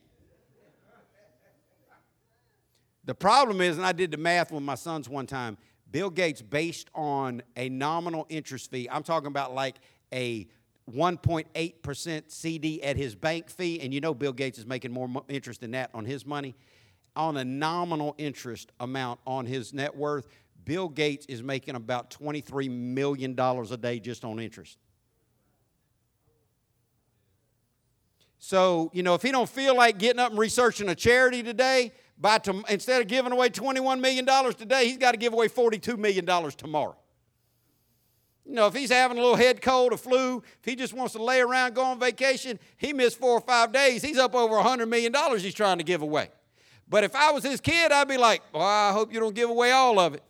The 3.06 3.14
problem 3.14 3.60
is, 3.60 3.76
and 3.76 3.84
I 3.84 3.92
did 3.92 4.10
the 4.10 4.16
math 4.16 4.50
with 4.50 4.62
my 4.62 4.76
sons 4.76 5.08
one 5.08 5.26
time, 5.26 5.58
Bill 5.90 6.10
Gates, 6.10 6.40
based 6.42 6.88
on 6.94 7.42
a 7.56 7.68
nominal 7.68 8.26
interest 8.28 8.70
fee, 8.70 8.88
I'm 8.90 9.02
talking 9.02 9.28
about 9.28 9.54
like 9.54 9.76
a 10.12 10.48
1.8% 10.90 12.22
CD 12.30 12.82
at 12.82 12.96
his 12.96 13.14
bank 13.14 13.50
fee, 13.50 13.80
and 13.80 13.92
you 13.92 14.00
know 14.00 14.14
Bill 14.14 14.32
Gates 14.32 14.58
is 14.58 14.66
making 14.66 14.92
more 14.92 15.08
interest 15.28 15.60
than 15.60 15.72
that 15.72 15.90
on 15.94 16.04
his 16.04 16.26
money. 16.26 16.54
On 17.16 17.36
a 17.36 17.44
nominal 17.44 18.14
interest 18.18 18.72
amount 18.80 19.20
on 19.26 19.46
his 19.46 19.72
net 19.72 19.94
worth, 19.94 20.26
Bill 20.64 20.88
Gates 20.88 21.26
is 21.26 21.42
making 21.42 21.74
about 21.74 22.10
$23 22.10 22.70
million 22.70 23.38
a 23.38 23.76
day 23.76 24.00
just 24.00 24.24
on 24.24 24.40
interest. 24.40 24.78
So, 28.38 28.90
you 28.92 29.02
know, 29.02 29.14
if 29.14 29.22
he 29.22 29.30
don't 29.30 29.48
feel 29.48 29.76
like 29.76 29.98
getting 29.98 30.20
up 30.20 30.30
and 30.30 30.38
researching 30.38 30.88
a 30.88 30.94
charity 30.94 31.42
today, 31.42 31.92
by 32.18 32.40
instead 32.68 33.00
of 33.00 33.08
giving 33.08 33.32
away 33.32 33.48
$21 33.50 34.00
million 34.00 34.26
today, 34.54 34.86
he's 34.86 34.98
got 34.98 35.12
to 35.12 35.16
give 35.18 35.32
away 35.32 35.48
$42 35.48 35.98
million 35.98 36.24
tomorrow. 36.52 36.96
You 38.46 38.54
know, 38.54 38.66
if 38.66 38.74
he's 38.74 38.90
having 38.90 39.16
a 39.16 39.20
little 39.20 39.36
head 39.36 39.62
cold, 39.62 39.92
a 39.92 39.96
flu, 39.96 40.42
if 40.58 40.64
he 40.64 40.76
just 40.76 40.92
wants 40.92 41.14
to 41.14 41.22
lay 41.22 41.40
around, 41.40 41.74
go 41.74 41.82
on 41.82 41.98
vacation, 41.98 42.58
he 42.76 42.92
missed 42.92 43.18
four 43.18 43.32
or 43.32 43.40
five 43.40 43.72
days, 43.72 44.02
he's 44.02 44.18
up 44.18 44.34
over 44.34 44.54
$100 44.56 44.88
million 44.88 45.12
he's 45.38 45.54
trying 45.54 45.78
to 45.78 45.84
give 45.84 46.02
away. 46.02 46.28
But 46.88 47.04
if 47.04 47.14
I 47.14 47.30
was 47.30 47.42
his 47.42 47.60
kid, 47.60 47.90
I'd 47.90 48.08
be 48.08 48.18
like, 48.18 48.42
well, 48.52 48.62
I 48.62 48.92
hope 48.92 49.12
you 49.12 49.20
don't 49.20 49.34
give 49.34 49.48
away 49.48 49.70
all 49.70 49.98
of 49.98 50.14
it. 50.14 50.22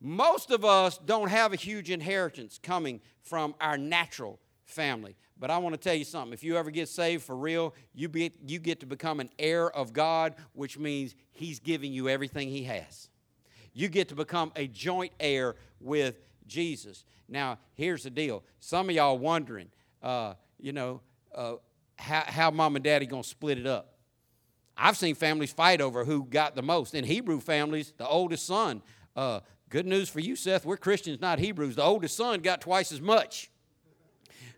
Most 0.00 0.50
of 0.50 0.64
us 0.64 0.96
don't 0.96 1.28
have 1.28 1.52
a 1.52 1.56
huge 1.56 1.90
inheritance 1.90 2.58
coming 2.62 3.02
from 3.20 3.54
our 3.60 3.76
natural 3.76 4.40
family. 4.64 5.16
But 5.40 5.50
I 5.50 5.56
want 5.56 5.72
to 5.72 5.80
tell 5.80 5.94
you 5.94 6.04
something. 6.04 6.34
If 6.34 6.44
you 6.44 6.58
ever 6.58 6.70
get 6.70 6.88
saved 6.90 7.24
for 7.24 7.34
real, 7.34 7.74
you, 7.94 8.10
be, 8.10 8.30
you 8.46 8.58
get 8.58 8.80
to 8.80 8.86
become 8.86 9.20
an 9.20 9.30
heir 9.38 9.70
of 9.70 9.94
God, 9.94 10.34
which 10.52 10.78
means 10.78 11.14
He's 11.32 11.58
giving 11.58 11.92
you 11.94 12.10
everything 12.10 12.50
He 12.50 12.64
has. 12.64 13.08
You 13.72 13.88
get 13.88 14.08
to 14.08 14.14
become 14.14 14.52
a 14.54 14.66
joint 14.66 15.12
heir 15.18 15.56
with 15.80 16.20
Jesus. 16.46 17.04
Now, 17.26 17.58
here's 17.74 18.02
the 18.02 18.10
deal. 18.10 18.44
Some 18.58 18.90
of 18.90 18.94
y'all 18.94 19.16
wondering, 19.16 19.68
uh, 20.02 20.34
you 20.58 20.72
know, 20.72 21.00
uh, 21.34 21.54
how, 21.96 22.24
how 22.26 22.50
mom 22.50 22.76
and 22.76 22.84
daddy 22.84 23.06
going 23.06 23.22
to 23.22 23.28
split 23.28 23.56
it 23.56 23.66
up. 23.66 23.94
I've 24.76 24.96
seen 24.96 25.14
families 25.14 25.52
fight 25.52 25.80
over 25.80 26.04
who 26.04 26.24
got 26.24 26.54
the 26.54 26.62
most. 26.62 26.94
In 26.94 27.04
Hebrew 27.04 27.40
families, 27.40 27.94
the 27.96 28.06
oldest 28.06 28.46
son, 28.46 28.82
uh, 29.16 29.40
good 29.70 29.86
news 29.86 30.10
for 30.10 30.20
you, 30.20 30.36
Seth, 30.36 30.66
we're 30.66 30.76
Christians, 30.76 31.20
not 31.20 31.38
Hebrews. 31.38 31.76
The 31.76 31.82
oldest 31.82 32.16
son 32.16 32.40
got 32.40 32.60
twice 32.60 32.92
as 32.92 33.00
much. 33.00 33.49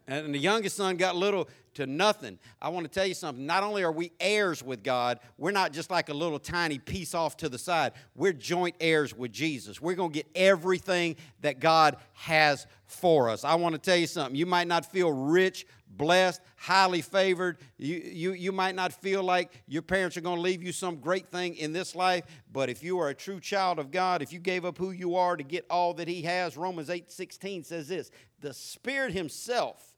And 0.06 0.34
the 0.34 0.38
youngest 0.38 0.76
son 0.76 0.96
got 0.96 1.16
little 1.16 1.48
to 1.74 1.86
nothing. 1.86 2.38
I 2.60 2.68
want 2.68 2.84
to 2.84 2.92
tell 2.92 3.06
you 3.06 3.14
something. 3.14 3.46
Not 3.46 3.62
only 3.62 3.82
are 3.82 3.92
we 3.92 4.12
heirs 4.20 4.62
with 4.62 4.82
God, 4.82 5.20
we're 5.38 5.52
not 5.52 5.72
just 5.72 5.90
like 5.90 6.08
a 6.08 6.14
little 6.14 6.38
tiny 6.38 6.78
piece 6.78 7.14
off 7.14 7.36
to 7.38 7.48
the 7.48 7.58
side. 7.58 7.92
We're 8.14 8.32
joint 8.32 8.76
heirs 8.80 9.16
with 9.16 9.32
Jesus. 9.32 9.80
We're 9.80 9.94
going 9.94 10.10
to 10.10 10.14
get 10.14 10.26
everything 10.34 11.16
that 11.40 11.60
God 11.60 11.96
has 12.14 12.66
for 12.84 13.30
us. 13.30 13.44
I 13.44 13.54
want 13.54 13.74
to 13.74 13.78
tell 13.78 13.96
you 13.96 14.06
something. 14.06 14.34
You 14.34 14.44
might 14.44 14.68
not 14.68 14.84
feel 14.84 15.10
rich, 15.10 15.66
blessed, 15.88 16.42
highly 16.56 17.00
favored. 17.00 17.58
You, 17.78 18.02
you, 18.04 18.32
you 18.32 18.52
might 18.52 18.74
not 18.74 18.92
feel 18.92 19.22
like 19.22 19.52
your 19.66 19.82
parents 19.82 20.16
are 20.16 20.20
going 20.20 20.36
to 20.36 20.42
leave 20.42 20.62
you 20.62 20.72
some 20.72 20.96
great 20.96 21.28
thing 21.30 21.56
in 21.56 21.72
this 21.72 21.94
life, 21.94 22.24
but 22.52 22.68
if 22.68 22.82
you 22.82 22.98
are 22.98 23.08
a 23.08 23.14
true 23.14 23.40
child 23.40 23.78
of 23.78 23.90
God, 23.90 24.20
if 24.20 24.32
you 24.32 24.38
gave 24.38 24.64
up 24.64 24.76
who 24.76 24.90
you 24.90 25.16
are 25.16 25.36
to 25.36 25.44
get 25.44 25.64
all 25.70 25.94
that 25.94 26.08
He 26.08 26.22
has, 26.22 26.56
Romans 26.56 26.90
8 26.90 27.10
16 27.10 27.64
says 27.64 27.88
this 27.88 28.10
the 28.40 28.52
Spirit 28.52 29.12
Himself 29.12 29.91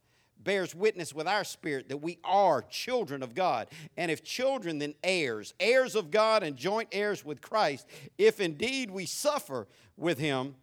bears 0.44 0.74
witness 0.74 1.14
with 1.14 1.26
our 1.26 1.44
spirit 1.44 1.88
that 1.88 1.98
we 1.98 2.18
are 2.22 2.62
children 2.62 3.22
of 3.22 3.34
God. 3.34 3.68
And 3.96 4.10
if 4.10 4.22
children, 4.22 4.78
then 4.78 4.94
heirs, 5.02 5.54
heirs 5.58 5.94
of 5.94 6.10
God 6.10 6.42
and 6.42 6.56
joint 6.56 6.88
heirs 6.92 7.24
with 7.24 7.40
Christ, 7.40 7.86
if 8.18 8.40
indeed 8.40 8.90
we 8.90 9.06
suffer 9.06 9.66
with 9.96 10.18
him, 10.18 10.54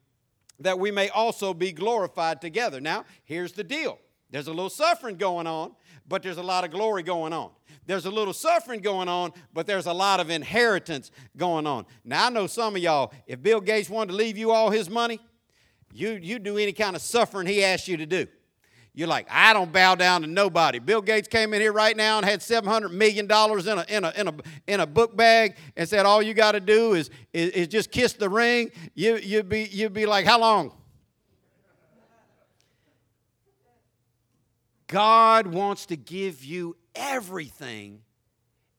that 0.59 0.79
we 0.79 0.91
may 0.91 1.09
also 1.09 1.53
be 1.53 1.71
glorified 1.71 2.39
together. 2.39 2.79
Now, 2.79 3.05
here's 3.23 3.53
the 3.53 3.63
deal 3.63 3.99
there's 4.29 4.47
a 4.47 4.53
little 4.53 4.69
suffering 4.69 5.17
going 5.17 5.47
on, 5.47 5.75
but 6.07 6.23
there's 6.23 6.38
a 6.38 6.43
lot 6.43 6.63
of 6.63 6.71
glory 6.71 7.03
going 7.03 7.34
on. 7.34 7.51
There's 7.86 8.05
a 8.05 8.11
little 8.11 8.34
suffering 8.34 8.79
going 8.79 9.09
on, 9.09 9.34
but 9.53 9.67
there's 9.67 9.88
a 9.88 9.93
lot 9.93 10.19
of 10.19 10.29
inheritance 10.29 11.11
going 11.36 11.67
on. 11.67 11.86
Now, 12.05 12.27
I 12.27 12.29
know 12.29 12.47
some 12.47 12.75
of 12.75 12.82
y'all, 12.82 13.11
if 13.27 13.41
Bill 13.41 13.59
Gates 13.59 13.89
wanted 13.89 14.11
to 14.11 14.17
leave 14.17 14.38
you 14.38 14.51
all 14.51 14.69
his 14.69 14.89
money, 14.89 15.19
you, 15.93 16.11
you 16.21 16.39
do 16.39 16.57
any 16.57 16.71
kind 16.71 16.95
of 16.95 17.01
suffering 17.01 17.47
he 17.47 17.63
asked 17.63 17.88
you 17.88 17.97
to 17.97 18.05
do. 18.05 18.27
You're 18.93 19.07
like, 19.07 19.27
I 19.31 19.53
don't 19.53 19.71
bow 19.71 19.95
down 19.95 20.21
to 20.21 20.27
nobody. 20.27 20.79
Bill 20.79 21.01
Gates 21.01 21.27
came 21.27 21.53
in 21.53 21.61
here 21.61 21.71
right 21.71 21.95
now 21.95 22.17
and 22.17 22.25
had 22.25 22.41
$700 22.41 22.91
million 22.91 23.25
in 23.25 23.31
a, 23.31 23.85
in 23.87 24.03
a, 24.03 24.11
in 24.17 24.27
a, 24.27 24.33
in 24.67 24.79
a 24.81 24.85
book 24.85 25.15
bag 25.15 25.55
and 25.77 25.87
said, 25.87 26.05
All 26.05 26.21
you 26.21 26.33
got 26.33 26.51
to 26.53 26.59
do 26.59 26.93
is, 26.93 27.09
is, 27.31 27.51
is, 27.51 27.67
just 27.69 27.89
kiss 27.89 28.13
the 28.13 28.27
ring. 28.27 28.69
You, 28.93 29.15
you'd, 29.15 29.47
be, 29.47 29.63
you'd 29.71 29.93
be 29.93 30.05
like, 30.05 30.25
How 30.25 30.39
long? 30.39 30.73
God 34.87 35.47
wants 35.47 35.85
to 35.85 35.95
give 35.95 36.43
you 36.43 36.75
everything, 36.93 38.01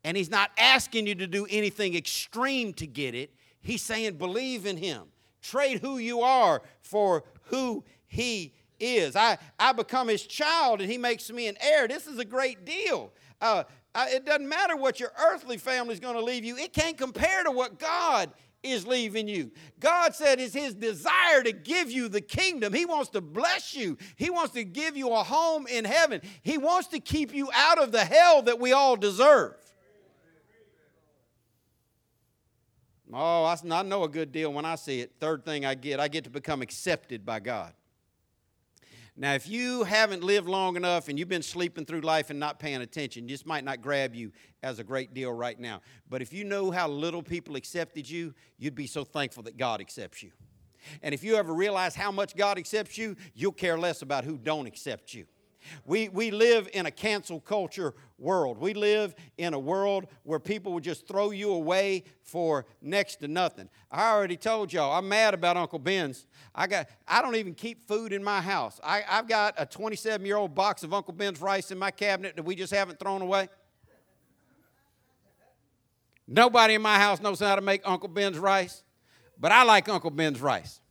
and 0.05 0.15
He's 0.15 0.31
not 0.31 0.51
asking 0.59 1.07
you 1.07 1.15
to 1.15 1.27
do 1.27 1.47
anything 1.49 1.95
extreme 1.95 2.75
to 2.75 2.87
get 2.87 3.15
it. 3.15 3.33
He's 3.63 3.81
saying, 3.81 4.19
Believe 4.19 4.67
in 4.67 4.77
Him. 4.77 5.05
Trade 5.41 5.81
who 5.81 5.97
you 5.97 6.21
are 6.21 6.61
for 6.83 7.25
who 7.45 7.83
He 8.07 8.53
is. 8.83 9.17
I, 9.17 9.39
I 9.59 9.73
become 9.73 10.09
his 10.09 10.27
child 10.27 10.81
and 10.81 10.91
he 10.91 10.99
makes 10.99 11.31
me 11.31 11.49
an 11.49 11.57
heir. 11.61 11.89
This 11.89 12.07
is 12.07 12.19
a 12.19 12.25
great 12.25 12.65
deal. 12.65 13.13
Uh, 13.41 13.65
it 13.95 14.25
doesn't 14.25 14.49
matter 14.49 14.77
what 14.77 15.01
your 15.01 15.13
earthly 15.19 15.57
family 15.57 15.95
is 15.95 16.01
going 16.01 16.17
to 16.17 16.23
leave 16.23 16.45
you, 16.45 16.57
it 16.57 16.73
can't 16.73 16.99
compare 16.99 17.45
to 17.45 17.51
what 17.51 17.79
God 17.79 18.31
is 18.63 18.87
leaving 18.87 19.27
you. 19.27 19.51
God 19.81 20.15
said 20.15 20.39
it's 20.39 20.55
his 20.55 20.75
desire 20.75 21.43
to 21.43 21.53
give 21.53 21.91
you 21.91 22.09
the 22.09 22.21
kingdom. 22.21 22.73
He 22.73 22.87
wants 22.87 23.11
to 23.11 23.21
bless 23.21 23.75
you. 23.75 23.99
He 24.17 24.31
wants 24.31 24.55
to 24.55 24.65
give 24.65 24.97
you 24.97 25.13
a 25.13 25.23
home 25.23 25.67
in 25.67 25.85
heaven. 25.85 26.21
He 26.43 26.59
wants 26.59 26.89
to 26.89 27.01
keep 27.01 27.35
you 27.35 27.51
out 27.53 27.83
of 27.83 27.93
the 27.93 28.05
hell 28.05 28.43
that 28.43 28.61
we 28.61 28.73
all 28.73 28.97
deserve. 28.97 29.55
Oh, 33.13 33.45
I 33.45 33.83
know 33.83 34.05
a 34.05 34.09
good 34.09 34.33
deal 34.33 34.53
when 34.53 34.65
I 34.65 34.77
see 34.77 35.01
it. 35.01 35.13
Third 35.21 35.45
thing 35.45 35.67
I 35.67 35.75
get, 35.75 36.01
I 36.01 36.09
get 36.09 36.25
to 36.25 36.31
become 36.31 36.63
accepted 36.63 37.27
by 37.27 37.41
God. 37.41 37.75
Now, 39.15 39.35
if 39.35 39.47
you 39.47 39.85
haven't 39.85 40.25
lived 40.25 40.49
long 40.49 40.77
enough 40.77 41.09
and 41.09 41.19
you've 41.19 41.29
been 41.29 41.43
sleeping 41.43 41.85
through 41.85 42.01
life 42.01 42.31
and 42.31 42.41
not 42.41 42.59
paying 42.59 42.81
attention, 42.81 43.27
this 43.27 43.45
might 43.45 43.63
not 43.63 43.83
grab 43.83 44.15
you 44.15 44.33
as 44.63 44.79
a 44.79 44.85
great 44.85 45.13
deal 45.13 45.31
right 45.33 45.59
now. 45.59 45.83
But 46.09 46.23
if 46.23 46.33
you 46.33 46.45
know 46.45 46.71
how 46.71 46.89
little 46.89 47.23
people 47.23 47.57
accepted 47.57 48.09
you, 48.09 48.33
you'd 48.59 48.75
be 48.75 48.87
so 48.87 49.05
thankful 49.05 49.43
that 49.43 49.59
God 49.59 49.83
accepts 49.83 50.23
you. 50.23 50.31
And 51.03 51.15
if 51.15 51.23
you 51.23 51.37
ever 51.37 51.53
realize 51.53 51.95
how 51.95 52.11
much 52.11 52.35
God 52.35 52.57
accepts 52.59 52.97
you, 52.97 53.17
you'll 53.35 53.53
care 53.53 53.79
less 53.79 54.01
about 54.01 54.25
who 54.25 54.39
don't 54.39 54.67
accept 54.67 55.13
you. 55.13 55.27
We, 55.85 56.09
we 56.09 56.31
live 56.31 56.69
in 56.73 56.87
a 56.87 56.91
cancel 56.91 57.41
culture 57.41 57.95
world. 58.19 58.59
We 58.59 58.75
live 58.75 59.15
in 59.39 59.55
a 59.55 59.59
world 59.59 60.07
where 60.23 60.39
people 60.39 60.73
will 60.73 60.81
just 60.81 61.07
throw 61.07 61.31
you 61.31 61.53
away 61.53 62.05
for 62.23 62.67
next 62.81 63.17
to 63.17 63.29
nothing. 63.29 63.69
I 63.91 64.11
already 64.11 64.37
told 64.37 64.73
y'all, 64.73 64.97
I'm 64.97 65.09
mad 65.09 65.35
about 65.35 65.57
Uncle 65.57 65.79
Ben's. 65.79 66.27
I, 66.55 66.67
got, 66.67 66.89
I 67.07 67.23
don't 67.23 67.37
even 67.37 67.55
keep 67.55 67.87
food 67.89 68.13
in 68.13 68.23
my 68.23 68.41
house. 68.41 68.81
I, 68.85 69.03
I've 69.09 69.29
got 69.29 69.55
a 69.59 69.67
27 69.67 70.27
year 70.27 70.37
old 70.37 70.55
box 70.55 70.83
of 70.83 70.93
Uncle 70.93 71.15
Ben's 71.15 71.41
rice 71.41 71.71
in 71.71 71.79
my 71.79 71.91
cabinet 71.91 72.37
that 72.37 72.45
we 72.45 72.55
just 72.55 72.73
haven't 72.73 72.99
thrown 72.99 73.23
away. 73.23 73.49
Nobody 76.29 76.75
in 76.75 76.83
my 76.83 76.99
house 76.99 77.21
knows 77.21 77.41
how 77.41 77.57
to 77.57 77.61
make 77.61 77.83
Uncle 77.85 78.09
Ben's 78.09 78.39
rice, 78.39 78.85
but 79.39 79.53
I 79.53 79.65
like 79.65 79.89
Uncle 79.89 80.11
Ben's 80.11 80.41
rice. 80.41 80.82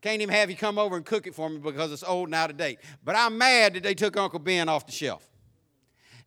Can't 0.00 0.22
even 0.22 0.34
have 0.34 0.50
you 0.50 0.56
come 0.56 0.78
over 0.78 0.96
and 0.96 1.04
cook 1.04 1.26
it 1.26 1.34
for 1.34 1.48
me 1.50 1.58
because 1.58 1.92
it's 1.92 2.02
old 2.02 2.28
and 2.28 2.34
out 2.34 2.50
of 2.50 2.56
date. 2.56 2.78
But 3.04 3.16
I'm 3.16 3.36
mad 3.36 3.74
that 3.74 3.82
they 3.82 3.94
took 3.94 4.16
Uncle 4.16 4.38
Ben 4.38 4.68
off 4.68 4.86
the 4.86 4.92
shelf. 4.92 5.26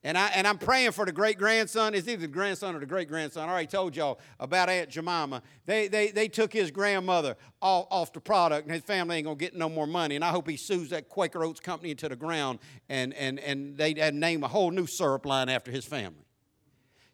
And, 0.06 0.18
I, 0.18 0.28
and 0.36 0.46
I'm 0.46 0.58
praying 0.58 0.92
for 0.92 1.06
the 1.06 1.14
great 1.14 1.38
grandson. 1.38 1.96
It's 1.96 2.10
either 2.10 2.22
the 2.22 2.28
grandson 2.28 2.76
or 2.76 2.80
the 2.80 2.86
great 2.86 3.08
grandson. 3.08 3.48
I 3.48 3.52
already 3.54 3.68
told 3.68 3.96
y'all 3.96 4.20
about 4.38 4.70
Aunt 4.70 4.90
Jemima. 4.90 5.42
They, 5.66 5.88
they, 5.88 6.12
they 6.12 6.28
took 6.28 6.52
his 6.52 6.72
grandmother 6.72 7.38
off, 7.62 7.88
off 7.90 8.14
the 8.14 8.20
product, 8.20 8.68
and 8.68 8.74
his 8.74 8.84
family 8.84 9.16
ain't 9.16 9.26
going 9.26 9.38
to 9.38 9.44
get 9.44 9.56
no 9.56 9.70
more 9.70 9.88
money. 9.88 10.16
And 10.16 10.26
I 10.26 10.30
hope 10.30 10.50
he 10.50 10.58
sues 10.58 10.90
that 10.90 11.08
Quaker 11.08 11.46
Oats 11.46 11.62
company 11.62 11.92
into 11.92 12.10
the 12.10 12.18
ground, 12.18 12.60
and, 12.90 13.14
and, 13.14 13.40
and 13.40 13.78
they 13.78 13.94
name 14.12 14.44
a 14.44 14.48
whole 14.50 14.72
new 14.72 14.88
syrup 14.88 15.26
line 15.26 15.48
after 15.48 15.72
his 15.72 15.86
family 15.86 16.23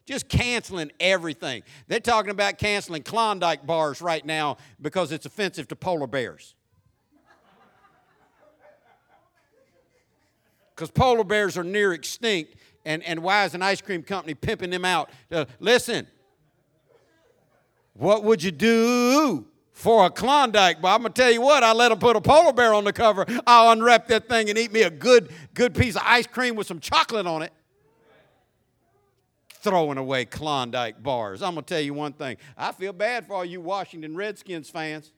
just 0.06 0.28
canceling 0.28 0.90
everything. 0.98 1.62
They're 1.86 2.00
talking 2.00 2.30
about 2.30 2.58
canceling 2.58 3.02
Klondike 3.02 3.66
bars 3.66 4.00
right 4.02 4.24
now 4.24 4.56
because 4.80 5.12
it's 5.12 5.26
offensive 5.26 5.68
to 5.68 5.76
polar 5.76 6.06
bears. 6.06 6.54
Because 10.74 10.90
polar 10.90 11.24
bears 11.24 11.58
are 11.58 11.64
near 11.64 11.92
extinct, 11.92 12.56
and, 12.84 13.02
and 13.02 13.22
why 13.22 13.44
is 13.44 13.54
an 13.54 13.62
ice 13.62 13.82
cream 13.82 14.02
company 14.02 14.34
pimping 14.34 14.70
them 14.70 14.84
out? 14.84 15.10
Uh, 15.30 15.44
listen, 15.58 16.06
what 17.92 18.24
would 18.24 18.42
you 18.42 18.50
do 18.50 19.46
for 19.72 20.06
a 20.06 20.10
Klondike 20.10 20.80
bar? 20.80 20.94
I'm 20.94 21.02
gonna 21.02 21.12
tell 21.12 21.30
you 21.30 21.42
what. 21.42 21.62
I 21.62 21.72
let 21.72 21.90
them 21.90 21.98
put 21.98 22.16
a 22.16 22.20
polar 22.20 22.54
bear 22.54 22.72
on 22.72 22.84
the 22.84 22.94
cover. 22.94 23.26
I'll 23.46 23.72
unwrap 23.72 24.08
that 24.08 24.26
thing 24.26 24.48
and 24.48 24.58
eat 24.58 24.72
me 24.72 24.82
a 24.82 24.90
good, 24.90 25.30
good 25.52 25.74
piece 25.74 25.96
of 25.96 26.02
ice 26.04 26.26
cream 26.26 26.56
with 26.56 26.66
some 26.66 26.80
chocolate 26.80 27.26
on 27.26 27.42
it 27.42 27.52
throwing 29.60 29.98
away 29.98 30.24
Klondike 30.24 31.02
bars. 31.02 31.42
I'm 31.42 31.54
going 31.54 31.64
to 31.64 31.74
tell 31.74 31.82
you 31.82 31.94
one 31.94 32.12
thing. 32.12 32.36
I 32.56 32.72
feel 32.72 32.92
bad 32.92 33.26
for 33.26 33.34
all 33.34 33.44
you 33.44 33.60
Washington 33.60 34.16
Redskins 34.16 34.70
fans. 34.70 35.12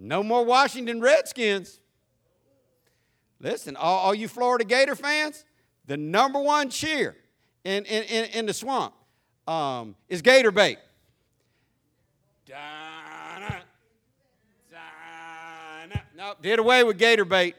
No 0.00 0.22
more 0.22 0.44
Washington 0.44 1.00
Redskins. 1.00 1.80
Listen, 3.40 3.74
all, 3.76 3.98
all, 3.98 4.14
you 4.14 4.28
Florida 4.28 4.64
Gator 4.64 4.94
fans, 4.94 5.44
the 5.86 5.96
number 5.96 6.40
one 6.40 6.70
cheer 6.70 7.16
in, 7.64 7.84
in, 7.84 8.02
in, 8.04 8.24
in 8.30 8.46
the 8.46 8.52
swamp 8.52 8.94
um, 9.46 9.96
is 10.08 10.22
Gator 10.22 10.50
bait. 10.50 10.78
nope 16.16 16.38
did 16.42 16.58
away 16.58 16.82
with 16.82 16.98
Gator 16.98 17.24
bait 17.24 17.54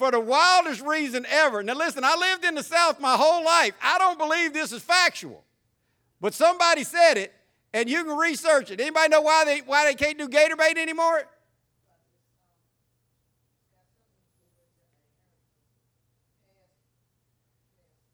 for 0.00 0.10
the 0.10 0.18
wildest 0.18 0.80
reason 0.80 1.26
ever. 1.28 1.62
Now, 1.62 1.74
listen, 1.74 2.04
I 2.04 2.16
lived 2.16 2.42
in 2.46 2.54
the 2.54 2.62
South 2.62 3.00
my 3.00 3.16
whole 3.16 3.44
life. 3.44 3.74
I 3.82 3.98
don't 3.98 4.16
believe 4.16 4.54
this 4.54 4.72
is 4.72 4.80
factual, 4.80 5.44
but 6.22 6.32
somebody 6.32 6.84
said 6.84 7.18
it, 7.18 7.34
and 7.74 7.86
you 7.86 8.02
can 8.04 8.16
research 8.16 8.70
it. 8.70 8.80
Anybody 8.80 9.10
know 9.10 9.20
why 9.20 9.44
they 9.44 9.58
why 9.58 9.84
they 9.84 9.94
can't 9.94 10.16
do 10.16 10.26
gator 10.26 10.56
bait 10.56 10.78
anymore? 10.78 11.24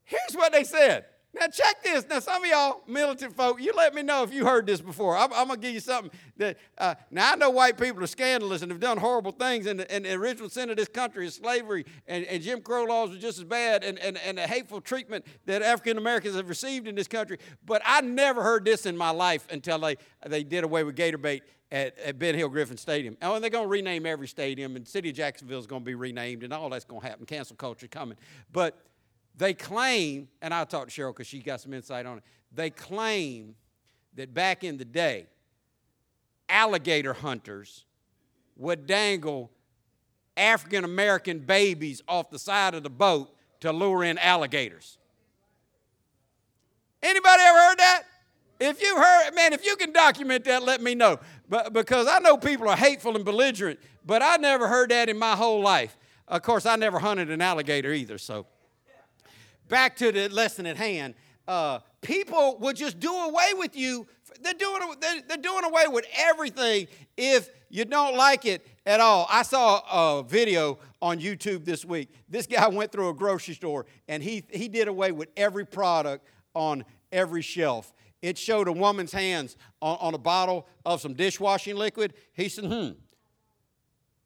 Here's 0.03 0.35
what 0.35 0.51
they 0.51 0.65
said. 0.65 1.05
Now 1.39 1.49
check 1.49 1.83
this. 1.83 2.07
Now 2.09 2.19
some 2.21 2.43
of 2.43 2.49
y'all 2.49 2.83
militant 2.87 3.37
folk, 3.37 3.61
you 3.61 3.73
let 3.77 3.95
me 3.95 4.03
know 4.03 4.23
if 4.23 4.33
you 4.33 4.47
heard 4.47 4.67
this 4.67 4.81
before. 4.81 5.17
I'm, 5.17 5.33
I'm 5.33 5.49
gonna 5.49 5.61
give 5.61 5.75
you 5.75 5.81
something 5.81 6.11
that. 6.39 6.57
Uh, 6.79 6.95
now 7.11 7.33
I 7.33 7.37
know 7.37 7.51
white 7.51 7.79
people 7.79 8.03
are 8.03 8.07
scandalous 8.07 8.63
and 8.63 8.71
have 8.71 8.81
done 8.81 8.99
horrible 8.99 9.33
things, 9.33 9.67
and, 9.67 9.81
and 9.83 10.05
the 10.05 10.15
original 10.15 10.49
sin 10.49 10.71
of 10.71 10.77
this 10.77 10.89
country 10.89 11.27
is 11.27 11.35
slavery, 11.35 11.85
and, 12.07 12.25
and 12.25 12.43
Jim 12.43 12.61
Crow 12.61 12.85
laws 12.85 13.15
are 13.15 13.19
just 13.19 13.39
as 13.39 13.45
bad, 13.45 13.85
and, 13.85 13.99
and, 13.99 14.19
and 14.19 14.39
the 14.39 14.47
hateful 14.47 14.81
treatment 14.81 15.27
that 15.45 15.63
African 15.63 15.99
Americans 15.99 16.37
have 16.37 16.49
received 16.49 16.89
in 16.89 16.95
this 16.95 17.09
country. 17.09 17.39
But 17.65 17.83
I 17.85 18.01
never 18.01 18.43
heard 18.43 18.65
this 18.65 18.87
in 18.87 18.97
my 18.97 19.11
life 19.11 19.47
until 19.51 19.79
they 19.79 19.97
they 20.27 20.43
did 20.43 20.65
away 20.65 20.85
with 20.85 20.97
gator 20.97 21.19
bait 21.19 21.43
at, 21.71 21.99
at 21.99 22.19
Ben 22.19 22.35
Hill 22.35 22.49
Griffin 22.49 22.77
Stadium. 22.77 23.17
Oh, 23.23 23.35
and 23.35 23.43
they're 23.43 23.51
going 23.51 23.65
to 23.65 23.71
rename 23.71 24.07
every 24.07 24.29
stadium, 24.29 24.77
and 24.77 24.87
City 24.87 25.11
of 25.11 25.17
Jacksonville 25.17 25.59
is 25.59 25.67
going 25.67 25.83
to 25.83 25.87
be 25.87 25.95
renamed, 25.95 26.43
and 26.43 26.53
all 26.53 26.71
that's 26.71 26.85
going 26.85 27.03
to 27.03 27.07
happen. 27.07 27.27
Cancel 27.27 27.57
culture 27.57 27.89
coming, 27.89 28.17
but 28.53 28.79
they 29.37 29.55
claim, 29.55 30.29
and 30.41 30.55
I'll 30.55 30.67
talk 30.67 30.89
to 30.89 30.91
Cheryl 30.91 31.13
because 31.13 31.27
she 31.27 31.41
got 31.41 31.61
some 31.61 31.75
insight 31.75 32.07
on 32.07 32.19
it. 32.19 32.25
They 32.53 32.71
claim 32.71 33.55
that 34.15 34.33
back 34.33 34.65
in 34.65 34.79
the 34.79 34.85
day, 34.85 35.27
alligator 36.49 37.13
hunters 37.13 37.85
would 38.57 38.87
dangle 38.87 39.51
African 40.37 40.85
American 40.85 41.41
babies 41.41 42.03
off 42.09 42.31
the 42.31 42.39
side 42.39 42.75
of 42.75 42.83
the 42.83 42.91
boat 42.91 43.35
to 43.61 43.73
lure 43.73 44.05
in 44.05 44.19
alligators. 44.19 44.99
Anybody 47.03 47.43
ever 47.43 47.59
heard 47.59 47.79
that? 47.79 48.03
If 48.59 48.81
you 48.81 48.97
heard, 48.97 49.35
man, 49.35 49.53
if 49.53 49.67
you 49.67 49.77
can 49.77 49.93
document 49.93 50.45
that, 50.45 50.63
let 50.63 50.81
me 50.81 50.95
know. 50.95 51.19
But 51.49 51.73
because 51.75 52.07
I 52.07 52.19
know 52.21 52.39
people 52.39 52.69
are 52.69 52.77
hateful 52.77 53.15
and 53.17 53.25
belligerent, 53.25 53.79
but 54.05 54.23
I 54.23 54.37
never 54.37 54.67
heard 54.67 54.91
that 54.91 55.09
in 55.11 55.19
my 55.19 55.37
whole 55.37 55.61
life. 55.61 55.97
Of 56.27 56.43
course, 56.43 56.65
I 56.65 56.77
never 56.77 56.99
hunted 56.99 57.31
an 57.31 57.43
alligator 57.43 57.93
either, 57.93 58.19
so 58.19 58.47
back 59.69 59.97
to 59.97 60.13
the 60.13 60.29
lesson 60.29 60.67
at 60.67 60.77
hand. 60.77 61.15
Uh, 61.47 61.81
people 62.01 62.59
will 62.61 62.73
just 62.73 62.99
do 62.99 63.13
away 63.13 63.53
with 63.55 63.77
you. 63.77 64.07
They're 64.41 64.55
doing, 64.55 64.81
they're, 65.01 65.23
they're 65.29 65.37
doing 65.37 65.65
away 65.65 65.85
with 65.89 66.07
everything 66.17 66.89
if 67.17 67.51
you 67.69 67.85
don't 67.85 68.17
like 68.17 68.45
it 68.45 68.67
at 68.85 69.01
all. 69.01 69.27
I 69.31 69.43
saw 69.43 70.19
a 70.19 70.23
video 70.23 70.79
on 71.01 71.19
YouTube 71.21 71.65
this 71.65 71.85
week. 71.85 72.11
This 72.29 72.47
guy 72.47 72.67
went 72.69 72.93
through 72.93 73.09
a 73.09 73.15
grocery 73.15 73.55
store 73.55 73.87
and 74.09 74.23
he, 74.23 74.45
he 74.51 74.69
did 74.69 74.89
away 74.89 75.13
with 75.13 75.29
every 75.37 75.65
product 75.65 76.27
on 76.55 76.85
every 77.13 77.43
shelf. 77.43 77.93
It 78.23 78.37
showed 78.39 78.67
a 78.67 78.73
woman's 78.73 79.13
hands 79.13 79.57
on, 79.81 79.99
on 80.01 80.15
a 80.15 80.19
bottle 80.19 80.67
of 80.85 81.01
some 81.01 81.15
dishwashing 81.15 81.77
liquid. 81.77 82.15
He 82.33 82.49
said, 82.49 82.65
hmm. 82.65 82.91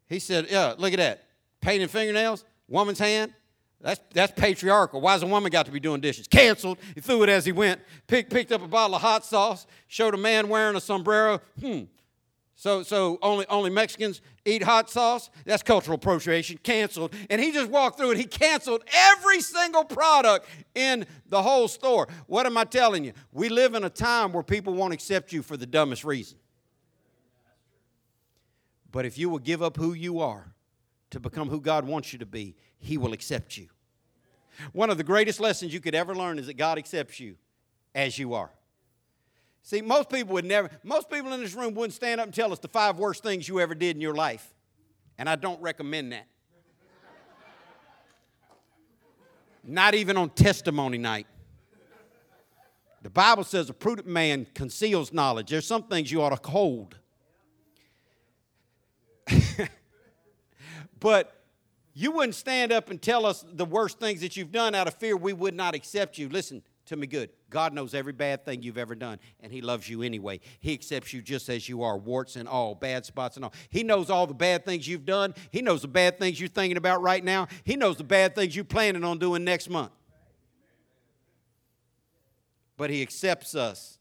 He 0.08 0.18
said, 0.18 0.46
yeah, 0.50 0.74
look 0.76 0.92
at 0.92 0.98
that. 0.98 1.24
Painting 1.60 1.88
fingernails, 1.88 2.44
woman's 2.66 2.98
hand, 2.98 3.32
that's, 3.80 4.00
that's 4.12 4.32
patriarchal. 4.32 5.00
Why's 5.00 5.22
a 5.22 5.26
woman 5.26 5.50
got 5.50 5.66
to 5.66 5.72
be 5.72 5.80
doing 5.80 6.00
dishes? 6.00 6.28
Canceled. 6.28 6.78
He 6.94 7.00
threw 7.00 7.22
it 7.22 7.28
as 7.28 7.46
he 7.46 7.52
went. 7.52 7.80
Pick, 8.06 8.28
picked 8.28 8.52
up 8.52 8.62
a 8.62 8.68
bottle 8.68 8.96
of 8.96 9.02
hot 9.02 9.24
sauce. 9.24 9.66
Showed 9.88 10.14
a 10.14 10.18
man 10.18 10.48
wearing 10.48 10.76
a 10.76 10.80
sombrero. 10.80 11.40
Hmm. 11.60 11.84
So, 12.56 12.82
so 12.82 13.18
only, 13.22 13.46
only 13.48 13.70
Mexicans 13.70 14.20
eat 14.44 14.62
hot 14.62 14.90
sauce? 14.90 15.30
That's 15.46 15.62
cultural 15.62 15.94
appropriation. 15.94 16.58
Canceled. 16.62 17.14
And 17.30 17.40
he 17.40 17.52
just 17.52 17.70
walked 17.70 17.98
through 17.98 18.10
it. 18.10 18.18
He 18.18 18.24
canceled 18.24 18.84
every 18.92 19.40
single 19.40 19.84
product 19.84 20.46
in 20.74 21.06
the 21.30 21.42
whole 21.42 21.66
store. 21.66 22.06
What 22.26 22.44
am 22.44 22.58
I 22.58 22.64
telling 22.64 23.02
you? 23.02 23.14
We 23.32 23.48
live 23.48 23.74
in 23.74 23.84
a 23.84 23.90
time 23.90 24.34
where 24.34 24.42
people 24.42 24.74
won't 24.74 24.92
accept 24.92 25.32
you 25.32 25.42
for 25.42 25.56
the 25.56 25.64
dumbest 25.64 26.04
reason. 26.04 26.36
But 28.92 29.06
if 29.06 29.16
you 29.16 29.30
will 29.30 29.38
give 29.38 29.62
up 29.62 29.78
who 29.78 29.94
you 29.94 30.20
are 30.20 30.52
to 31.10 31.20
become 31.20 31.48
who 31.48 31.60
God 31.60 31.84
wants 31.84 32.12
you 32.12 32.18
to 32.20 32.26
be, 32.26 32.54
he 32.78 32.96
will 32.98 33.12
accept 33.12 33.56
you. 33.56 33.68
One 34.72 34.90
of 34.90 34.98
the 34.98 35.04
greatest 35.04 35.40
lessons 35.40 35.72
you 35.72 35.80
could 35.80 35.94
ever 35.94 36.14
learn 36.14 36.38
is 36.38 36.46
that 36.46 36.54
God 36.54 36.78
accepts 36.78 37.20
you 37.20 37.36
as 37.94 38.18
you 38.18 38.34
are. 38.34 38.50
See, 39.62 39.82
most 39.82 40.08
people 40.08 40.34
would 40.34 40.44
never, 40.44 40.70
most 40.82 41.10
people 41.10 41.32
in 41.32 41.40
this 41.40 41.54
room 41.54 41.74
wouldn't 41.74 41.92
stand 41.92 42.20
up 42.20 42.26
and 42.26 42.34
tell 42.34 42.52
us 42.52 42.58
the 42.58 42.68
five 42.68 42.98
worst 42.98 43.22
things 43.22 43.48
you 43.48 43.60
ever 43.60 43.74
did 43.74 43.96
in 43.96 44.00
your 44.00 44.14
life. 44.14 44.54
And 45.18 45.28
I 45.28 45.36
don't 45.36 45.60
recommend 45.60 46.12
that. 46.12 46.26
Not 49.62 49.94
even 49.94 50.16
on 50.16 50.30
testimony 50.30 50.96
night. 50.96 51.26
The 53.02 53.10
Bible 53.10 53.44
says 53.44 53.70
a 53.70 53.74
prudent 53.74 54.08
man 54.08 54.46
conceals 54.54 55.12
knowledge. 55.12 55.50
There's 55.50 55.66
some 55.66 55.84
things 55.84 56.10
you 56.10 56.22
ought 56.22 56.42
to 56.42 56.50
hold. 56.50 56.96
But 61.00 61.36
you 61.92 62.12
wouldn't 62.12 62.34
stand 62.34 62.72
up 62.72 62.90
and 62.90 63.00
tell 63.00 63.26
us 63.26 63.44
the 63.52 63.64
worst 63.64 63.98
things 63.98 64.20
that 64.20 64.36
you've 64.36 64.52
done 64.52 64.74
out 64.74 64.86
of 64.86 64.94
fear 64.94 65.16
we 65.16 65.32
would 65.32 65.54
not 65.54 65.74
accept 65.74 66.18
you. 66.18 66.28
Listen 66.28 66.62
to 66.86 66.96
me 66.96 67.06
good. 67.06 67.30
God 67.50 67.72
knows 67.72 67.94
every 67.94 68.12
bad 68.12 68.44
thing 68.44 68.62
you've 68.62 68.78
ever 68.78 68.94
done, 68.94 69.18
and 69.40 69.52
He 69.52 69.60
loves 69.60 69.88
you 69.88 70.02
anyway. 70.02 70.40
He 70.60 70.72
accepts 70.72 71.12
you 71.12 71.20
just 71.20 71.48
as 71.48 71.68
you 71.68 71.82
are, 71.82 71.98
warts 71.98 72.36
and 72.36 72.48
all, 72.48 72.74
bad 72.74 73.04
spots 73.04 73.36
and 73.36 73.44
all. 73.44 73.52
He 73.70 73.82
knows 73.82 74.08
all 74.08 74.26
the 74.26 74.34
bad 74.34 74.64
things 74.64 74.86
you've 74.86 75.06
done. 75.06 75.34
He 75.50 75.62
knows 75.62 75.82
the 75.82 75.88
bad 75.88 76.18
things 76.18 76.38
you're 76.38 76.48
thinking 76.48 76.76
about 76.76 77.02
right 77.02 77.24
now. 77.24 77.48
He 77.64 77.76
knows 77.76 77.96
the 77.96 78.04
bad 78.04 78.34
things 78.34 78.54
you're 78.54 78.64
planning 78.64 79.04
on 79.04 79.18
doing 79.18 79.44
next 79.44 79.68
month. 79.68 79.92
But 82.76 82.90
He 82.90 83.02
accepts 83.02 83.54
us 83.54 83.98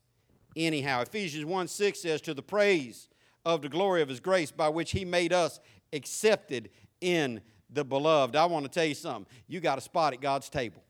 anyhow. 0.56 1.02
Ephesians 1.02 1.46
1 1.46 1.68
6 1.68 2.00
says, 2.00 2.22
To 2.22 2.34
the 2.34 2.42
praise 2.42 3.10
of 3.46 3.62
the 3.62 3.70
glory 3.70 4.02
of 4.02 4.10
his 4.10 4.20
grace 4.20 4.52
by 4.52 4.70
which 4.70 4.92
he 4.92 5.06
made 5.06 5.34
us 5.34 5.60
accepted 5.94 6.70
in 7.02 7.42
the 7.70 7.84
beloved. 7.84 8.36
I 8.36 8.46
want 8.46 8.66
to 8.66 8.72
tell 8.72 8.86
you 8.86 8.96
something. 8.96 9.32
You 9.48 9.60
got 9.60 9.78
a 9.78 9.82
spot 9.82 10.14
at 10.14 10.22
God's 10.22 10.50
table. 10.50 10.84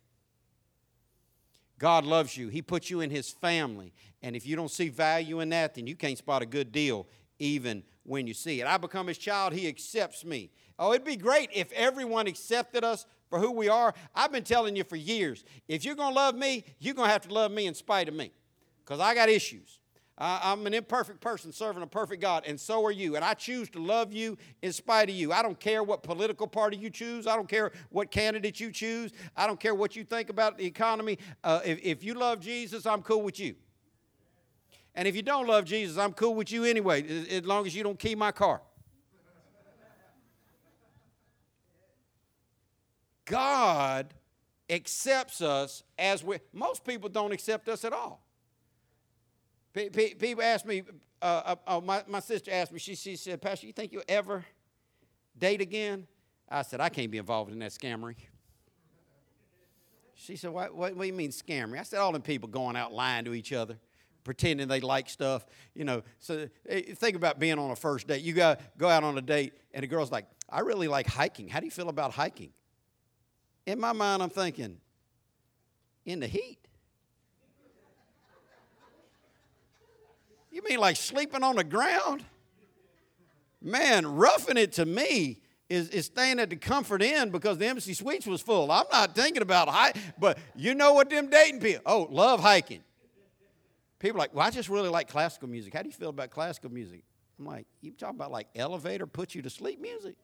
God 1.77 2.05
loves 2.05 2.35
you. 2.35 2.49
He 2.49 2.61
put 2.61 2.89
you 2.89 3.01
in 3.01 3.09
his 3.09 3.29
family. 3.29 3.93
And 4.21 4.35
if 4.35 4.45
you 4.45 4.55
don't 4.55 4.71
see 4.71 4.89
value 4.89 5.39
in 5.39 5.49
that, 5.49 5.75
then 5.75 5.87
you 5.87 5.95
can't 5.95 6.17
spot 6.17 6.41
a 6.41 6.45
good 6.45 6.71
deal 6.71 7.07
even 7.39 7.83
when 8.03 8.27
you 8.27 8.33
see 8.33 8.59
it. 8.59 8.67
I 8.67 8.77
become 8.77 9.07
his 9.07 9.17
child, 9.17 9.53
he 9.53 9.67
accepts 9.67 10.25
me. 10.25 10.51
Oh, 10.77 10.93
it'd 10.93 11.05
be 11.05 11.15
great 11.15 11.49
if 11.53 11.71
everyone 11.71 12.27
accepted 12.27 12.83
us 12.83 13.05
for 13.29 13.39
who 13.39 13.51
we 13.51 13.69
are. 13.69 13.93
I've 14.15 14.31
been 14.31 14.43
telling 14.43 14.75
you 14.75 14.83
for 14.83 14.95
years 14.95 15.43
if 15.67 15.85
you're 15.85 15.95
going 15.95 16.13
to 16.13 16.15
love 16.15 16.35
me, 16.35 16.65
you're 16.79 16.95
going 16.95 17.07
to 17.07 17.13
have 17.13 17.27
to 17.27 17.33
love 17.33 17.51
me 17.51 17.67
in 17.67 17.73
spite 17.73 18.07
of 18.07 18.13
me 18.13 18.31
because 18.83 18.99
I 18.99 19.13
got 19.13 19.29
issues. 19.29 19.78
I'm 20.21 20.67
an 20.67 20.73
imperfect 20.73 21.21
person 21.21 21.53
serving 21.53 21.81
a 21.81 21.87
perfect 21.87 22.21
God, 22.21 22.43
and 22.45 22.59
so 22.59 22.85
are 22.85 22.91
you. 22.91 23.15
And 23.15 23.23
I 23.23 23.33
choose 23.33 23.69
to 23.69 23.79
love 23.79 24.11
you 24.11 24.37
in 24.61 24.73
spite 24.73 25.09
of 25.09 25.15
you. 25.15 25.31
I 25.31 25.41
don't 25.41 25.59
care 25.59 25.81
what 25.81 26.03
political 26.03 26.45
party 26.45 26.75
you 26.75 26.89
choose. 26.89 27.25
I 27.25 27.37
don't 27.37 27.47
care 27.47 27.71
what 27.89 28.11
candidate 28.11 28.59
you 28.59 28.69
choose. 28.71 29.13
I 29.37 29.47
don't 29.47 29.59
care 29.59 29.73
what 29.73 29.95
you 29.95 30.03
think 30.03 30.29
about 30.29 30.57
the 30.57 30.65
economy. 30.65 31.19
Uh, 31.41 31.61
if, 31.63 31.79
if 31.81 32.03
you 32.03 32.15
love 32.15 32.41
Jesus, 32.41 32.85
I'm 32.85 33.01
cool 33.01 33.21
with 33.21 33.39
you. 33.39 33.55
And 34.93 35.07
if 35.07 35.15
you 35.15 35.21
don't 35.21 35.47
love 35.47 35.63
Jesus, 35.63 35.97
I'm 35.97 36.11
cool 36.11 36.35
with 36.35 36.51
you 36.51 36.65
anyway, 36.65 37.27
as 37.29 37.45
long 37.45 37.65
as 37.65 37.73
you 37.73 37.83
don't 37.83 37.97
key 37.97 38.15
my 38.15 38.33
car. 38.33 38.61
God 43.23 44.13
accepts 44.69 45.39
us 45.39 45.83
as 45.97 46.23
we 46.23 46.39
most 46.51 46.83
people 46.83 47.09
don't 47.09 47.31
accept 47.31 47.69
us 47.69 47.85
at 47.85 47.93
all 47.93 48.21
people 49.87 50.43
ask 50.43 50.65
me 50.65 50.83
uh, 51.21 51.41
uh, 51.45 51.55
oh, 51.67 51.81
my, 51.81 52.03
my 52.07 52.19
sister 52.19 52.51
asked 52.51 52.71
me 52.71 52.79
she, 52.79 52.95
she 52.95 53.15
said 53.15 53.41
pastor 53.41 53.67
you 53.67 53.73
think 53.73 53.91
you'll 53.91 54.03
ever 54.07 54.45
date 55.37 55.61
again? 55.61 56.07
I 56.49 56.63
said 56.63 56.81
i 56.81 56.89
can't 56.89 57.11
be 57.11 57.17
involved 57.17 57.51
in 57.51 57.59
that 57.59 57.71
scammery. 57.71 58.15
She 60.15 60.35
said 60.35 60.51
what, 60.51 60.75
what, 60.75 60.95
what 60.95 61.03
do 61.03 61.07
you 61.07 61.13
mean 61.13 61.31
scammery? 61.31 61.79
I 61.79 61.83
said 61.83 61.99
all 61.99 62.11
them 62.11 62.21
people 62.21 62.49
going 62.49 62.75
out 62.75 62.93
lying 62.93 63.25
to 63.25 63.33
each 63.33 63.53
other 63.53 63.77
pretending 64.23 64.67
they 64.67 64.81
like 64.81 65.09
stuff 65.09 65.45
you 65.73 65.85
know. 65.85 66.03
So 66.19 66.47
think 66.95 67.15
about 67.15 67.39
being 67.39 67.57
on 67.57 67.71
a 67.71 67.75
first 67.75 68.07
date. 68.07 68.21
You 68.21 68.33
got 68.33 68.61
go 68.77 68.89
out 68.89 69.03
on 69.03 69.17
a 69.17 69.21
date 69.21 69.53
and 69.73 69.83
the 69.83 69.87
girl's 69.87 70.11
like 70.11 70.25
i 70.49 70.61
really 70.61 70.87
like 70.87 71.07
hiking. 71.07 71.47
How 71.47 71.59
do 71.59 71.65
you 71.65 71.71
feel 71.71 71.89
about 71.89 72.11
hiking? 72.11 72.51
In 73.65 73.79
my 73.79 73.93
mind, 73.93 74.23
I'm 74.23 74.29
thinking, 74.29 74.77
in 76.05 76.19
the 76.19 76.27
heat? 76.27 76.68
You 80.59 80.69
mean 80.69 80.79
like 80.79 80.97
sleeping 80.97 81.41
on 81.41 81.55
the 81.55 81.63
ground? 81.63 82.25
Man, 83.61 84.05
roughing 84.05 84.57
it 84.57 84.73
to 84.73 84.85
me 84.85 85.39
is, 85.69 85.87
is 85.89 86.07
staying 86.07 86.37
at 86.37 86.49
the 86.49 86.57
Comfort 86.57 87.01
Inn 87.01 87.29
because 87.29 87.57
the 87.57 87.65
Embassy 87.65 87.93
Suites 87.93 88.27
was 88.27 88.41
full. 88.41 88.69
I'm 88.69 88.83
not 88.91 89.15
thinking 89.15 89.41
about 89.41 89.69
hike, 89.69 89.95
but 90.19 90.37
you 90.57 90.75
know 90.75 90.91
what 90.91 91.09
them 91.09 91.29
dating 91.29 91.61
people, 91.61 91.81
oh, 91.85 92.09
love 92.11 92.41
hiking. 92.41 92.83
People 93.99 94.17
are 94.17 94.23
like, 94.23 94.35
well, 94.35 94.45
I 94.45 94.49
just 94.49 94.67
really 94.67 94.89
like 94.89 95.07
classical 95.07 95.47
music. 95.47 95.73
How 95.73 95.81
do 95.81 95.87
you 95.87 95.93
feel 95.93 96.09
about 96.09 96.29
classical 96.29 96.71
music? 96.71 97.03
I'm 97.39 97.45
like, 97.45 97.65
you 97.79 97.91
talking 97.91 98.17
about 98.17 98.31
like 98.31 98.47
elevator 98.53 99.07
put 99.07 99.33
you 99.33 99.41
to 99.43 99.49
sleep 99.49 99.79
music? 99.79 100.15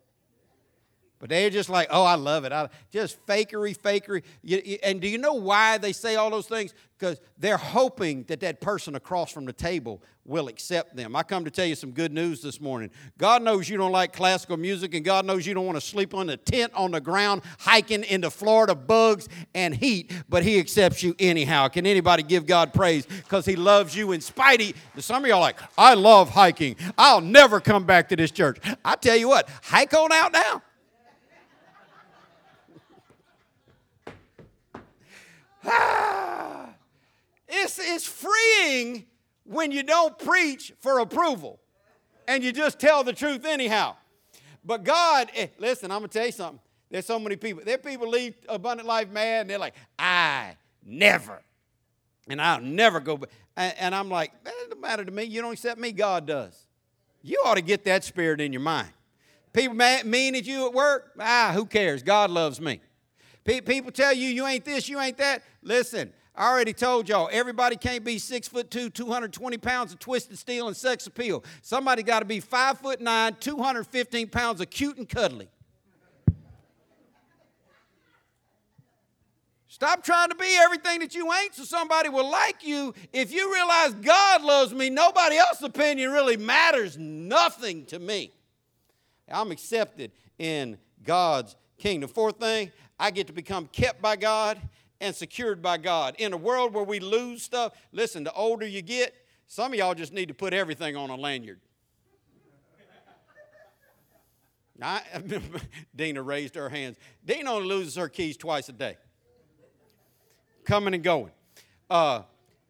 But 1.20 1.30
they're 1.30 1.50
just 1.50 1.70
like, 1.70 1.88
oh, 1.92 2.04
I 2.04 2.16
love 2.16 2.44
it. 2.44 2.52
I, 2.52 2.70
just 2.92 3.26
fakery, 3.26 3.78
fakery. 3.78 4.24
You, 4.44 4.62
you, 4.64 4.78
and 4.84 5.00
do 5.00 5.08
you 5.08 5.18
know 5.18 5.34
why 5.34 5.78
they 5.78 5.94
say 5.94 6.16
all 6.18 6.30
those 6.30 6.48
things? 6.48 6.74
Because 7.00 7.20
they're 7.38 7.58
hoping 7.58 8.24
that 8.24 8.42
that 8.42 8.60
person 8.60 8.96
across 8.96 9.32
from 9.32 9.46
the 9.46 9.54
table 9.54 10.02
will 10.26 10.48
accept 10.48 10.96
them. 10.96 11.16
I 11.16 11.24
come 11.24 11.46
to 11.46 11.52
tell 11.52 11.66
you 11.66 11.76
some 11.76 11.92
good 11.92 12.12
news 12.12 12.42
this 12.42 12.60
morning. 12.60 12.90
God 13.18 13.44
knows 13.44 13.70
you 13.70 13.78
don't 13.78 13.92
like 13.92 14.12
classical 14.12 14.58
music, 14.58 14.94
and 14.94 15.06
God 15.06 15.26
knows 15.26 15.46
you 15.46 15.54
don't 15.54 15.66
want 15.66 15.78
to 15.78 15.86
sleep 15.86 16.14
on 16.14 16.30
a 16.30 16.38
tent 16.38 16.74
on 16.74 16.92
the 16.92 17.00
ground 17.00 17.44
hiking 17.60 18.04
into 18.04 18.30
Florida 18.30 18.76
bugs 18.76 19.30
and 19.54 19.74
heat, 19.74 20.12
but 20.28 20.44
He 20.44 20.60
accepts 20.60 21.02
you 21.04 21.16
anyhow. 21.20 21.68
Can 21.70 21.86
anybody 21.86 22.24
give 22.24 22.46
God 22.46 22.74
praise? 22.74 23.06
Because 23.06 23.46
He 23.46 23.56
loves 23.56 23.96
you 23.96 24.12
in 24.12 24.22
spite 24.22 24.62
of 24.62 24.74
Some 25.04 25.24
of 25.24 25.30
y'all 25.30 25.40
like, 25.40 25.60
I 25.78 25.94
love 25.94 26.30
hiking. 26.30 26.76
I'll 26.98 27.22
never 27.22 27.62
come 27.62 27.86
back 27.86 28.10
to 28.10 28.16
this 28.16 28.32
church. 28.32 28.58
I 28.84 28.96
tell 28.96 29.16
you 29.16 29.28
what, 29.28 29.48
hike 29.62 29.94
on 29.94 30.12
out 30.12 30.34
now. 30.34 30.62
Ah, 35.66 36.70
it's, 37.48 37.80
it's 37.80 38.06
freeing 38.06 39.06
when 39.44 39.72
you 39.72 39.84
don't 39.84 40.18
preach 40.18 40.74
for 40.80 41.00
approval 41.00 41.60
and 42.28 42.44
you 42.44 42.52
just 42.52 42.80
tell 42.80 43.04
the 43.04 43.14
truth 43.14 43.46
anyhow. 43.46 43.96
But 44.64 44.84
God, 44.84 45.30
eh, 45.36 45.48
listen, 45.60 45.92
I'm 45.92 46.00
going 46.00 46.10
to 46.10 46.18
tell 46.18 46.26
you 46.26 46.32
something. 46.32 46.60
There's 46.90 47.06
so 47.06 47.20
many 47.20 47.36
people. 47.36 47.64
There 47.66 47.78
people 47.78 48.10
leave 48.10 48.36
Abundant 48.50 48.88
Life 48.88 49.10
mad 49.10 49.42
and 49.42 49.50
they're 49.50 49.60
like, 49.60 49.76
I 49.98 50.56
never. 50.84 51.42
And 52.28 52.42
I'll 52.42 52.62
never 52.62 53.00
go. 53.00 53.20
And, 53.56 53.74
and 53.80 53.96
I'm 53.96 54.10
like, 54.10 54.32
that 54.44 54.54
doesn't 54.64 54.82
matter 54.82 55.06
to 55.06 55.12
me. 55.12 55.24
You 55.24 55.42
don't 55.42 55.54
accept 55.54 55.80
me, 55.80 55.92
God 55.92 56.26
does. 56.26 56.68
You 57.22 57.42
ought 57.46 57.56
to 57.56 57.62
get 57.62 57.86
that 57.86 58.04
spirit 58.04 58.42
in 58.42 58.54
your 58.54 58.62
mind. 58.62 58.90
People 59.54 59.76
mad, 59.76 60.06
mean 60.06 60.36
at 60.36 60.46
you 60.46 60.68
at 60.68 60.74
work, 60.74 61.14
ah, 61.20 61.52
who 61.54 61.66
cares? 61.66 62.04
God 62.04 62.30
loves 62.30 62.60
me. 62.60 62.82
People 63.46 63.92
tell 63.92 64.12
you 64.12 64.28
you 64.28 64.48
ain't 64.48 64.66
this, 64.66 64.90
you 64.90 65.00
ain't 65.00 65.18
that. 65.18 65.44
Listen, 65.62 66.12
I 66.36 66.50
already 66.52 66.74
told 66.74 67.08
y'all, 67.08 67.30
everybody 67.32 67.76
can't 67.76 68.04
be 68.04 68.18
six 68.18 68.48
foot 68.48 68.72
two, 68.72 68.90
220 68.90 69.58
pounds 69.58 69.94
of 69.94 70.00
twisted 70.00 70.38
steel 70.38 70.68
and 70.68 70.76
sex 70.76 71.06
appeal. 71.06 71.44
Somebody 71.62 72.02
got 72.02 72.20
to 72.20 72.26
be 72.26 72.40
five 72.40 72.80
foot 72.80 73.00
nine, 73.00 73.38
215 73.40 74.30
pounds 74.30 74.62
of 74.62 74.70
cute 74.70 74.98
and 74.98 75.08
cuddly. 75.08 75.48
Stop 79.68 80.04
trying 80.04 80.30
to 80.30 80.36
be 80.36 80.58
everything 80.64 81.00
that 81.00 81.14
you 81.14 81.32
ain't 81.34 81.54
so 81.54 81.64
somebody 81.64 82.10
will 82.10 82.32
like 82.32 82.66
you. 82.66 82.94
If 83.12 83.34
you 83.34 83.54
realize 83.54 83.94
God 83.94 84.42
loves 84.42 84.74
me, 84.74 84.90
nobody 84.90 85.36
else's 85.36 85.64
opinion 85.64 86.12
really 86.12 86.38
matters 86.38 86.98
nothing 86.98 87.86
to 87.88 88.00
me. 88.00 88.32
I'm 89.30 89.52
accepted 89.52 90.14
in 90.40 90.78
God's 91.04 91.58
kingdom. 91.78 92.10
Fourth 92.10 92.40
thing, 92.40 92.72
I 93.00 93.12
get 93.12 93.28
to 93.28 93.34
become 93.34 93.68
kept 93.68 94.02
by 94.02 94.16
God 94.16 94.60
and 95.02 95.16
secured 95.16 95.62
by 95.62 95.78
God. 95.78 96.16
In 96.18 96.34
a 96.34 96.38
world 96.38 96.74
where 96.74 96.84
we 96.84 97.00
lose 97.00 97.44
stuff, 97.44 97.74
listen, 97.92 98.24
the 98.24 98.34
older 98.34 98.66
you 98.66 98.82
get, 98.82 99.14
some 99.48 99.74
of 99.74 99.78
y'all 99.78 99.94
just 99.94 100.14
need 100.14 100.28
to 100.28 100.34
put 100.34 100.54
everything 100.54 100.96
on 100.96 101.10
a 101.10 101.16
lanyard. 101.16 101.60
I, 104.82 105.02
Dina 105.96 106.22
raised 106.22 106.56
her 106.56 106.70
hands. 106.70 106.98
Dina 107.26 107.52
only 107.52 107.68
loses 107.68 107.96
her 107.96 108.10
keys 108.10 108.36
twice 108.36 108.68
a 108.68 108.74
day, 108.74 108.98
coming 110.66 110.94
and 110.94 111.04
going. 111.04 111.32
Uh, 111.90 112.24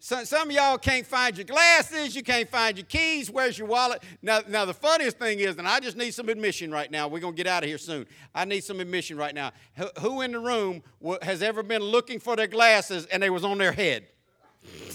some, 0.05 0.23
some 0.23 0.49
of 0.51 0.55
y'all 0.55 0.77
can't 0.77 1.03
find 1.03 1.35
your 1.35 1.45
glasses, 1.45 2.15
you 2.15 2.21
can't 2.21 2.47
find 2.47 2.77
your 2.77 2.85
keys. 2.85 3.31
Where's 3.31 3.57
your 3.57 3.67
wallet? 3.67 4.03
Now, 4.21 4.41
now 4.47 4.63
the 4.63 4.73
funniest 4.75 5.17
thing 5.17 5.39
is, 5.39 5.57
and 5.57 5.67
I 5.67 5.79
just 5.79 5.97
need 5.97 6.13
some 6.13 6.29
admission 6.29 6.69
right 6.69 6.91
now. 6.91 7.07
We're 7.07 7.21
gonna 7.21 7.35
get 7.35 7.47
out 7.47 7.63
of 7.63 7.69
here 7.69 7.79
soon. 7.79 8.05
I 8.35 8.45
need 8.45 8.63
some 8.63 8.79
admission 8.79 9.17
right 9.17 9.33
now. 9.33 9.51
Who, 9.77 9.87
who 10.01 10.21
in 10.21 10.33
the 10.33 10.39
room 10.39 10.83
has 11.23 11.41
ever 11.41 11.63
been 11.63 11.81
looking 11.81 12.19
for 12.19 12.35
their 12.35 12.45
glasses 12.45 13.07
and 13.07 13.23
they 13.23 13.31
was 13.31 13.43
on 13.43 13.57
their 13.57 13.71
head? 13.71 14.05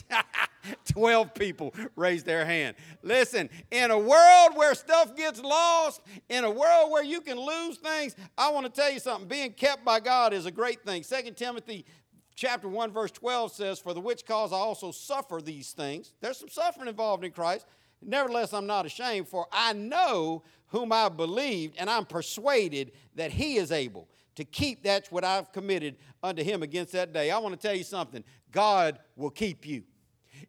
12 0.92 1.34
people 1.34 1.74
raised 1.96 2.24
their 2.24 2.44
hand. 2.44 2.76
Listen, 3.02 3.50
in 3.72 3.90
a 3.90 3.98
world 3.98 4.54
where 4.54 4.74
stuff 4.76 5.16
gets 5.16 5.40
lost, 5.40 6.02
in 6.28 6.44
a 6.44 6.50
world 6.50 6.92
where 6.92 7.02
you 7.02 7.20
can 7.20 7.36
lose 7.36 7.78
things, 7.78 8.14
I 8.38 8.50
want 8.50 8.66
to 8.66 8.72
tell 8.72 8.92
you 8.92 9.00
something. 9.00 9.26
Being 9.26 9.52
kept 9.54 9.84
by 9.84 9.98
God 9.98 10.32
is 10.32 10.46
a 10.46 10.52
great 10.52 10.84
thing. 10.84 11.02
2 11.02 11.32
Timothy 11.32 11.84
chapter 12.34 12.68
1, 12.68 12.92
verse 12.92 13.10
12 13.10 13.52
says, 13.52 13.78
For 13.78 13.94
the 13.94 14.00
which 14.00 14.24
cause 14.24 14.52
I 14.52 14.56
also 14.56 14.90
suffer 14.90 15.40
these 15.42 15.72
things. 15.72 16.12
There's 16.20 16.38
some 16.38 16.48
suffering 16.48 16.88
involved 16.88 17.24
in 17.24 17.32
Christ. 17.32 17.66
Nevertheless, 18.02 18.52
I'm 18.52 18.66
not 18.66 18.86
ashamed, 18.86 19.28
for 19.28 19.46
I 19.52 19.72
know 19.74 20.42
whom 20.68 20.92
I 20.92 21.08
believed, 21.08 21.76
and 21.78 21.90
I'm 21.90 22.06
persuaded 22.06 22.92
that 23.16 23.30
he 23.30 23.56
is 23.56 23.72
able 23.72 24.08
to 24.36 24.44
keep 24.44 24.84
that 24.84 25.08
what 25.10 25.24
I've 25.24 25.52
committed 25.52 25.96
unto 26.22 26.42
him 26.42 26.62
against 26.62 26.92
that 26.92 27.12
day. 27.12 27.30
I 27.30 27.38
want 27.38 27.60
to 27.60 27.68
tell 27.68 27.76
you 27.76 27.84
something 27.84 28.24
God 28.50 28.98
will 29.16 29.30
keep 29.30 29.66
you. 29.66 29.82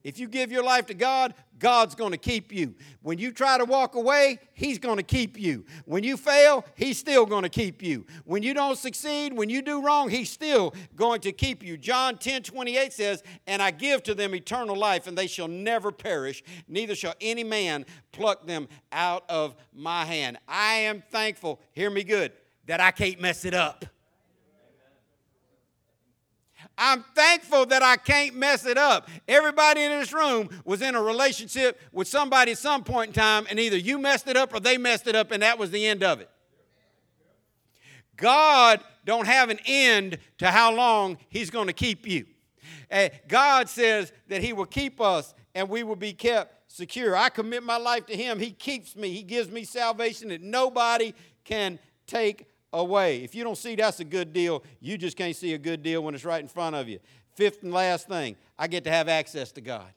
If 0.03 0.19
you 0.19 0.27
give 0.27 0.51
your 0.51 0.63
life 0.63 0.87
to 0.87 0.93
God, 0.93 1.33
God's 1.59 1.93
going 1.93 2.11
to 2.11 2.17
keep 2.17 2.51
you. 2.51 2.73
When 3.03 3.19
you 3.19 3.31
try 3.31 3.57
to 3.57 3.65
walk 3.65 3.95
away, 3.95 4.39
He's 4.53 4.79
going 4.79 4.97
to 4.97 5.03
keep 5.03 5.39
you. 5.39 5.63
When 5.85 6.03
you 6.03 6.17
fail, 6.17 6.65
He's 6.75 6.97
still 6.97 7.25
going 7.25 7.43
to 7.43 7.49
keep 7.49 7.83
you. 7.83 8.05
When 8.25 8.41
you 8.41 8.53
don't 8.53 8.77
succeed, 8.77 9.33
when 9.33 9.49
you 9.49 9.61
do 9.61 9.81
wrong, 9.81 10.09
He's 10.09 10.31
still 10.31 10.73
going 10.95 11.21
to 11.21 11.31
keep 11.31 11.63
you. 11.63 11.77
John 11.77 12.17
10 12.17 12.43
28 12.43 12.93
says, 12.93 13.23
And 13.45 13.61
I 13.61 13.71
give 13.71 14.01
to 14.03 14.15
them 14.15 14.33
eternal 14.33 14.75
life, 14.75 15.05
and 15.05 15.17
they 15.17 15.27
shall 15.27 15.47
never 15.47 15.91
perish, 15.91 16.43
neither 16.67 16.95
shall 16.95 17.13
any 17.21 17.43
man 17.43 17.85
pluck 18.11 18.47
them 18.47 18.67
out 18.91 19.23
of 19.29 19.55
my 19.73 20.05
hand. 20.05 20.37
I 20.47 20.73
am 20.73 21.03
thankful, 21.11 21.61
hear 21.73 21.91
me 21.91 22.03
good, 22.03 22.31
that 22.65 22.81
I 22.81 22.91
can't 22.91 23.21
mess 23.21 23.45
it 23.45 23.53
up. 23.53 23.85
I'm 26.77 27.03
thankful 27.15 27.65
that 27.67 27.83
I 27.83 27.97
can't 27.97 28.35
mess 28.35 28.65
it 28.65 28.77
up. 28.77 29.07
Everybody 29.27 29.83
in 29.83 29.91
this 29.91 30.13
room 30.13 30.49
was 30.65 30.81
in 30.81 30.95
a 30.95 31.01
relationship 31.01 31.79
with 31.91 32.07
somebody 32.07 32.53
at 32.53 32.57
some 32.57 32.83
point 32.83 33.09
in 33.09 33.13
time, 33.13 33.45
and 33.49 33.59
either 33.59 33.77
you 33.77 33.99
messed 33.99 34.27
it 34.27 34.37
up 34.37 34.53
or 34.53 34.59
they 34.59 34.77
messed 34.77 35.07
it 35.07 35.15
up, 35.15 35.31
and 35.31 35.43
that 35.43 35.59
was 35.59 35.71
the 35.71 35.85
end 35.85 36.03
of 36.03 36.19
it. 36.19 36.29
God 38.15 38.81
don't 39.05 39.27
have 39.27 39.49
an 39.49 39.59
end 39.65 40.17
to 40.37 40.47
how 40.47 40.73
long 40.73 41.17
He's 41.29 41.49
going 41.49 41.67
to 41.67 41.73
keep 41.73 42.07
you. 42.07 42.25
Uh, 42.91 43.09
God 43.27 43.69
says 43.69 44.11
that 44.27 44.41
He 44.43 44.53
will 44.53 44.65
keep 44.65 45.01
us 45.01 45.33
and 45.55 45.69
we 45.69 45.83
will 45.83 45.95
be 45.95 46.13
kept 46.13 46.71
secure. 46.71 47.15
I 47.15 47.29
commit 47.29 47.63
my 47.63 47.77
life 47.77 48.05
to 48.07 48.15
Him. 48.15 48.39
He 48.39 48.51
keeps 48.51 48.95
me, 48.95 49.11
He 49.11 49.23
gives 49.23 49.49
me 49.49 49.63
salvation 49.63 50.29
that 50.29 50.41
nobody 50.41 51.13
can 51.43 51.79
take 52.05 52.45
away. 52.73 53.23
If 53.23 53.35
you 53.35 53.43
don't 53.43 53.57
see 53.57 53.75
that's 53.75 53.99
a 53.99 54.05
good 54.05 54.33
deal, 54.33 54.63
you 54.79 54.97
just 54.97 55.17
can't 55.17 55.35
see 55.35 55.53
a 55.53 55.57
good 55.57 55.83
deal 55.83 56.03
when 56.03 56.15
it's 56.15 56.25
right 56.25 56.41
in 56.41 56.47
front 56.47 56.75
of 56.75 56.87
you. 56.87 56.99
Fifth 57.35 57.63
and 57.63 57.73
last 57.73 58.07
thing, 58.07 58.35
I 58.57 58.67
get 58.67 58.83
to 58.85 58.91
have 58.91 59.07
access 59.07 59.51
to 59.53 59.61
God. 59.61 59.87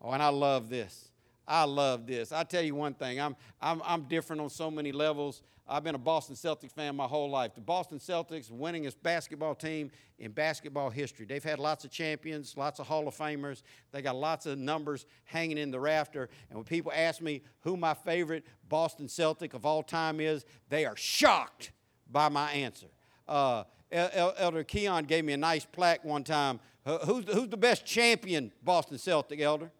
Oh, 0.00 0.10
and 0.10 0.22
I 0.22 0.28
love 0.28 0.68
this. 0.68 1.08
I 1.46 1.64
love 1.64 2.06
this. 2.06 2.32
I 2.32 2.42
tell 2.44 2.62
you 2.62 2.74
one 2.74 2.94
thing, 2.94 3.20
I'm, 3.20 3.36
I'm, 3.60 3.80
I'm 3.84 4.02
different 4.02 4.42
on 4.42 4.50
so 4.50 4.70
many 4.70 4.92
levels. 4.92 5.42
I've 5.68 5.82
been 5.82 5.96
a 5.96 5.98
Boston 5.98 6.36
Celtics 6.36 6.70
fan 6.70 6.94
my 6.94 7.06
whole 7.06 7.28
life. 7.28 7.54
The 7.54 7.60
Boston 7.60 7.98
Celtics, 7.98 8.52
winningest 8.52 8.96
basketball 9.02 9.54
team 9.54 9.90
in 10.18 10.30
basketball 10.30 10.90
history. 10.90 11.26
They've 11.26 11.42
had 11.42 11.58
lots 11.58 11.84
of 11.84 11.90
champions, 11.90 12.56
lots 12.56 12.78
of 12.78 12.86
Hall 12.86 13.08
of 13.08 13.16
Famers. 13.16 13.62
They 13.90 14.00
got 14.00 14.14
lots 14.14 14.46
of 14.46 14.58
numbers 14.58 15.06
hanging 15.24 15.58
in 15.58 15.72
the 15.72 15.80
rafter. 15.80 16.28
And 16.48 16.56
when 16.56 16.64
people 16.64 16.92
ask 16.94 17.20
me 17.20 17.42
who 17.60 17.76
my 17.76 17.94
favorite 17.94 18.44
Boston 18.68 19.08
Celtic 19.08 19.54
of 19.54 19.66
all 19.66 19.82
time 19.82 20.20
is, 20.20 20.44
they 20.68 20.84
are 20.84 20.96
shocked 20.96 21.72
by 22.10 22.28
my 22.28 22.50
answer. 22.52 22.86
Uh, 23.26 23.64
Elder 23.90 24.62
Keon 24.62 25.04
gave 25.04 25.24
me 25.24 25.32
a 25.32 25.36
nice 25.36 25.64
plaque 25.64 26.04
one 26.04 26.22
time. 26.22 26.60
Who's 27.04 27.24
the, 27.24 27.34
who's 27.34 27.48
the 27.48 27.56
best 27.56 27.84
champion 27.84 28.52
Boston 28.62 28.98
Celtic, 28.98 29.40
Elder? 29.40 29.72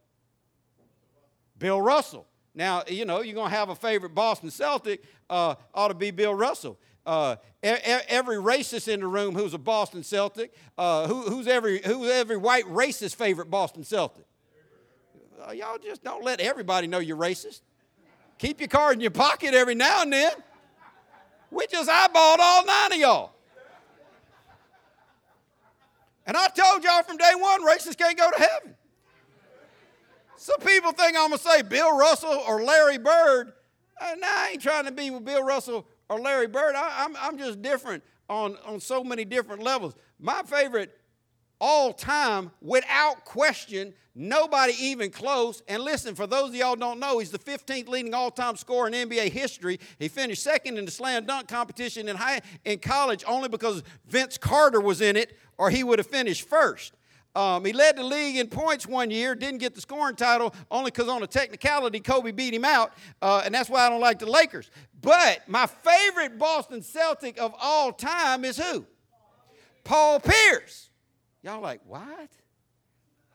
Bill 1.57 1.81
Russell. 1.81 2.27
Now, 2.57 2.85
you 2.89 3.05
know, 3.05 3.21
you're 3.21 3.35
going 3.35 3.51
to 3.51 3.57
have 3.57 3.69
a 3.69 3.75
favorite 3.75 4.15
Boston 4.15 4.51
Celtic, 4.51 5.05
uh, 5.29 5.57
ought 5.75 5.89
to 5.89 5.95
be 5.95 6.11
Bill 6.11 6.35
Russell. 6.35 6.79
Uh, 7.05 7.37
every 7.63 8.37
racist 8.37 8.89
in 8.89 9.01
the 9.01 9.07
room 9.07 9.35
who's 9.35 9.53
a 9.53 9.59
Boston 9.59 10.03
Celtic, 10.03 10.53
uh, 10.79 11.07
who, 11.07 11.21
who's, 11.23 11.47
every, 11.47 11.83
who's 11.85 12.11
every 12.11 12.39
white 12.39 12.65
racist 12.65 13.15
favorite 13.15 13.51
Boston 13.51 13.85
Celtic? 13.85 14.25
Uh, 15.47 15.53
y'all 15.53 15.79
just 15.79 16.03
don't 16.03 16.25
let 16.25 16.41
everybody 16.41 16.87
know 16.87 16.99
you're 16.99 17.17
racist. 17.17 17.61
Keep 18.39 18.61
your 18.61 18.69
card 18.69 18.95
in 18.95 19.01
your 19.03 19.11
pocket 19.11 19.53
every 19.53 19.75
now 19.75 20.03
and 20.03 20.13
then. 20.13 20.33
We 21.51 21.67
just 21.67 21.91
eyeballed 21.91 22.39
all 22.39 22.65
nine 22.65 22.93
of 22.93 22.99
y'all. 22.99 23.33
And 26.27 26.37
I 26.37 26.49
told 26.49 26.83
y'all 26.83 27.03
from 27.03 27.19
day 27.19 27.33
one, 27.37 27.65
racists 27.65 27.97
can't 27.97 28.17
go 28.17 28.31
to 28.31 28.39
heaven. 28.39 28.76
Some 30.47 30.61
people 30.61 30.93
think 30.93 31.17
I'm 31.17 31.31
going 31.31 31.33
to 31.33 31.39
say 31.39 31.63
Bill 31.63 31.99
Russell 31.99 32.41
or 32.47 32.63
Larry 32.63 32.99
Bird. 32.99 33.53
Uh, 34.01 34.15
no, 34.17 34.29
I 34.31 34.51
ain't 34.53 34.63
trying 34.63 34.85
to 34.85 34.93
be 34.93 35.11
with 35.11 35.25
Bill 35.25 35.43
Russell 35.43 35.85
or 36.09 36.21
Larry 36.21 36.47
Bird. 36.47 36.77
I, 36.77 37.05
I'm, 37.05 37.17
I'm 37.17 37.37
just 37.37 37.61
different 37.63 38.05
on, 38.29 38.57
on 38.65 38.79
so 38.79 39.03
many 39.03 39.25
different 39.25 39.65
levels. 39.65 39.97
My 40.21 40.45
favorite 40.45 40.97
all 41.61 41.93
time, 41.93 42.53
without 42.61 43.25
question, 43.25 43.93
nobody 44.15 44.75
even 44.79 45.11
close. 45.11 45.65
And 45.67 45.83
listen, 45.83 46.15
for 46.15 46.29
those 46.29 46.51
of 46.51 46.55
y'all 46.55 46.77
don't 46.77 47.01
know, 47.01 47.19
he's 47.19 47.33
the 47.33 47.41
15th 47.41 47.89
leading 47.89 48.15
all 48.15 48.31
time 48.31 48.55
scorer 48.55 48.87
in 48.87 48.95
NBA 48.95 49.33
history. 49.33 49.81
He 49.99 50.07
finished 50.07 50.45
second 50.45 50.79
in 50.79 50.85
the 50.85 50.93
slam 50.93 51.27
dunk 51.27 51.49
competition 51.49 52.09
in, 52.09 52.15
high, 52.15 52.41
in 52.65 52.79
college 52.79 53.25
only 53.27 53.49
because 53.49 53.83
Vince 54.07 54.39
Carter 54.39 54.81
was 54.81 55.01
in 55.01 55.17
it, 55.17 55.37
or 55.59 55.71
he 55.71 55.83
would 55.83 55.99
have 55.99 56.07
finished 56.07 56.49
first. 56.49 56.93
Um, 57.37 57.67
he 57.67 57.75
led 57.75 57.97
the 57.97 58.03
league 58.03 58.37
in 58.37 58.49
points 58.49 58.87
one 58.87 59.11
year, 59.11 59.35
didn't 59.35 59.59
get 59.59 59.75
the 59.75 59.81
scoring 59.83 60.17
title 60.17 60.55
only 60.71 60.91
because 60.91 61.07
on 61.07 61.23
a 61.23 61.27
technicality, 61.27 62.01
Kobe 62.01 62.33
beat 62.33 62.55
him 62.55 62.65
out, 62.65 62.95
uh, 63.21 63.43
and 63.45 63.55
that's 63.55 63.69
why 63.69 63.87
I 63.87 63.91
don't 63.91 64.01
like 64.01 64.19
the 64.19 64.31
Lakers. 64.31 64.71
But 65.03 65.47
my 65.47 65.67
favorite 65.67 66.39
Boston 66.39 66.81
Celtic 66.81 67.39
of 67.39 67.55
all 67.61 67.93
time 67.93 68.43
is 68.43 68.57
who? 68.57 68.87
Paul 69.85 70.19
Pierce. 70.19 70.89
Y'all 71.43 71.61
like, 71.61 71.83
what? 71.87 72.31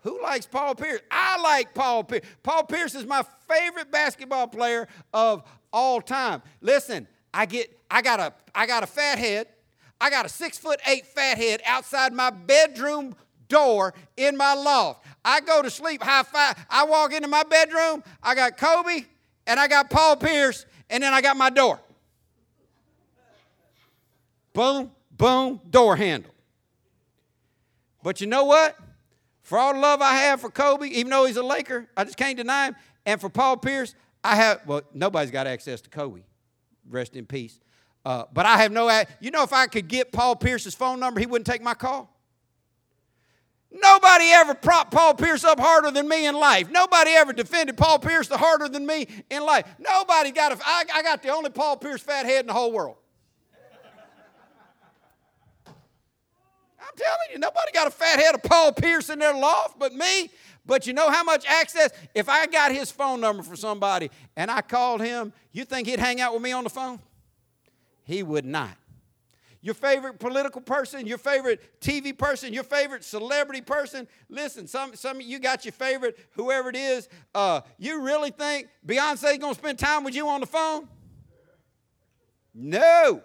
Who 0.01 0.19
likes 0.23 0.47
Paul 0.47 0.73
Pierce? 0.73 1.01
I 1.11 1.39
like 1.39 1.75
Paul 1.75 2.03
Pierce. 2.03 2.25
Paul 2.41 2.63
Pierce 2.63 2.95
is 2.95 3.05
my 3.05 3.23
favorite 3.47 3.91
basketball 3.91 4.47
player 4.47 4.87
of 5.13 5.43
all 5.71 6.01
time. 6.01 6.41
Listen, 6.59 7.07
I 7.31 7.45
get 7.45 7.79
I 7.89 8.01
got 8.01 8.19
a 8.19 8.33
I 8.55 8.65
got 8.65 8.81
a 8.81 8.87
fat 8.87 9.19
head. 9.19 9.45
I 9.99 10.09
got 10.09 10.25
a 10.25 10.29
six 10.29 10.57
foot 10.57 10.79
eight 10.87 11.05
fat 11.05 11.37
head 11.37 11.61
outside 11.67 12.13
my 12.13 12.31
bedroom 12.31 13.15
door 13.51 13.93
in 14.17 14.35
my 14.35 14.53
loft. 14.53 15.05
I 15.23 15.41
go 15.41 15.61
to 15.61 15.69
sleep 15.69 16.01
high 16.01 16.23
five. 16.23 16.55
I 16.69 16.85
walk 16.85 17.13
into 17.13 17.27
my 17.27 17.43
bedroom. 17.43 18.03
I 18.23 18.33
got 18.33 18.57
Kobe 18.57 19.05
and 19.45 19.59
I 19.59 19.67
got 19.67 19.89
Paul 19.89 20.15
Pierce, 20.15 20.65
and 20.89 21.03
then 21.03 21.13
I 21.13 21.21
got 21.21 21.35
my 21.35 21.49
door. 21.49 21.79
Boom, 24.53 24.91
boom, 25.11 25.59
door 25.69 25.95
handle. 25.95 26.31
But 28.03 28.21
you 28.21 28.27
know 28.27 28.45
what? 28.45 28.77
For 29.43 29.57
all 29.57 29.73
the 29.73 29.79
love 29.79 30.01
I 30.01 30.13
have 30.13 30.41
for 30.41 30.49
Kobe, 30.49 30.87
even 30.87 31.09
though 31.09 31.25
he's 31.25 31.37
a 31.37 31.43
Laker, 31.43 31.87
I 31.95 32.03
just 32.03 32.17
can't 32.17 32.37
deny 32.37 32.67
him. 32.67 32.75
And 33.05 33.19
for 33.19 33.29
Paul 33.29 33.57
Pierce, 33.57 33.95
I 34.23 34.35
have, 34.35 34.61
well, 34.65 34.81
nobody's 34.93 35.31
got 35.31 35.47
access 35.47 35.81
to 35.81 35.89
Kobe. 35.89 36.21
Rest 36.89 37.15
in 37.15 37.25
peace. 37.25 37.59
Uh, 38.05 38.25
but 38.33 38.45
I 38.45 38.57
have 38.57 38.71
no, 38.71 39.03
you 39.19 39.31
know, 39.31 39.43
if 39.43 39.53
I 39.53 39.67
could 39.67 39.87
get 39.87 40.11
Paul 40.11 40.35
Pierce's 40.35 40.75
phone 40.75 40.99
number, 40.99 41.19
he 41.19 41.25
wouldn't 41.25 41.45
take 41.45 41.61
my 41.61 41.73
call. 41.73 42.09
Nobody 43.71 44.25
ever 44.25 44.53
propped 44.53 44.91
Paul 44.91 45.13
Pierce 45.13 45.45
up 45.45 45.59
harder 45.59 45.91
than 45.91 46.07
me 46.07 46.25
in 46.25 46.35
life. 46.35 46.69
Nobody 46.69 47.11
ever 47.11 47.31
defended 47.31 47.77
Paul 47.77 47.99
Pierce 47.99 48.27
the 48.27 48.37
harder 48.37 48.67
than 48.67 48.85
me 48.85 49.07
in 49.29 49.43
life. 49.43 49.65
Nobody 49.79 50.31
got 50.31 50.51
a, 50.51 50.57
I, 50.65 50.83
I 50.93 51.03
got 51.03 51.23
the 51.23 51.29
only 51.29 51.49
Paul 51.49 51.77
Pierce 51.77 52.01
fat 52.01 52.25
head 52.25 52.41
in 52.41 52.47
the 52.47 52.53
whole 52.53 52.73
world. 52.73 52.97
I'm 55.65 56.97
telling 56.97 57.27
you, 57.31 57.39
nobody 57.39 57.71
got 57.73 57.87
a 57.87 57.91
fat 57.91 58.19
head 58.19 58.35
of 58.35 58.43
Paul 58.43 58.73
Pierce 58.73 59.09
in 59.09 59.19
their 59.19 59.33
loft 59.33 59.79
but 59.79 59.93
me. 59.93 60.29
But 60.65 60.85
you 60.85 60.93
know 60.93 61.09
how 61.09 61.23
much 61.23 61.45
access? 61.47 61.91
If 62.13 62.27
I 62.27 62.47
got 62.47 62.73
his 62.73 62.91
phone 62.91 63.21
number 63.21 63.41
for 63.41 63.55
somebody 63.55 64.11
and 64.35 64.51
I 64.51 64.61
called 64.61 65.01
him, 65.01 65.31
you 65.53 65.63
think 65.63 65.87
he'd 65.87 65.99
hang 65.99 66.19
out 66.19 66.33
with 66.33 66.41
me 66.41 66.51
on 66.51 66.65
the 66.65 66.69
phone? 66.69 66.99
He 68.03 68.21
would 68.21 68.45
not 68.45 68.75
your 69.61 69.75
favorite 69.75 70.19
political 70.19 70.61
person, 70.61 71.05
your 71.05 71.17
favorite 71.17 71.79
TV 71.79 72.17
person, 72.17 72.53
your 72.53 72.63
favorite 72.63 73.03
celebrity 73.03 73.61
person. 73.61 74.07
Listen, 74.29 74.67
some, 74.67 74.95
some 74.95 75.21
you 75.21 75.39
got 75.39 75.65
your 75.65 75.71
favorite, 75.71 76.17
whoever 76.31 76.69
it 76.69 76.75
is. 76.75 77.07
Uh, 77.35 77.61
you 77.77 78.01
really 78.01 78.31
think 78.31 78.67
Beyonce's 78.85 79.37
gonna 79.37 79.53
spend 79.53 79.77
time 79.77 80.03
with 80.03 80.15
you 80.15 80.27
on 80.27 80.39
the 80.39 80.47
phone? 80.47 80.87
No. 82.53 83.21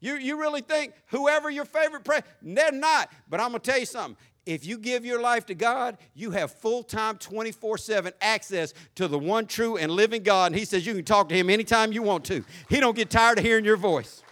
You, 0.00 0.16
you 0.16 0.38
really 0.38 0.60
think 0.60 0.92
whoever 1.06 1.50
your 1.50 1.64
favorite 1.64 2.04
president, 2.04 2.32
they're 2.42 2.72
not. 2.72 3.10
But 3.28 3.40
I'm 3.40 3.48
gonna 3.48 3.58
tell 3.58 3.78
you 3.78 3.86
something. 3.86 4.16
If 4.44 4.64
you 4.64 4.78
give 4.78 5.04
your 5.04 5.20
life 5.20 5.46
to 5.46 5.56
God, 5.56 5.98
you 6.14 6.30
have 6.30 6.52
full 6.52 6.84
time, 6.84 7.18
24 7.18 7.78
7 7.78 8.12
access 8.20 8.72
to 8.94 9.08
the 9.08 9.18
one 9.18 9.46
true 9.46 9.76
and 9.76 9.90
living 9.90 10.22
God. 10.22 10.52
And 10.52 10.56
He 10.56 10.64
says 10.64 10.86
you 10.86 10.94
can 10.94 11.04
talk 11.04 11.28
to 11.30 11.34
Him 11.34 11.50
anytime 11.50 11.92
you 11.92 12.02
want 12.02 12.24
to. 12.26 12.44
He 12.68 12.78
don't 12.78 12.94
get 12.94 13.10
tired 13.10 13.38
of 13.38 13.44
hearing 13.44 13.64
your 13.64 13.76
voice. 13.76 14.22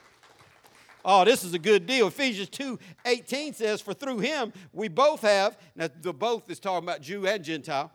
Oh, 1.05 1.25
this 1.25 1.45
is 1.45 1.53
a 1.53 1.59
good 1.59 1.87
deal. 1.87 2.09
Ephesians 2.09 2.49
2 2.49 2.79
18 3.05 3.53
says, 3.53 3.81
For 3.81 3.93
through 3.93 4.21
him 4.21 4.53
we 4.73 4.89
both 4.89 5.21
have, 5.21 5.59
now 5.77 5.89
the 6.01 6.15
both 6.15 6.49
is 6.51 6.59
talking 6.59 6.89
about 6.89 7.03
Jew 7.03 7.27
and 7.27 7.45
Gentile, 7.45 7.93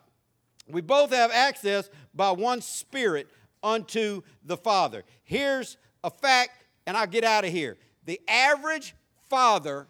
we 0.68 0.80
both 0.80 1.10
have 1.10 1.32
access 1.32 1.90
by 2.14 2.30
one 2.30 2.60
Spirit 2.60 3.28
unto 3.62 4.22
the 4.44 4.56
Father. 4.56 5.02
Here's 5.24 5.76
a 6.04 6.10
fact, 6.10 6.64
and 6.86 6.96
I'll 6.96 7.08
get 7.08 7.24
out 7.24 7.44
of 7.44 7.50
here. 7.50 7.76
The 8.04 8.20
average 8.28 8.94
father, 9.28 9.88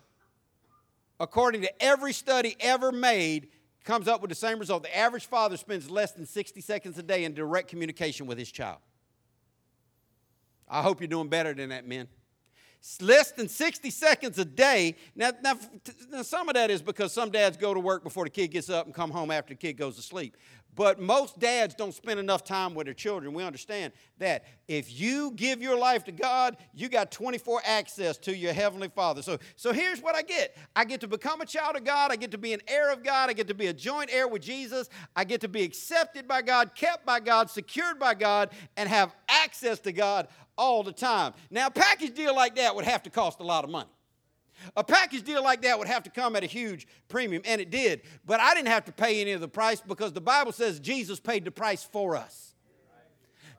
according 1.19 1.63
to 1.63 1.83
every 1.83 2.15
study 2.15 2.57
ever 2.59 2.91
made, 2.91 3.49
comes 3.85 4.09
up 4.09 4.23
with 4.23 4.31
the 4.31 4.35
same 4.35 4.59
result. 4.59 4.83
The 4.83 4.97
average 4.97 5.27
father 5.27 5.59
spends 5.59 5.91
less 5.91 6.13
than 6.13 6.25
60 6.25 6.61
seconds 6.63 6.99
a 6.99 7.03
day 7.03 7.25
in 7.25 7.35
direct 7.35 7.69
communication 7.69 8.27
with 8.27 8.39
his 8.39 8.51
child. 8.51 8.79
I 10.69 10.83
hope 10.83 11.01
you're 11.01 11.09
doing 11.09 11.29
better 11.29 11.53
than 11.53 11.69
that, 11.71 11.87
men 11.87 12.09
less 13.01 13.33
than 13.33 13.49
60 13.49 13.91
seconds 13.91 14.39
a 14.39 14.45
day. 14.45 14.97
Now, 15.15 15.33
now, 15.43 15.55
now, 16.11 16.23
some 16.23 16.49
of 16.49 16.55
that 16.55 16.71
is 16.71 16.81
because 16.81 17.13
some 17.13 17.31
dads 17.31 17.57
go 17.57 17.75
to 17.75 17.81
work 17.81 18.03
before 18.03 18.25
the 18.25 18.31
kid 18.31 18.49
gets 18.49 18.71
up 18.71 18.87
and 18.87 18.95
come 18.95 19.11
home 19.11 19.31
after 19.31 19.55
the 19.55 19.59
kid 19.59 19.75
goes 19.75 19.97
to 19.97 20.03
sleep. 20.03 20.37
But 20.77 21.01
most 21.01 21.39
dads 21.39 21.75
don't 21.75 21.93
spend 21.93 22.21
enough 22.21 22.45
time 22.45 22.75
with 22.75 22.87
their 22.87 22.95
children. 22.95 23.35
We 23.35 23.43
understand 23.43 23.93
that. 24.19 24.45
If 24.69 25.01
you 25.01 25.33
give 25.33 25.61
your 25.61 25.77
life 25.77 26.05
to 26.05 26.13
God, 26.13 26.57
you 26.73 26.89
got 26.89 27.11
24 27.11 27.63
access 27.65 28.17
to 28.19 28.37
your 28.37 28.53
Heavenly 28.53 28.89
Father. 28.89 29.21
So, 29.21 29.39
so 29.57 29.73
here's 29.73 30.01
what 30.01 30.15
I 30.15 30.23
get 30.23 30.57
I 30.77 30.85
get 30.85 31.01
to 31.01 31.09
become 31.09 31.41
a 31.41 31.47
child 31.47 31.77
of 31.77 31.85
God, 31.85 32.13
I 32.13 32.17
get 32.17 32.31
to 32.31 32.39
be 32.39 32.53
an 32.53 32.61
heir 32.69 32.93
of 32.93 33.03
God, 33.03 33.31
I 33.31 33.33
get 33.33 33.49
to 33.49 33.55
be 33.55 33.67
a 33.67 33.73
joint 33.73 34.11
heir 34.13 34.29
with 34.29 34.43
Jesus, 34.43 34.89
I 35.17 35.25
get 35.25 35.41
to 35.41 35.49
be 35.49 35.63
accepted 35.63 36.29
by 36.29 36.43
God, 36.43 36.75
kept 36.75 37.05
by 37.05 37.19
God, 37.19 37.51
secured 37.51 37.99
by 37.99 38.15
God, 38.15 38.51
and 38.77 38.89
have 38.89 39.15
access 39.29 39.81
to 39.81 39.93
God 39.93 40.29
all 40.57 40.83
the 40.83 40.93
time. 40.93 41.33
Now, 41.51 41.67
a 41.67 41.71
package 41.71 42.15
deal 42.15 42.35
like 42.35 42.57
that 42.57 42.77
would 42.77 42.85
have 42.85 43.03
to 43.05 43.11
cost 43.11 43.41
a 43.41 43.45
lot 43.45 43.65
of 43.65 43.71
money. 43.71 43.91
A 44.77 44.85
package 44.85 45.23
deal 45.23 45.43
like 45.43 45.63
that 45.63 45.79
would 45.79 45.89
have 45.89 46.03
to 46.05 46.11
come 46.11 46.37
at 46.37 46.43
a 46.43 46.47
huge 46.47 46.87
premium, 47.09 47.43
and 47.45 47.61
it 47.61 47.71
did. 47.71 48.03
But 48.25 48.41
I 48.41 48.55
didn't 48.55 48.69
have 48.69 48.85
to 48.87 48.93
pay 48.93 49.21
any 49.21 49.33
of 49.33 49.41
the 49.41 49.49
price 49.49 49.81
because 49.81 50.13
the 50.13 50.21
Bible 50.21 50.53
says 50.53 50.81
Jesus 50.81 51.21
paid 51.21 51.45
the 51.45 51.51
price 51.51 51.83
for 51.83 52.17
us. 52.17 52.55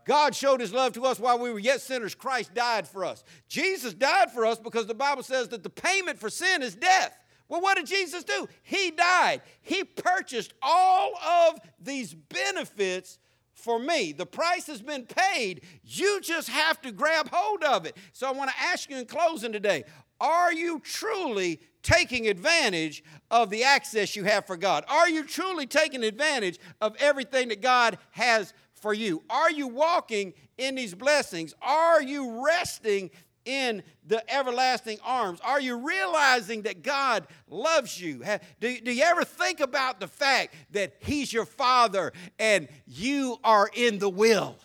God 0.05 0.33
showed 0.35 0.59
his 0.59 0.73
love 0.73 0.93
to 0.93 1.05
us 1.05 1.19
while 1.19 1.37
we 1.37 1.51
were 1.51 1.59
yet 1.59 1.81
sinners. 1.81 2.15
Christ 2.15 2.53
died 2.53 2.87
for 2.87 3.05
us. 3.05 3.23
Jesus 3.47 3.93
died 3.93 4.31
for 4.31 4.45
us 4.45 4.57
because 4.57 4.87
the 4.87 4.95
Bible 4.95 5.23
says 5.23 5.49
that 5.49 5.63
the 5.63 5.69
payment 5.69 6.19
for 6.19 6.29
sin 6.29 6.63
is 6.63 6.75
death. 6.75 7.17
Well, 7.47 7.61
what 7.61 7.77
did 7.77 7.85
Jesus 7.85 8.23
do? 8.23 8.47
He 8.63 8.91
died. 8.91 9.41
He 9.61 9.83
purchased 9.83 10.53
all 10.61 11.13
of 11.17 11.59
these 11.79 12.13
benefits 12.13 13.19
for 13.53 13.77
me. 13.77 14.11
The 14.13 14.25
price 14.25 14.67
has 14.67 14.81
been 14.81 15.05
paid. 15.05 15.61
You 15.83 16.19
just 16.21 16.49
have 16.49 16.81
to 16.81 16.91
grab 16.91 17.29
hold 17.31 17.63
of 17.63 17.85
it. 17.85 17.95
So 18.13 18.27
I 18.27 18.31
want 18.31 18.49
to 18.49 18.59
ask 18.59 18.89
you 18.89 18.97
in 18.97 19.05
closing 19.05 19.51
today 19.51 19.83
are 20.21 20.53
you 20.53 20.79
truly 20.79 21.59
taking 21.81 22.27
advantage 22.27 23.03
of 23.31 23.49
the 23.49 23.63
access 23.63 24.15
you 24.15 24.23
have 24.23 24.45
for 24.45 24.55
God? 24.55 24.85
Are 24.87 25.09
you 25.09 25.25
truly 25.25 25.65
taking 25.65 26.03
advantage 26.03 26.59
of 26.79 26.95
everything 26.99 27.49
that 27.49 27.61
God 27.61 27.97
has 28.11 28.53
for 28.75 28.93
you? 28.93 29.23
Are 29.29 29.51
you 29.51 29.67
walking 29.67 30.33
in 30.57 30.75
these 30.75 30.93
blessings? 30.93 31.55
Are 31.61 32.01
you 32.01 32.45
resting 32.45 33.09
in 33.45 33.81
the 34.05 34.23
everlasting 34.31 34.99
arms? 35.03 35.39
Are 35.43 35.59
you 35.59 35.77
realizing 35.77 36.61
that 36.63 36.83
God 36.83 37.25
loves 37.49 37.99
you? 37.99 38.23
Do, 38.59 38.79
do 38.79 38.93
you 38.93 39.03
ever 39.03 39.23
think 39.23 39.59
about 39.59 39.99
the 39.99 40.07
fact 40.07 40.53
that 40.71 40.93
He's 40.99 41.33
your 41.33 41.45
Father 41.45 42.13
and 42.37 42.67
you 42.85 43.37
are 43.43 43.69
in 43.73 43.97
the 43.97 44.09
will? 44.09 44.57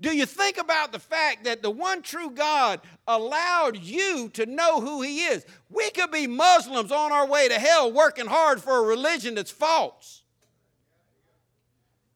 Do 0.00 0.16
you 0.16 0.24
think 0.24 0.56
about 0.56 0.92
the 0.92 0.98
fact 0.98 1.44
that 1.44 1.62
the 1.62 1.70
one 1.70 2.00
true 2.00 2.30
God 2.30 2.80
allowed 3.06 3.76
you 3.76 4.30
to 4.30 4.46
know 4.46 4.80
who 4.80 5.02
He 5.02 5.24
is? 5.24 5.44
We 5.68 5.90
could 5.90 6.10
be 6.10 6.26
Muslims 6.26 6.90
on 6.90 7.12
our 7.12 7.26
way 7.26 7.48
to 7.48 7.58
hell 7.58 7.92
working 7.92 8.26
hard 8.26 8.62
for 8.62 8.78
a 8.78 8.86
religion 8.86 9.34
that's 9.34 9.50
false. 9.50 10.22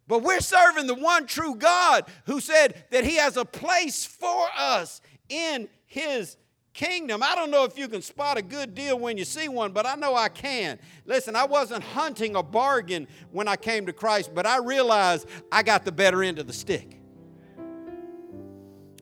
But 0.06 0.22
we're 0.22 0.40
serving 0.40 0.86
the 0.86 0.94
one 0.94 1.26
true 1.26 1.56
God 1.56 2.04
who 2.24 2.40
said 2.40 2.84
that 2.90 3.04
He 3.04 3.16
has 3.16 3.36
a 3.36 3.44
place 3.44 4.06
for 4.06 4.46
us 4.56 5.02
in 5.28 5.68
His 5.84 6.38
kingdom. 6.72 7.22
I 7.22 7.34
don't 7.34 7.50
know 7.50 7.64
if 7.64 7.76
you 7.76 7.86
can 7.88 8.00
spot 8.00 8.38
a 8.38 8.42
good 8.42 8.74
deal 8.74 8.98
when 8.98 9.18
you 9.18 9.24
see 9.26 9.48
one, 9.48 9.72
but 9.72 9.86
I 9.86 9.94
know 9.94 10.14
I 10.14 10.30
can. 10.30 10.78
Listen, 11.04 11.36
I 11.36 11.44
wasn't 11.44 11.84
hunting 11.84 12.34
a 12.34 12.42
bargain 12.42 13.08
when 13.30 13.46
I 13.46 13.56
came 13.56 13.84
to 13.86 13.92
Christ, 13.92 14.30
but 14.34 14.46
I 14.46 14.58
realized 14.58 15.28
I 15.52 15.62
got 15.62 15.84
the 15.84 15.92
better 15.92 16.22
end 16.22 16.38
of 16.38 16.46
the 16.46 16.52
stick. 16.52 17.00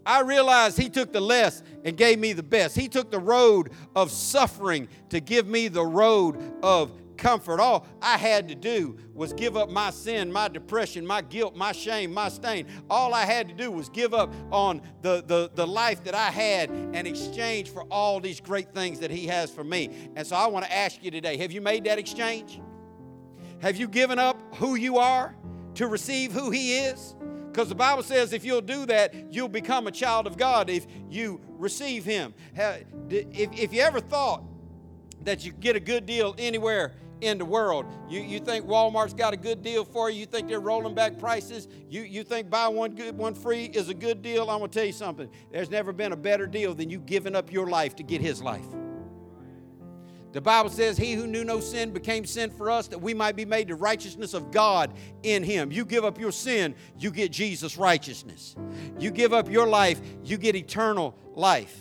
I 0.05 0.21
realized 0.21 0.79
He 0.79 0.89
took 0.89 1.13
the 1.13 1.21
less 1.21 1.63
and 1.85 1.97
gave 1.97 2.19
me 2.19 2.33
the 2.33 2.43
best. 2.43 2.77
He 2.77 2.89
took 2.89 3.11
the 3.11 3.19
road 3.19 3.71
of 3.95 4.11
suffering 4.11 4.89
to 5.11 5.21
give 5.21 5.47
me 5.47 5.69
the 5.69 5.85
road 5.85 6.39
of 6.63 6.93
comfort. 7.23 7.61
All 7.61 7.87
I 8.03 8.19
had 8.19 8.49
to 8.49 8.55
do 8.55 8.97
was 9.15 9.33
give 9.33 9.57
up 9.57 9.71
my 9.71 9.91
sin, 9.91 10.33
my 10.33 10.49
depression, 10.49 11.07
my 11.07 11.23
guilt, 11.23 11.55
my 11.55 11.73
shame, 11.73 12.13
my 12.13 12.29
stain. 12.29 12.67
All 12.91 13.15
I 13.15 13.25
had 13.25 13.49
to 13.49 13.55
do 13.55 13.71
was 13.71 13.89
give 13.89 14.13
up 14.13 14.35
on 14.51 14.83
the, 15.03 15.23
the, 15.27 15.51
the 15.55 15.67
life 15.67 16.03
that 16.05 16.15
I 16.15 16.31
had 16.31 16.71
in 16.71 17.07
exchange 17.07 17.71
for 17.71 17.85
all 17.85 18.21
these 18.21 18.41
great 18.41 18.75
things 18.75 18.99
that 19.01 19.11
He 19.11 19.27
has 19.29 19.51
for 19.51 19.65
me. 19.65 20.11
And 20.17 20.27
so 20.27 20.37
I 20.37 20.47
want 20.49 20.65
to 20.67 20.75
ask 20.75 21.03
you 21.03 21.11
today 21.11 21.37
have 21.37 21.53
you 21.53 21.61
made 21.61 21.85
that 21.85 21.99
exchange? 21.99 22.61
Have 23.61 23.77
you 23.77 23.87
given 23.87 24.19
up 24.19 24.57
who 24.57 24.75
you 24.75 24.99
are 24.99 25.37
to 25.75 25.87
receive 25.87 26.33
who 26.33 26.51
He 26.51 26.79
is? 26.79 27.15
Because 27.53 27.69
the 27.69 27.75
Bible 27.75 28.03
says 28.03 28.33
if 28.33 28.45
you'll 28.45 28.63
do 28.63 28.87
that, 28.87 29.15
you'll 29.31 29.47
become 29.47 29.87
a 29.87 29.91
child 29.91 30.27
of 30.27 30.39
God 30.39 30.71
if 30.71 30.87
you 31.11 31.39
receive 31.59 32.03
Him. 32.03 32.33
If, 33.11 33.75
you 33.75 33.83
ever 33.83 34.01
thought 34.01 34.43
that 35.25 35.45
you 35.45 35.53
get 35.53 35.77
a 35.77 35.81
good 35.81 36.07
deal 36.07 36.35
anywhere 36.39 36.95
in 37.21 37.37
the 37.37 37.45
world. 37.45 37.85
You, 38.09 38.21
you 38.21 38.41
think 38.41 38.67
Walmart's 38.67 39.13
got 39.13 39.35
a 39.35 39.37
good 39.37 39.63
deal 39.63 39.85
for 39.85 40.11
you? 40.11 40.21
You 40.21 40.27
think 40.27 40.49
they're 40.49 40.61
rolling 40.61 40.95
back 40.95 41.19
prices? 41.19 41.69
You, 41.89 42.03
you 42.03 42.25
think 42.25 42.49
buy 42.49 42.69
one 42.69 42.95
good, 42.95 43.17
one 43.17 43.35
free 43.35 43.67
is 43.67 43.91
a 43.91 43.95
good 43.95 44.23
deal? 44.23 44.51
I'm 44.51 44.59
going 44.59 44.71
to 44.71 44.79
tell 44.79 44.87
you 44.87 44.93
something. 44.93 45.29
There's 45.53 45.71
never 45.71 45.93
been 45.93 46.13
a 46.13 46.17
better 46.17 46.47
deal 46.47 46.75
than 46.75 46.89
you 46.89 46.99
giving 46.99 47.37
up 47.37 47.53
your 47.53 47.69
life 47.69 47.95
to 47.97 48.03
get 48.03 48.23
his 48.23 48.43
life. 48.43 48.67
The 50.33 50.41
Bible 50.41 50.71
says, 50.71 50.97
He 50.97 51.13
who 51.13 51.27
knew 51.27 51.45
no 51.45 51.61
sin 51.61 51.93
became 51.93 52.25
sin 52.25 52.51
for 52.51 52.71
us 52.71 52.89
that 52.89 52.99
we 52.99 53.13
might 53.15 53.37
be 53.37 53.45
made 53.45 53.69
the 53.69 53.75
righteousness 53.75 54.35
of 54.35 54.51
God 54.51 54.95
in 55.23 55.43
Him. 55.43 55.71
You 55.71 55.85
give 55.85 56.05
up 56.05 56.19
your 56.19 56.33
sin, 56.33 56.75
you 56.99 57.11
get 57.11 57.31
Jesus' 57.31 57.77
righteousness. 57.77 58.57
You 58.99 59.11
give 59.11 59.33
up 59.33 59.51
your 59.51 59.67
life, 59.67 60.01
you 60.25 60.39
get 60.39 60.57
eternal 60.57 61.17
life. 61.35 61.77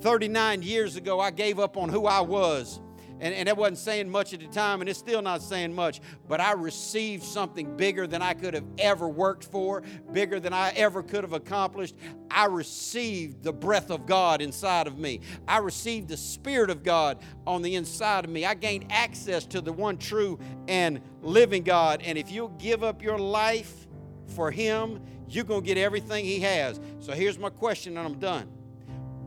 39 0.00 0.62
years 0.62 0.96
ago, 0.96 1.20
I 1.20 1.30
gave 1.30 1.58
up 1.58 1.76
on 1.76 1.88
who 1.88 2.06
I 2.06 2.20
was 2.20 2.80
and, 3.20 3.34
and 3.34 3.48
it 3.48 3.56
wasn't 3.56 3.78
saying 3.78 4.10
much 4.10 4.34
at 4.34 4.40
the 4.40 4.46
time, 4.46 4.80
and 4.80 4.90
it's 4.90 4.98
still 4.98 5.22
not 5.22 5.42
saying 5.42 5.74
much, 5.74 6.00
but 6.28 6.40
I 6.40 6.52
received 6.52 7.22
something 7.22 7.76
bigger 7.76 8.06
than 8.06 8.22
I 8.22 8.34
could 8.34 8.54
have 8.54 8.64
ever 8.78 9.08
worked 9.08 9.44
for, 9.44 9.82
bigger 10.12 10.40
than 10.40 10.52
I 10.52 10.70
ever 10.70 11.02
could 11.02 11.24
have 11.24 11.32
accomplished. 11.32 11.94
I 12.30 12.46
received 12.46 13.42
the 13.42 13.52
breath 13.52 13.90
of 13.90 14.06
God 14.06 14.42
inside 14.42 14.86
of 14.86 14.98
me. 14.98 15.20
I 15.46 15.58
received 15.58 16.08
the 16.08 16.16
Spirit 16.16 16.70
of 16.70 16.82
God 16.82 17.18
on 17.46 17.62
the 17.62 17.76
inside 17.76 18.24
of 18.24 18.30
me. 18.30 18.44
I 18.44 18.54
gained 18.54 18.86
access 18.90 19.46
to 19.46 19.60
the 19.60 19.72
one 19.72 19.96
true 19.96 20.38
and 20.66 21.00
living 21.22 21.62
God. 21.62 22.02
And 22.02 22.18
if 22.18 22.30
you'll 22.30 22.48
give 22.48 22.82
up 22.82 23.02
your 23.02 23.18
life 23.18 23.86
for 24.34 24.50
Him, 24.50 25.00
you're 25.28 25.44
going 25.44 25.62
to 25.62 25.66
get 25.66 25.78
everything 25.78 26.24
He 26.24 26.40
has. 26.40 26.80
So 27.00 27.12
here's 27.12 27.38
my 27.38 27.50
question, 27.50 27.96
and 27.96 28.06
I'm 28.06 28.18
done. 28.18 28.48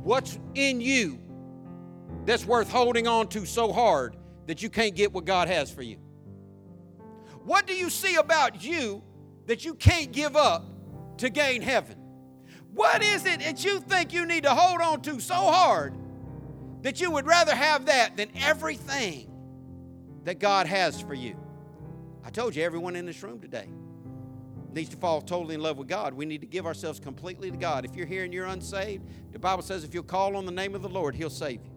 What's 0.03 0.37
in 0.55 0.81
you 0.81 1.19
that's 2.27 2.45
worth 2.45 2.69
holding 2.69 3.07
on 3.07 3.29
to 3.29 3.45
so 3.45 3.71
hard 3.71 4.17
that 4.47 4.61
you 4.61 4.69
can't 4.69 4.95
get 4.95 5.13
what 5.13 5.23
God 5.23 5.47
has 5.47 5.71
for 5.71 5.81
you? 5.81 5.95
What 7.45 7.65
do 7.65 7.73
you 7.73 7.89
see 7.89 8.15
about 8.15 8.61
you 8.61 9.01
that 9.45 9.63
you 9.63 9.73
can't 9.73 10.11
give 10.11 10.35
up 10.35 10.65
to 11.19 11.29
gain 11.29 11.61
heaven? 11.61 11.95
What 12.73 13.01
is 13.01 13.25
it 13.25 13.39
that 13.39 13.63
you 13.63 13.79
think 13.79 14.11
you 14.11 14.25
need 14.25 14.43
to 14.43 14.53
hold 14.53 14.81
on 14.81 15.01
to 15.03 15.21
so 15.21 15.35
hard 15.35 15.95
that 16.81 16.99
you 16.99 17.11
would 17.11 17.25
rather 17.25 17.55
have 17.55 17.85
that 17.85 18.17
than 18.17 18.29
everything 18.35 19.31
that 20.25 20.37
God 20.37 20.67
has 20.67 20.99
for 20.99 21.13
you? 21.13 21.39
I 22.25 22.29
told 22.29 22.57
you, 22.57 22.63
everyone 22.63 22.97
in 22.97 23.05
this 23.05 23.23
room 23.23 23.39
today 23.39 23.69
needs 24.73 24.89
to 24.89 24.97
fall 24.97 25.21
totally 25.21 25.55
in 25.55 25.61
love 25.61 25.77
with 25.77 25.87
God. 25.87 26.13
We 26.13 26.25
need 26.25 26.41
to 26.41 26.47
give 26.47 26.65
ourselves 26.65 26.99
completely 26.99 27.51
to 27.51 27.57
God. 27.57 27.85
If 27.85 27.95
you're 27.95 28.05
here 28.05 28.25
and 28.25 28.33
you're 28.33 28.47
unsaved, 28.47 29.07
the 29.31 29.39
Bible 29.39 29.63
says 29.63 29.85
if 29.85 29.93
you'll 29.93 30.03
call 30.03 30.35
on 30.35 30.45
the 30.45 30.51
name 30.51 30.75
of 30.75 30.81
the 30.81 30.89
Lord, 30.89 31.15
He'll 31.15 31.29
save 31.29 31.63
you. 31.63 31.76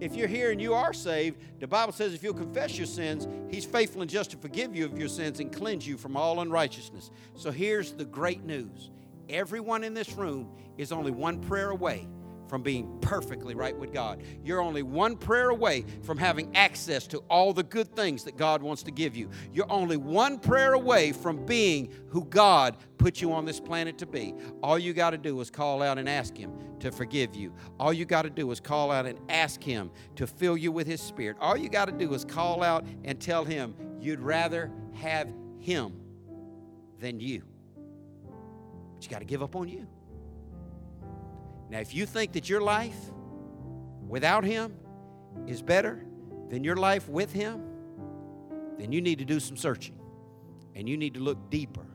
If 0.00 0.14
you're 0.14 0.28
here 0.28 0.50
and 0.50 0.60
you 0.60 0.74
are 0.74 0.92
saved, 0.92 1.38
the 1.60 1.66
Bible 1.66 1.92
says 1.92 2.14
if 2.14 2.22
you'll 2.22 2.34
confess 2.34 2.76
your 2.76 2.86
sins, 2.86 3.26
He's 3.50 3.64
faithful 3.64 4.02
and 4.02 4.10
just 4.10 4.30
to 4.32 4.36
forgive 4.36 4.74
you 4.74 4.84
of 4.84 4.98
your 4.98 5.08
sins 5.08 5.40
and 5.40 5.52
cleanse 5.52 5.86
you 5.86 5.96
from 5.96 6.16
all 6.16 6.40
unrighteousness. 6.40 7.10
So 7.36 7.50
here's 7.50 7.92
the 7.92 8.04
great 8.04 8.44
news 8.44 8.90
everyone 9.28 9.84
in 9.84 9.94
this 9.94 10.12
room 10.12 10.50
is 10.76 10.92
only 10.92 11.12
one 11.12 11.40
prayer 11.40 11.70
away 11.70 12.08
from 12.50 12.62
being 12.62 12.98
perfectly 13.00 13.54
right 13.54 13.78
with 13.78 13.92
God. 13.92 14.22
You're 14.44 14.60
only 14.60 14.82
one 14.82 15.16
prayer 15.16 15.50
away 15.50 15.84
from 16.02 16.18
having 16.18 16.54
access 16.56 17.06
to 17.06 17.18
all 17.30 17.52
the 17.52 17.62
good 17.62 17.94
things 17.94 18.24
that 18.24 18.36
God 18.36 18.60
wants 18.60 18.82
to 18.82 18.90
give 18.90 19.16
you. 19.16 19.30
You're 19.54 19.70
only 19.70 19.96
one 19.96 20.38
prayer 20.40 20.72
away 20.72 21.12
from 21.12 21.46
being 21.46 21.94
who 22.08 22.24
God 22.24 22.76
put 22.98 23.22
you 23.22 23.32
on 23.32 23.44
this 23.44 23.60
planet 23.60 23.96
to 23.98 24.06
be. 24.06 24.34
All 24.64 24.78
you 24.78 24.92
got 24.92 25.10
to 25.10 25.18
do 25.18 25.40
is 25.40 25.48
call 25.48 25.80
out 25.80 25.96
and 25.96 26.08
ask 26.08 26.36
Him 26.36 26.52
to 26.80 26.90
forgive 26.90 27.36
you. 27.36 27.54
All 27.78 27.92
you 27.92 28.04
got 28.04 28.22
to 28.22 28.30
do 28.30 28.50
is 28.50 28.58
call 28.58 28.90
out 28.90 29.06
and 29.06 29.18
ask 29.28 29.62
Him 29.62 29.90
to 30.16 30.26
fill 30.26 30.56
you 30.56 30.72
with 30.72 30.88
His 30.88 31.00
Spirit. 31.00 31.36
All 31.40 31.56
you 31.56 31.68
got 31.68 31.84
to 31.84 31.92
do 31.92 32.12
is 32.14 32.24
call 32.24 32.64
out 32.64 32.84
and 33.04 33.20
tell 33.20 33.44
Him 33.44 33.74
you'd 34.00 34.20
rather 34.20 34.72
have 34.94 35.32
Him 35.60 35.92
than 36.98 37.20
you. 37.20 37.44
But 38.94 39.04
you 39.04 39.08
got 39.08 39.20
to 39.20 39.24
give 39.24 39.42
up 39.42 39.54
on 39.54 39.68
you. 39.68 39.86
Now, 41.70 41.78
if 41.78 41.94
you 41.94 42.04
think 42.04 42.32
that 42.32 42.48
your 42.48 42.60
life 42.60 42.98
without 44.06 44.44
Him 44.44 44.74
is 45.46 45.62
better 45.62 46.04
than 46.48 46.64
your 46.64 46.76
life 46.76 47.08
with 47.08 47.32
Him, 47.32 47.62
then 48.78 48.92
you 48.92 49.00
need 49.00 49.20
to 49.20 49.24
do 49.24 49.38
some 49.38 49.56
searching 49.56 49.98
and 50.74 50.88
you 50.88 50.96
need 50.96 51.14
to 51.14 51.20
look 51.20 51.50
deeper 51.50 51.86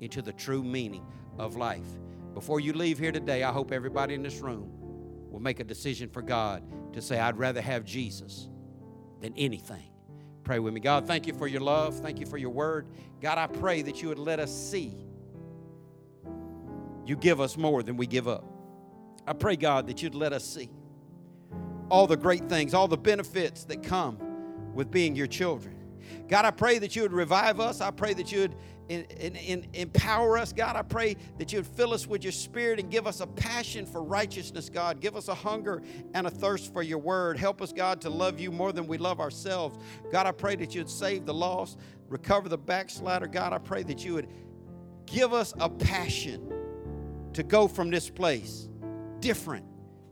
into 0.00 0.22
the 0.22 0.32
true 0.32 0.62
meaning 0.62 1.04
of 1.38 1.56
life. 1.56 1.86
Before 2.34 2.60
you 2.60 2.72
leave 2.72 2.98
here 2.98 3.12
today, 3.12 3.42
I 3.42 3.50
hope 3.50 3.72
everybody 3.72 4.14
in 4.14 4.22
this 4.22 4.40
room 4.40 4.70
will 5.30 5.40
make 5.40 5.58
a 5.58 5.64
decision 5.64 6.08
for 6.08 6.22
God 6.22 6.62
to 6.92 7.02
say, 7.02 7.18
I'd 7.18 7.38
rather 7.38 7.60
have 7.60 7.84
Jesus 7.84 8.48
than 9.20 9.34
anything. 9.36 9.90
Pray 10.44 10.60
with 10.60 10.72
me. 10.72 10.80
God, 10.80 11.06
thank 11.06 11.26
you 11.26 11.34
for 11.34 11.48
your 11.48 11.62
love. 11.62 11.98
Thank 11.98 12.20
you 12.20 12.26
for 12.26 12.38
your 12.38 12.50
word. 12.50 12.86
God, 13.20 13.38
I 13.38 13.46
pray 13.48 13.82
that 13.82 14.02
you 14.02 14.08
would 14.08 14.18
let 14.18 14.38
us 14.38 14.54
see 14.54 15.06
you 17.06 17.14
give 17.16 17.40
us 17.40 17.56
more 17.56 17.84
than 17.84 17.96
we 17.96 18.06
give 18.06 18.26
up. 18.26 18.44
I 19.26 19.32
pray, 19.32 19.56
God, 19.56 19.86
that 19.88 20.02
you'd 20.02 20.14
let 20.14 20.32
us 20.32 20.44
see 20.44 20.70
all 21.90 22.06
the 22.06 22.16
great 22.16 22.48
things, 22.48 22.74
all 22.74 22.88
the 22.88 22.96
benefits 22.96 23.64
that 23.64 23.82
come 23.82 24.18
with 24.74 24.90
being 24.90 25.14
your 25.14 25.26
children. 25.26 25.74
God, 26.28 26.44
I 26.44 26.50
pray 26.50 26.78
that 26.78 26.96
you 26.96 27.02
would 27.02 27.12
revive 27.12 27.60
us. 27.60 27.80
I 27.80 27.90
pray 27.90 28.14
that 28.14 28.30
you 28.30 28.40
would 28.40 28.56
in, 28.88 29.02
in, 29.04 29.34
in 29.36 29.66
empower 29.74 30.38
us, 30.38 30.52
God. 30.52 30.76
I 30.76 30.82
pray 30.82 31.16
that 31.38 31.52
you 31.52 31.58
would 31.58 31.66
fill 31.66 31.92
us 31.92 32.06
with 32.06 32.22
your 32.22 32.32
spirit 32.32 32.78
and 32.78 32.90
give 32.90 33.06
us 33.06 33.20
a 33.20 33.26
passion 33.26 33.84
for 33.84 34.02
righteousness, 34.02 34.70
God. 34.70 35.00
Give 35.00 35.16
us 35.16 35.28
a 35.28 35.34
hunger 35.34 35.82
and 36.14 36.26
a 36.26 36.30
thirst 36.30 36.72
for 36.72 36.82
your 36.82 36.98
word. 36.98 37.36
Help 37.36 37.60
us, 37.60 37.72
God, 37.72 38.00
to 38.02 38.10
love 38.10 38.38
you 38.38 38.52
more 38.52 38.72
than 38.72 38.86
we 38.86 38.98
love 38.98 39.18
ourselves. 39.18 39.78
God, 40.12 40.26
I 40.26 40.32
pray 40.32 40.54
that 40.56 40.74
you 40.74 40.82
would 40.82 40.90
save 40.90 41.26
the 41.26 41.34
lost, 41.34 41.78
recover 42.08 42.48
the 42.48 42.58
backslider. 42.58 43.26
God, 43.26 43.52
I 43.52 43.58
pray 43.58 43.82
that 43.84 44.04
you 44.04 44.14
would 44.14 44.28
give 45.06 45.32
us 45.32 45.52
a 45.58 45.68
passion 45.68 46.52
to 47.32 47.42
go 47.42 47.66
from 47.66 47.90
this 47.90 48.08
place 48.08 48.68
different, 49.20 49.64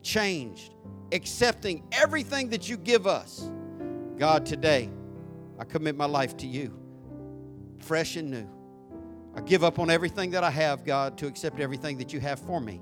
changed, 0.03 0.75
accepting 1.13 1.85
everything 1.93 2.51
that 2.51 2.69
you 2.69 2.77
give 2.77 3.07
us. 3.07 3.51
God, 4.17 4.47
today, 4.47 4.91
I 5.59 5.65
commit 5.65 5.97
my 5.97 6.07
life 6.07 6.37
to 6.39 6.47
you, 6.47 6.77
fresh 7.79 8.17
and 8.17 8.31
new. 8.31 8.49
I 9.35 9.41
give 9.41 9.65
up 9.65 9.79
on 9.79 9.91
everything 9.91 10.31
that 10.31 10.45
I 10.45 10.51
have, 10.51 10.85
God, 10.85 11.19
to 11.19 11.27
accept 11.27 11.59
everything 11.59 11.99
that 11.99 12.13
you 12.13 12.21
have 12.21 12.39
for 12.39 12.61
me. 12.61 12.81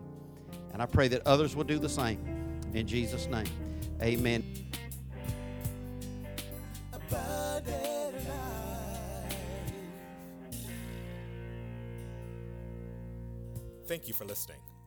And 0.73 0.83
I 0.83 0.87
pray 0.87 1.09
that 1.09 1.27
others 1.27 1.57
will 1.57 1.65
do 1.65 1.79
the 1.79 1.89
same. 1.89 2.19
In 2.75 2.87
Jesus' 2.87 3.27
name, 3.27 3.47
amen. 4.03 4.45
Thank 13.87 14.09
you 14.09 14.15
for 14.15 14.25
listening 14.25 14.72